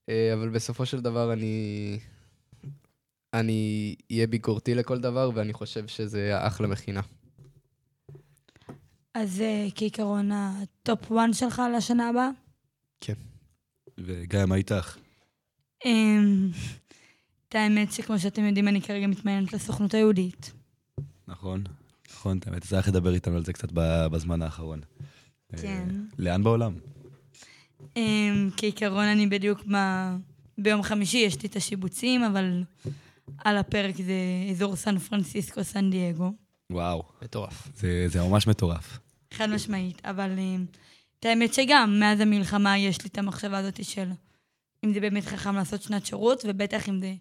אה, 0.08 0.34
אבל 0.34 0.48
בסופו 0.48 0.86
של 0.86 1.00
דבר 1.00 1.32
אני... 1.32 1.98
אני 3.34 3.94
אהיה 4.12 4.26
ביקורתי 4.26 4.74
לכל 4.74 4.98
דבר, 4.98 5.30
ואני 5.34 5.52
חושב 5.52 5.86
שזה 5.86 6.46
אחלה 6.46 6.66
מכינה. 6.66 7.00
אז 9.14 9.40
אה, 9.40 9.68
כעיקרון 9.74 10.30
ה 10.32 10.52
top 10.52 11.12
1 11.12 11.16
שלך 11.32 11.62
לשנה 11.76 12.08
הבאה? 12.08 12.30
וגיא, 13.98 14.44
מה 14.44 14.54
איתך? 14.54 14.96
אמ, 15.84 16.50
את 17.48 17.54
האמת 17.54 17.92
שכמו 17.92 18.18
שאתם 18.18 18.44
יודעים, 18.44 18.68
אני 18.68 18.82
כרגע 18.82 19.06
מתמיינת 19.06 19.52
לסוכנות 19.52 19.94
היהודית. 19.94 20.52
נכון, 21.28 21.64
נכון, 22.10 22.38
את 22.38 22.46
האמת, 22.46 22.62
צריך 22.64 22.88
לדבר 22.88 23.14
איתנו 23.14 23.36
על 23.36 23.44
זה 23.44 23.52
קצת 23.52 23.68
בזמן 24.10 24.42
האחרון. 24.42 24.80
כן. 25.56 25.66
אה, 25.66 25.84
לאן 26.18 26.42
בעולם? 26.42 26.74
אמ, 27.96 28.50
כעיקרון 28.56 29.04
אני 29.04 29.26
בדיוק 29.26 29.60
ב... 29.72 29.76
ביום 30.58 30.82
חמישי 30.82 31.18
יש 31.18 31.42
לי 31.42 31.48
את 31.48 31.56
השיבוצים, 31.56 32.22
אבל 32.22 32.62
על 33.38 33.56
הפרק 33.56 33.96
זה 33.96 34.14
אזור 34.50 34.76
סן 34.76 34.98
פרנסיסקו, 34.98 35.64
סן 35.64 35.90
דייגו. 35.90 36.32
וואו, 36.72 37.02
מטורף. 37.22 37.68
זה, 37.76 38.04
זה 38.08 38.22
ממש 38.22 38.46
מטורף. 38.46 38.98
חד 39.34 39.50
משמעית, 39.50 40.04
אבל 40.04 40.38
אמ, 40.38 40.64
את 41.20 41.24
האמת 41.24 41.54
שגם 41.54 42.00
מאז 42.00 42.20
המלחמה 42.20 42.78
יש 42.78 43.02
לי 43.02 43.08
את 43.08 43.18
המחשבה 43.18 43.58
הזאת 43.58 43.84
של 43.84 44.10
אם 44.84 44.92
זה 44.94 45.00
באמת 45.00 45.24
חכם 45.24 45.54
לעשות 45.54 45.82
שנת 45.82 46.06
שירות, 46.06 46.44
ובטח 46.48 46.88
אם 46.88 47.00
זה 47.00 47.14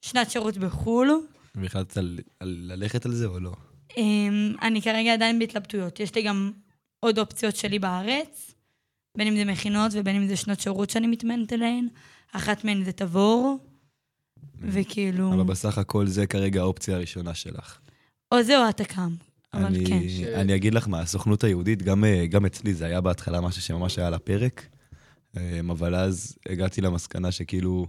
שנת 0.00 0.30
שירות 0.30 0.56
בחו"ל. 0.56 1.10
והחלטת 1.54 1.96
על, 1.96 2.18
על 2.40 2.56
ללכת 2.62 3.06
על 3.06 3.12
זה 3.12 3.26
או 3.26 3.40
לא? 3.40 3.52
אמ, 3.96 4.54
אני 4.62 4.82
כרגע 4.82 5.12
עדיין 5.12 5.38
בהתלבטויות. 5.38 6.00
יש 6.00 6.14
לי 6.14 6.22
גם 6.22 6.52
עוד 7.00 7.18
אופציות 7.18 7.56
שלי 7.56 7.78
בארץ, 7.78 8.54
בין 9.18 9.28
אם 9.28 9.36
זה 9.36 9.44
מכינות 9.44 9.92
ובין 9.94 10.16
אם 10.16 10.28
זה 10.28 10.36
שנות 10.36 10.60
שירות 10.60 10.90
שאני 10.90 11.06
מתמנת 11.06 11.52
אליהן. 11.52 11.88
אחת 12.32 12.64
מהן 12.64 12.84
זה 12.84 12.92
תבור, 12.92 13.58
וכאילו... 14.60 15.32
אבל 15.34 15.42
בסך 15.42 15.78
הכל 15.78 16.06
זה 16.06 16.26
כרגע 16.26 16.60
האופציה 16.60 16.96
הראשונה 16.96 17.34
שלך. 17.34 17.78
או 18.32 18.42
זה 18.42 18.58
או 18.58 18.68
התק"ם. 18.68 19.14
אבל 19.54 19.64
אני, 19.64 19.86
כן. 19.86 20.08
ש- 20.08 20.22
אני 20.22 20.54
אגיד 20.56 20.74
לך 20.74 20.88
מה, 20.88 21.00
הסוכנות 21.00 21.44
היהודית, 21.44 21.82
גם, 21.82 22.04
אה, 22.04 22.26
גם 22.26 22.46
אצלי 22.46 22.74
זה 22.74 22.86
היה 22.86 23.00
בהתחלה 23.00 23.40
משהו 23.40 23.62
שממש 23.62 23.98
היה 23.98 24.06
על 24.06 24.14
הפרק, 24.14 24.66
אמ, 25.36 25.70
אבל 25.70 25.94
אז 25.94 26.36
הגעתי 26.48 26.80
למסקנה 26.80 27.32
שכאילו, 27.32 27.86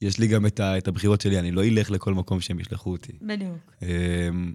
יש 0.00 0.18
לי 0.18 0.26
גם 0.26 0.46
את, 0.46 0.60
ה, 0.60 0.78
את 0.78 0.88
הבחירות 0.88 1.20
שלי, 1.20 1.38
אני 1.38 1.50
לא 1.50 1.64
אלך 1.64 1.90
לכל 1.90 2.14
מקום 2.14 2.40
שהם 2.40 2.60
ישלחו 2.60 2.92
אותי. 2.92 3.12
בדיוק. 3.22 3.58
אמ, 3.82 4.54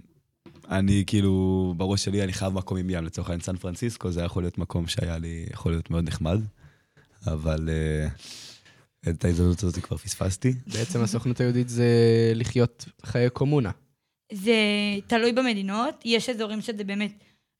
אני 0.70 1.04
כאילו, 1.06 1.74
בראש 1.76 2.04
שלי 2.04 2.22
אני 2.22 2.32
חייב 2.32 2.52
מקום 2.52 2.78
עם 2.78 2.90
ים, 2.90 3.04
לצורך 3.04 3.28
העניין 3.28 3.40
סן 3.42 3.56
פרנסיסקו, 3.56 4.10
זה 4.10 4.20
היה 4.20 4.26
יכול 4.26 4.42
להיות 4.42 4.58
מקום 4.58 4.86
שהיה 4.86 5.18
לי, 5.18 5.46
יכול 5.52 5.72
להיות 5.72 5.90
מאוד 5.90 6.08
נחמד, 6.08 6.40
אבל 7.26 7.68
אה, 7.68 8.08
את 9.08 9.24
ההזדמנות 9.24 9.62
הזאת 9.62 9.84
כבר 9.84 9.96
פספסתי. 9.96 10.52
בעצם 10.66 11.02
הסוכנות 11.02 11.40
היהודית 11.40 11.68
זה 11.68 11.86
לחיות 12.34 12.84
חיי 13.04 13.30
קומונה. 13.30 13.70
זה 14.32 14.54
תלוי 15.06 15.32
במדינות. 15.32 15.94
יש 16.04 16.28
אזורים 16.28 16.60
שזה 16.60 16.84
באמת 16.84 17.12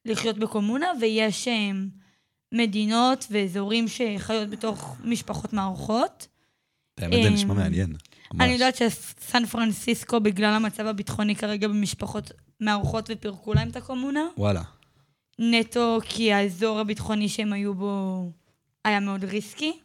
לחיות 0.05 0.39
בקומונה, 0.39 0.87
ויש 1.01 1.49
אמ, 1.49 1.89
מדינות 2.55 3.27
ואזורים 3.31 3.89
שחיות 3.89 4.51
בתוך 4.51 4.97
משפחות 5.05 5.53
מערכות. 5.53 6.29
האמת 6.99 7.23
זה 7.23 7.29
אמ, 7.29 7.35
נשמע 7.35 7.55
מעניין. 7.55 7.91
ממש. 7.91 8.41
אני 8.41 8.53
יודעת 8.53 8.77
שסן 8.77 9.47
פרנסיסקו, 9.47 10.21
בגלל 10.21 10.55
המצב 10.55 10.87
הביטחוני 10.87 11.37
כרגע 11.37 11.69
במשפחות 11.69 12.33
מערכות 12.61 13.11
ופירקו 13.13 13.55
להם 13.55 13.69
את 13.69 13.77
הקומונה. 13.77 14.21
וואלה. 14.37 14.63
נטו 15.39 15.99
כי 16.09 16.33
האזור 16.33 16.79
הביטחוני 16.79 17.29
שהם 17.29 17.53
היו 17.53 17.75
בו 17.75 18.25
היה 18.85 19.01
מאוד 19.01 19.25
ריסקי, 19.25 19.79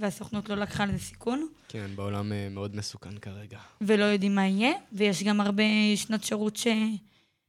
והסוכנות 0.00 0.48
לא 0.48 0.56
לקחה 0.56 0.86
לזה 0.86 0.98
סיכון, 0.98 1.48
כן, 1.68 1.90
בעולם 1.94 2.32
אה, 2.32 2.48
מאוד 2.50 2.76
מסוכן 2.76 3.18
כרגע. 3.18 3.58
ולא 3.80 4.04
יודעים 4.04 4.34
מה 4.34 4.46
יהיה, 4.46 4.72
ויש 4.92 5.22
גם 5.22 5.40
הרבה 5.40 5.62
שנות 5.96 6.24
שירות 6.24 6.56
ש... 6.56 6.66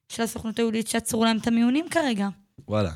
של 0.09 0.23
הסוכנות 0.23 0.59
היהודית 0.59 0.87
שעצרו 0.87 1.25
להם 1.25 1.37
את 1.37 1.47
המיונים 1.47 1.89
כרגע, 1.89 2.27
וואלה. 2.67 2.91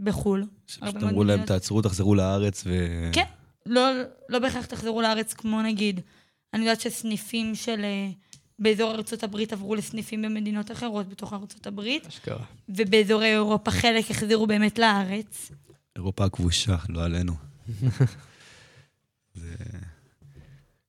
בחו"ל. 0.00 0.46
שפשוט 0.66 1.02
אמרו 1.02 1.24
להם. 1.24 1.44
תעצרו, 1.44 1.82
תחזרו 1.82 2.14
לארץ 2.14 2.62
ו... 2.66 2.70
כן. 3.12 3.24
לא, 3.66 3.82
לא 4.28 4.38
בהכרח 4.38 4.66
תחזרו 4.66 5.02
לארץ 5.02 5.34
כמו 5.34 5.62
נגיד, 5.62 6.00
אני 6.54 6.62
יודעת 6.62 6.80
שסניפים 6.80 7.54
של... 7.54 7.80
אה, 7.84 8.10
באזור 8.58 8.94
ארצות 8.94 9.22
הברית 9.22 9.52
עברו 9.52 9.74
לסניפים 9.74 10.22
במדינות 10.22 10.70
אחרות 10.70 11.08
בתוך 11.08 11.32
ארצות 11.32 11.66
הברית, 11.66 12.06
אשכרה. 12.06 12.44
ובאזורי 12.68 13.32
אירופה 13.32 13.70
חלק 13.70 14.10
החזירו 14.10 14.46
באמת 14.46 14.78
לארץ. 14.78 15.50
אירופה 15.96 16.24
הכבושה, 16.24 16.76
לא 16.88 17.04
עלינו. 17.04 17.32
זה... 19.40 19.54
אה, 19.74 19.78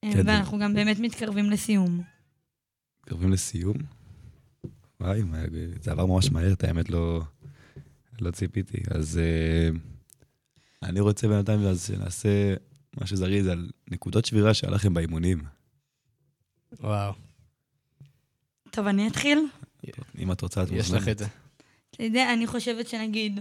כן, 0.02 0.12
זה- 0.12 0.22
ואנחנו 0.26 0.60
גם 0.60 0.74
באמת 0.74 1.00
מתקרבים 1.00 1.50
לסיום. 1.50 2.02
מתקרבים 3.00 3.32
לסיום. 3.32 3.76
וואי, 5.00 5.22
זה 5.82 5.92
עבר 5.92 6.06
ממש 6.06 6.32
מהר, 6.32 6.54
את 6.54 6.64
האמת 6.64 6.90
לא... 6.90 7.22
לא 8.22 8.32
ציפיתי. 8.32 8.78
אז 8.96 9.18
אה, 9.18 9.70
אני 10.84 11.00
רוצה 11.00 11.28
בינתיים 11.28 11.60
אז 11.66 11.88
שנעשה 11.88 12.54
משהו 13.02 13.18
זריז 13.18 13.48
על 13.48 13.70
נקודות 13.92 14.26
שבירה 14.26 14.54
שהיה 14.54 14.72
לכם 14.74 14.94
באימונים. 14.94 15.42
וואו, 16.80 17.14
טוב, 18.72 18.88
אני 18.88 19.08
אתחיל. 19.08 19.40
אם 20.20 20.32
את 20.32 20.42
רוצה, 20.42 20.64
את 20.64 20.68
יש 20.72 20.92
לך 20.92 21.08
את 21.08 21.18
זה. 21.18 21.26
אתה 21.92 22.04
יודע, 22.04 22.34
אני 22.34 22.48
חושבת 22.48 22.88
שנגיד, 22.88 23.40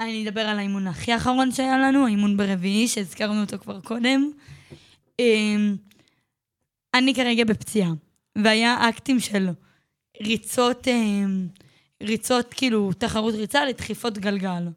אני 0.00 0.28
אדבר 0.28 0.40
על 0.40 0.58
האימון 0.58 0.86
הכי 0.86 1.16
אחרון 1.16 1.52
שהיה 1.52 1.78
לנו, 1.78 2.06
האימון 2.06 2.36
ברביעי, 2.36 2.88
שהזכרנו 2.88 3.40
אותו 3.40 3.58
כבר 3.58 3.80
קודם. 3.80 4.30
אמ, 5.18 5.76
אני 6.94 7.14
כרגע 7.14 7.44
בפציעה, 7.44 7.90
והיה 8.38 8.88
אקטים 8.88 9.20
של 9.20 9.48
ריצות, 10.22 10.88
אמ, 10.88 11.48
ריצות, 12.02 12.54
כאילו, 12.54 12.92
תחרות 12.92 13.34
ריצה 13.34 13.64
לדחיפות 13.64 14.18
גלגל. 14.18 14.68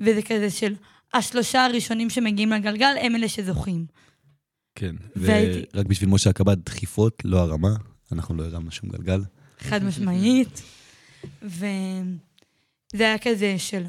וזה 0.00 0.22
כזה 0.22 0.50
של 0.50 0.74
השלושה 1.14 1.64
הראשונים 1.64 2.10
שמגיעים 2.10 2.50
לגלגל, 2.52 2.94
הם 3.00 3.16
אלה 3.16 3.28
שזוכים. 3.28 3.86
כן. 4.74 4.96
והייתי- 5.16 5.64
ורק 5.74 5.86
בשביל 5.86 6.10
משה 6.10 6.30
הקב"ד, 6.30 6.64
דחיפות, 6.64 7.22
לא 7.24 7.38
הרמה. 7.38 7.74
אנחנו 8.12 8.34
לא 8.34 8.44
הרמנו 8.44 8.70
שום 8.70 8.90
גלגל. 8.90 9.20
חד 9.58 9.84
משמעית. 9.84 10.62
וזה 11.42 11.64
היה 13.04 13.18
כזה 13.18 13.54
של... 13.58 13.84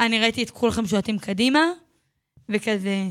אני 0.00 0.20
ראיתי 0.20 0.42
את 0.42 0.50
כולכם 0.50 0.86
שועטים 0.86 1.18
קדימה, 1.18 1.60
וכזה 2.48 3.08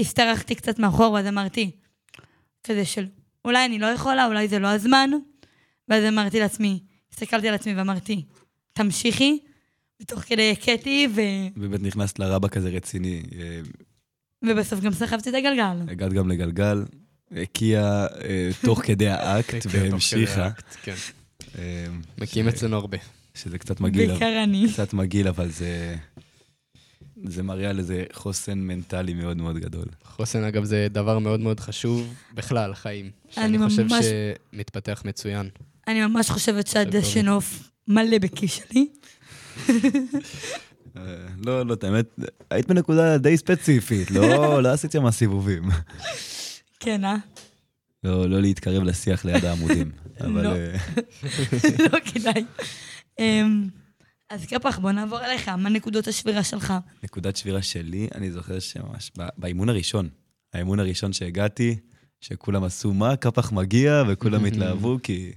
השתרכתי 0.00 0.54
קצת 0.54 0.78
מאחור, 0.78 1.12
ואז 1.12 1.26
אמרתי, 1.26 1.70
כזה 2.64 2.84
של, 2.84 3.06
אולי 3.44 3.64
אני 3.64 3.78
לא 3.78 3.86
יכולה, 3.86 4.26
אולי 4.26 4.48
זה 4.48 4.58
לא 4.58 4.68
הזמן. 4.68 5.10
ואז 5.88 6.04
אמרתי 6.04 6.40
לעצמי, 6.40 6.80
הסתכלתי 7.12 7.48
על 7.48 7.54
עצמי 7.54 7.74
ואמרתי, 7.74 8.24
תמשיכי. 8.72 9.38
ותוך 10.02 10.20
כדי 10.20 10.50
הכיתי, 10.50 11.08
ו... 11.14 11.20
באמת 11.56 11.82
נכנסת 11.82 12.18
לרבה 12.18 12.48
כזה 12.48 12.68
רציני. 12.68 13.22
אה, 13.38 13.60
ובסוף 14.44 14.80
גם 14.80 14.92
סחבתי 14.92 15.30
את 15.30 15.34
הגלגל. 15.34 15.92
הגעת 15.92 16.12
גם 16.12 16.30
לגלגל, 16.30 16.84
הקיאה 17.30 18.06
אה, 18.06 18.50
תוך 18.64 18.82
כדי 18.86 19.08
האקט 19.08 19.66
והמשיכה. 19.70 20.50
כן. 20.82 20.94
אה, 21.58 21.86
מקים 22.18 22.48
אצלנו 22.48 22.76
הרבה. 22.76 22.98
שזה 23.42 23.58
קצת 23.58 23.80
מגעיל, 23.80 24.10
אבל- 24.10 24.20
בעיקר 24.20 24.42
אני. 24.44 24.66
קצת 24.72 24.92
מגעיל, 24.92 25.28
אבל 25.28 25.50
זה... 25.50 25.96
זה 27.24 27.42
מראה 27.42 27.70
על 27.70 27.78
איזה 27.78 28.04
חוסן 28.12 28.58
מנטלי 28.58 29.14
מאוד 29.14 29.36
מאוד 29.36 29.58
גדול. 29.58 29.84
חוסן, 30.04 30.44
אגב, 30.44 30.64
זה 30.64 30.86
דבר 30.90 31.18
מאוד 31.18 31.40
מאוד 31.40 31.60
חשוב 31.60 32.14
בכלל, 32.34 32.74
חיים. 32.74 33.10
שאני 33.30 33.46
אני 33.46 33.58
חושב 33.58 33.82
ממש- 33.82 34.04
שמתפתח 34.54 35.02
מצוין. 35.04 35.48
אני 35.88 36.06
ממש 36.06 36.30
חושבת. 36.30 36.66
שהדשן 36.66 37.28
עוף 37.28 37.70
מלא 37.88 38.18
בכיס 38.18 38.50
שלי. 38.52 38.86
אה, 40.96 41.02
לא, 41.46 41.66
לא, 41.66 41.74
את 41.74 41.84
האמת, 41.84 42.06
היית 42.50 42.66
בנקודה 42.68 43.18
די 43.18 43.36
ספציפית, 43.36 44.10
לא, 44.10 44.62
לא 44.62 44.68
עשית 44.72 44.92
שם 44.92 45.10
סיבובים. 45.10 45.62
כן, 46.80 47.04
אה? 47.04 47.16
לא, 48.04 48.28
לא 48.30 48.40
להתקרב 48.40 48.82
לשיח 48.82 49.24
ליד 49.24 49.44
העמודים. 49.44 49.90
אבל 50.20 50.42
לא. 50.42 50.52
אה, 50.56 50.76
לא 51.92 51.98
כדאי. 52.04 52.44
אמ, 53.18 53.68
אז 54.30 54.46
קפח, 54.46 54.78
בוא 54.78 54.92
נעבור 54.92 55.24
אליך, 55.24 55.48
מה 55.48 55.68
נקודות 55.68 56.08
השבירה 56.08 56.44
שלך? 56.44 56.74
נקודת 57.02 57.36
שבירה 57.36 57.62
שלי, 57.62 58.08
אני 58.14 58.30
זוכר 58.30 58.58
שממש 58.58 59.12
באימון 59.38 59.68
הראשון, 59.68 60.08
האימון 60.54 60.80
הראשון 60.80 61.12
שהגעתי, 61.12 61.76
שכולם 62.20 62.64
עשו 62.64 62.94
מה, 62.94 63.16
קפח 63.16 63.52
מגיע, 63.52 64.02
וכולם 64.08 64.44
התלהבו, 64.44 64.98
כי... 65.02 65.32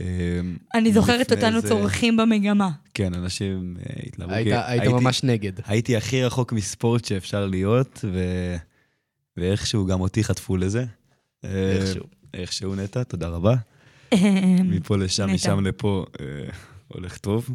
אה, 0.00 0.40
אני 0.74 0.92
זוכרת 0.92 1.32
אותנו 1.32 1.62
צורכים 1.62 2.16
במגמה. 2.16 2.70
כן, 2.94 3.14
אנשים 3.14 3.76
אה, 3.78 4.02
התלהבו. 4.06 4.32
היית 4.32 4.84
ממש 4.86 5.24
נגד. 5.24 5.52
הייתי 5.66 5.96
הכי 5.96 6.24
רחוק 6.24 6.52
מספורט 6.52 7.04
שאפשר 7.04 7.46
להיות. 7.46 8.04
ואיכשהו 9.36 9.86
גם 9.86 10.00
אותי 10.00 10.24
חטפו 10.24 10.56
לזה. 10.56 10.84
אה, 11.44 11.72
איכשהו. 11.72 12.04
איכשהו 12.34 12.74
נטע, 12.74 13.02
תודה 13.02 13.28
רבה. 13.28 13.54
אמ, 14.12 14.70
מפה 14.70 14.96
לשם. 14.96 15.34
משם 15.34 15.66
לפה, 15.66 16.04
אה, 16.20 16.26
הולך 16.94 17.18
טוב. 17.18 17.50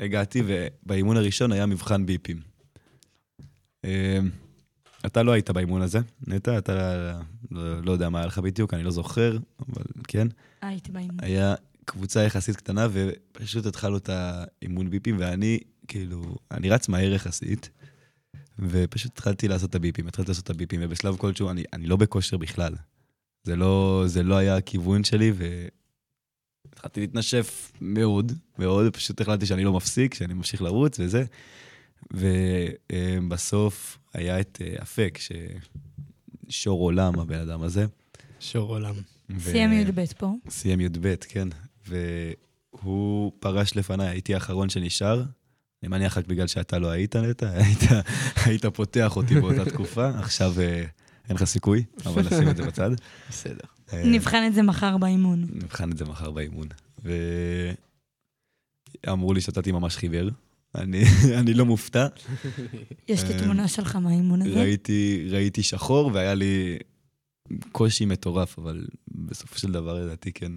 והגעתי, 0.00 0.42
ובאימון 0.46 1.16
הראשון 1.16 1.52
היה 1.52 1.66
מבחן 1.66 2.06
ביפים. 2.06 2.40
אה, 3.84 4.18
אתה 5.06 5.22
לא 5.22 5.32
היית 5.32 5.50
באימון 5.50 5.82
הזה, 5.82 5.98
נטע, 6.26 6.58
אתה 6.58 7.12
לא, 7.50 7.82
לא 7.82 7.92
יודע 7.92 8.08
מה 8.08 8.18
היה 8.18 8.26
לך 8.26 8.38
בדיוק, 8.38 8.74
אני 8.74 8.82
לא 8.82 8.90
זוכר, 8.90 9.38
אבל 9.58 9.84
כן. 10.08 10.28
הייתי 10.62 10.92
באימון. 10.92 11.16
היה 11.22 11.54
קבוצה 11.84 12.22
יחסית 12.22 12.56
קטנה, 12.56 12.88
ופשוט 12.92 13.66
התחלנו 13.66 13.96
את 13.96 14.08
האימון 14.12 14.90
ביפים, 14.90 15.16
ואני, 15.18 15.58
כאילו, 15.88 16.36
אני 16.50 16.70
רץ 16.70 16.88
מהר 16.88 17.12
יחסית, 17.12 17.70
ופשוט 18.58 19.12
התחלתי 19.12 19.48
לעשות 19.48 19.70
את 19.70 19.74
הביפים, 19.74 20.06
התחלתי 20.06 20.30
לעשות 20.30 20.44
את 20.44 20.50
הביפים, 20.50 20.80
ובשלב 20.82 21.16
כלשהו 21.16 21.50
אני, 21.50 21.64
אני 21.72 21.86
לא 21.86 21.96
בכושר 21.96 22.36
בכלל. 22.36 22.74
זה 23.44 23.56
לא, 23.56 24.04
זה 24.06 24.22
לא 24.22 24.34
היה 24.34 24.56
הכיוון 24.56 25.04
שלי, 25.04 25.32
והתחלתי 26.64 27.00
להתנשף 27.00 27.72
מאוד, 27.80 28.32
מאוד, 28.58 28.92
פשוט 28.92 29.20
החלטתי 29.20 29.46
שאני 29.46 29.64
לא 29.64 29.72
מפסיק, 29.72 30.14
שאני 30.14 30.34
ממשיך 30.34 30.62
לרוץ 30.62 31.00
וזה. 31.00 31.24
ובסוף 32.12 33.98
היה 34.14 34.40
את 34.40 34.58
אה, 34.64 34.82
אפק, 34.82 35.18
ששור 36.48 36.80
עולם 36.80 37.20
הבן 37.20 37.38
אדם 37.38 37.62
הזה. 37.62 37.86
שור 38.40 38.68
עולם. 38.68 38.94
ו- 39.30 39.50
סיים 39.50 39.72
י"ב 39.72 40.04
פה. 40.18 40.32
סיים 40.48 40.80
י"ב, 40.80 41.14
כן. 41.28 41.48
והוא 41.86 43.32
פרש 43.40 43.76
לפניי, 43.76 44.08
הייתי 44.08 44.34
האחרון 44.34 44.68
שנשאר. 44.68 45.22
אני 45.82 45.88
מניח 45.88 46.18
רק 46.18 46.26
בגלל 46.26 46.46
שאתה 46.46 46.78
לא 46.78 46.90
היית, 46.90 47.16
נטע, 47.16 47.50
היית, 47.64 47.80
היית 48.44 48.66
פותח 48.66 49.16
אותי 49.16 49.40
באותה 49.40 49.64
תקופה, 49.64 50.08
עכשיו 50.08 50.60
אה, 50.60 50.84
אין 51.28 51.36
לך 51.36 51.44
סיכוי, 51.44 51.84
אבל 52.06 52.22
נשים 52.22 52.48
את 52.48 52.56
זה 52.56 52.62
בצד. 52.62 52.90
בסדר. 53.30 53.64
נבחן 54.04 54.42
את 54.46 54.54
זה 54.54 54.62
מחר 54.62 54.96
באימון. 54.98 55.46
נבחן 55.54 55.92
את 55.92 55.98
זה 55.98 56.04
מחר 56.04 56.30
באימון. 56.30 56.66
ואמרו 59.06 59.32
לי 59.34 59.40
שאתה 59.40 59.72
ממש 59.72 59.96
חיוור. 59.96 60.30
אני, 60.74 61.02
אני 61.40 61.54
לא 61.54 61.64
מופתע. 61.66 62.06
יש 63.08 63.24
לי 63.24 63.34
אה, 63.34 63.38
תמונה 63.42 63.68
שלך 63.68 63.96
מהאימון 63.96 64.42
הזה. 64.42 64.60
ראיתי, 64.60 65.26
ראיתי 65.30 65.62
שחור 65.62 66.10
והיה 66.14 66.34
לי 66.34 66.78
קושי 67.72 68.04
מטורף, 68.04 68.58
אבל 68.58 68.86
בסופו 69.08 69.58
של 69.58 69.72
דבר, 69.72 70.04
לדעתי, 70.04 70.32
כן, 70.32 70.52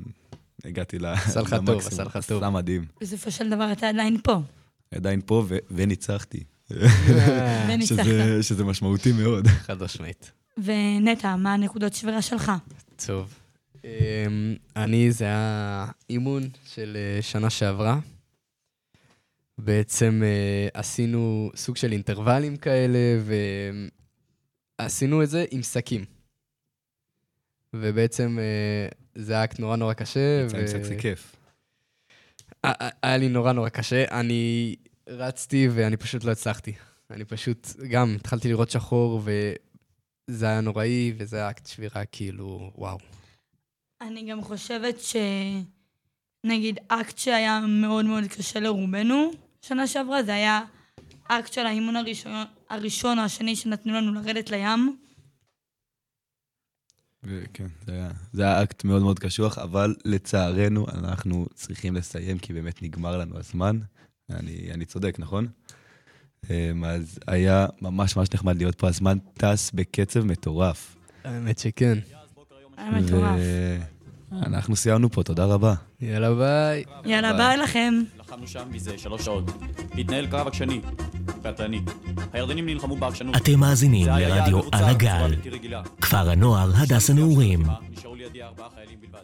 הגעתי 0.65 0.99
ל- 0.99 1.05
עשה 1.05 1.41
לך 1.41 1.49
טוב, 1.53 1.69
למקסימום. 1.69 1.87
עשה 1.93 2.03
לך 2.03 2.17
טוב. 2.27 2.43
עשה 2.43 2.49
מדהים. 2.49 2.85
בסופו 3.01 3.31
של 3.31 3.49
דבר 3.49 3.71
אתה 3.71 3.89
עדיין 3.89 4.17
פה. 4.23 4.41
עדיין 4.91 5.21
פה 5.25 5.45
ו- 5.47 5.57
וניצחתי. 5.71 6.43
וניצחת. 7.69 8.03
שזה, 8.05 8.43
שזה 8.43 8.63
משמעותי 8.63 9.11
מאוד. 9.11 9.47
חד 9.47 9.83
משמעית. 9.83 10.31
ונטע, 10.63 11.35
מה 11.35 11.53
הנקודות 11.53 11.93
שבירה 11.93 12.21
שלך? 12.21 12.51
טוב. 13.05 13.39
אמ, 13.83 14.55
אני, 14.75 15.11
זה 15.11 15.25
היה 15.25 15.85
אימון 16.09 16.43
של 16.65 16.97
אה, 16.99 17.21
שנה 17.21 17.49
שעברה. 17.49 17.99
בעצם 19.57 20.21
אה, 20.25 20.67
עשינו 20.73 21.51
סוג 21.55 21.77
של 21.77 21.91
אינטרוולים 21.91 22.57
כאלה, 22.57 22.99
ועשינו 24.79 25.23
את 25.23 25.29
זה 25.29 25.45
עם 25.51 25.63
שקים. 25.63 26.05
ובעצם 27.73 28.37
אה, 28.39 28.87
זה 29.15 29.33
היה 29.33 29.45
נורא 29.59 29.75
נורא 29.75 29.93
קשה. 29.93 30.45
יצא 30.45 30.57
עם 30.57 30.67
שק 30.67 30.83
זה 30.83 30.95
כיף. 30.95 31.35
היה 33.03 33.17
לי 33.17 33.29
נורא 33.29 33.51
נורא 33.51 33.69
קשה. 33.69 34.05
אני 34.11 34.75
רצתי 35.07 35.67
ואני 35.71 35.97
פשוט 35.97 36.23
לא 36.23 36.31
הצלחתי. 36.31 36.73
אני 37.11 37.25
פשוט, 37.25 37.67
גם 37.89 38.15
התחלתי 38.19 38.47
לראות 38.47 38.69
שחור, 38.69 39.21
וזה 40.29 40.45
היה 40.45 40.61
נוראי, 40.61 41.13
וזה 41.17 41.37
היה 41.37 41.49
אקט 41.49 41.65
שבירה 41.65 42.05
כאילו, 42.05 42.71
וואו. 42.75 42.97
אני 44.01 44.31
גם 44.31 44.41
חושבת 44.41 44.99
ש... 44.99 45.15
נגיד, 46.43 46.79
אקט 46.87 47.17
שהיה 47.17 47.59
מאוד 47.67 48.05
מאוד 48.05 48.23
קשה 48.23 48.59
לרובנו 48.59 49.31
שנה 49.61 49.87
שעברה, 49.87 50.23
זה 50.23 50.33
היה 50.33 50.61
אקט 51.23 51.53
של 51.53 51.65
האימון 51.65 51.95
הראשון, 51.95 52.33
הראשון 52.69 53.19
או 53.19 53.23
השני 53.23 53.55
שנתנו 53.55 53.93
לנו 53.93 54.13
לרדת 54.13 54.49
לים. 54.49 54.97
וכן, 57.23 57.67
זה 57.85 57.93
היה, 57.93 58.11
זה 58.33 58.43
היה 58.43 58.63
אקט 58.63 58.83
מאוד 58.83 59.01
מאוד 59.01 59.19
קשוח, 59.19 59.57
אבל 59.57 59.95
לצערנו 60.05 60.85
אנחנו 60.87 61.47
צריכים 61.53 61.95
לסיים, 61.95 62.39
כי 62.39 62.53
באמת 62.53 62.81
נגמר 62.81 63.17
לנו 63.17 63.37
הזמן. 63.37 63.79
אני, 64.29 64.71
אני 64.71 64.85
צודק, 64.85 65.15
נכון? 65.19 65.47
אמ, 66.49 66.83
אז 66.83 67.19
היה 67.27 67.67
ממש 67.81 68.15
ממש 68.17 68.27
נחמד 68.33 68.57
להיות 68.57 68.75
פה, 68.75 68.87
הזמן 68.87 69.17
טס 69.33 69.71
בקצב 69.73 70.25
מטורף. 70.25 70.95
האמת 71.23 71.59
שכן. 71.59 71.97
היה 72.77 72.91
מטורף. 72.91 73.39
אנחנו 74.31 74.75
סיימנו 74.75 75.09
פה, 75.11 75.23
תודה 75.23 75.45
רבה. 75.45 75.73
יאללה 76.01 76.33
ביי. 76.35 76.83
יאללה, 77.05 77.33
ביי 77.33 77.57
לכם. 77.57 77.93
לחמנו 78.19 78.47
שם 78.47 78.63
מזה 78.71 78.97
שלוש 78.97 79.25
שעות. 79.25 79.51
התנהל 79.97 80.27
קרב 80.27 80.47
עקשני, 80.47 80.81
קטלני. 81.43 81.81
הירדנים 82.33 82.65
נלחמו 82.65 82.95
בעקשנות. 82.95 83.35
אתם 83.35 83.59
מאזינים 83.59 84.07
לרדיו 84.07 84.59
על 84.71 84.83
הגל. 84.83 85.35
כפר 86.01 86.29
הנוער 86.29 86.71
הדס 86.75 87.09
הנעורים. 87.09 87.63
נשארו 87.91 88.15
לידי 88.15 88.43
ארבעה 88.43 88.67
חיילים 88.75 88.97
בלבד. 89.01 89.23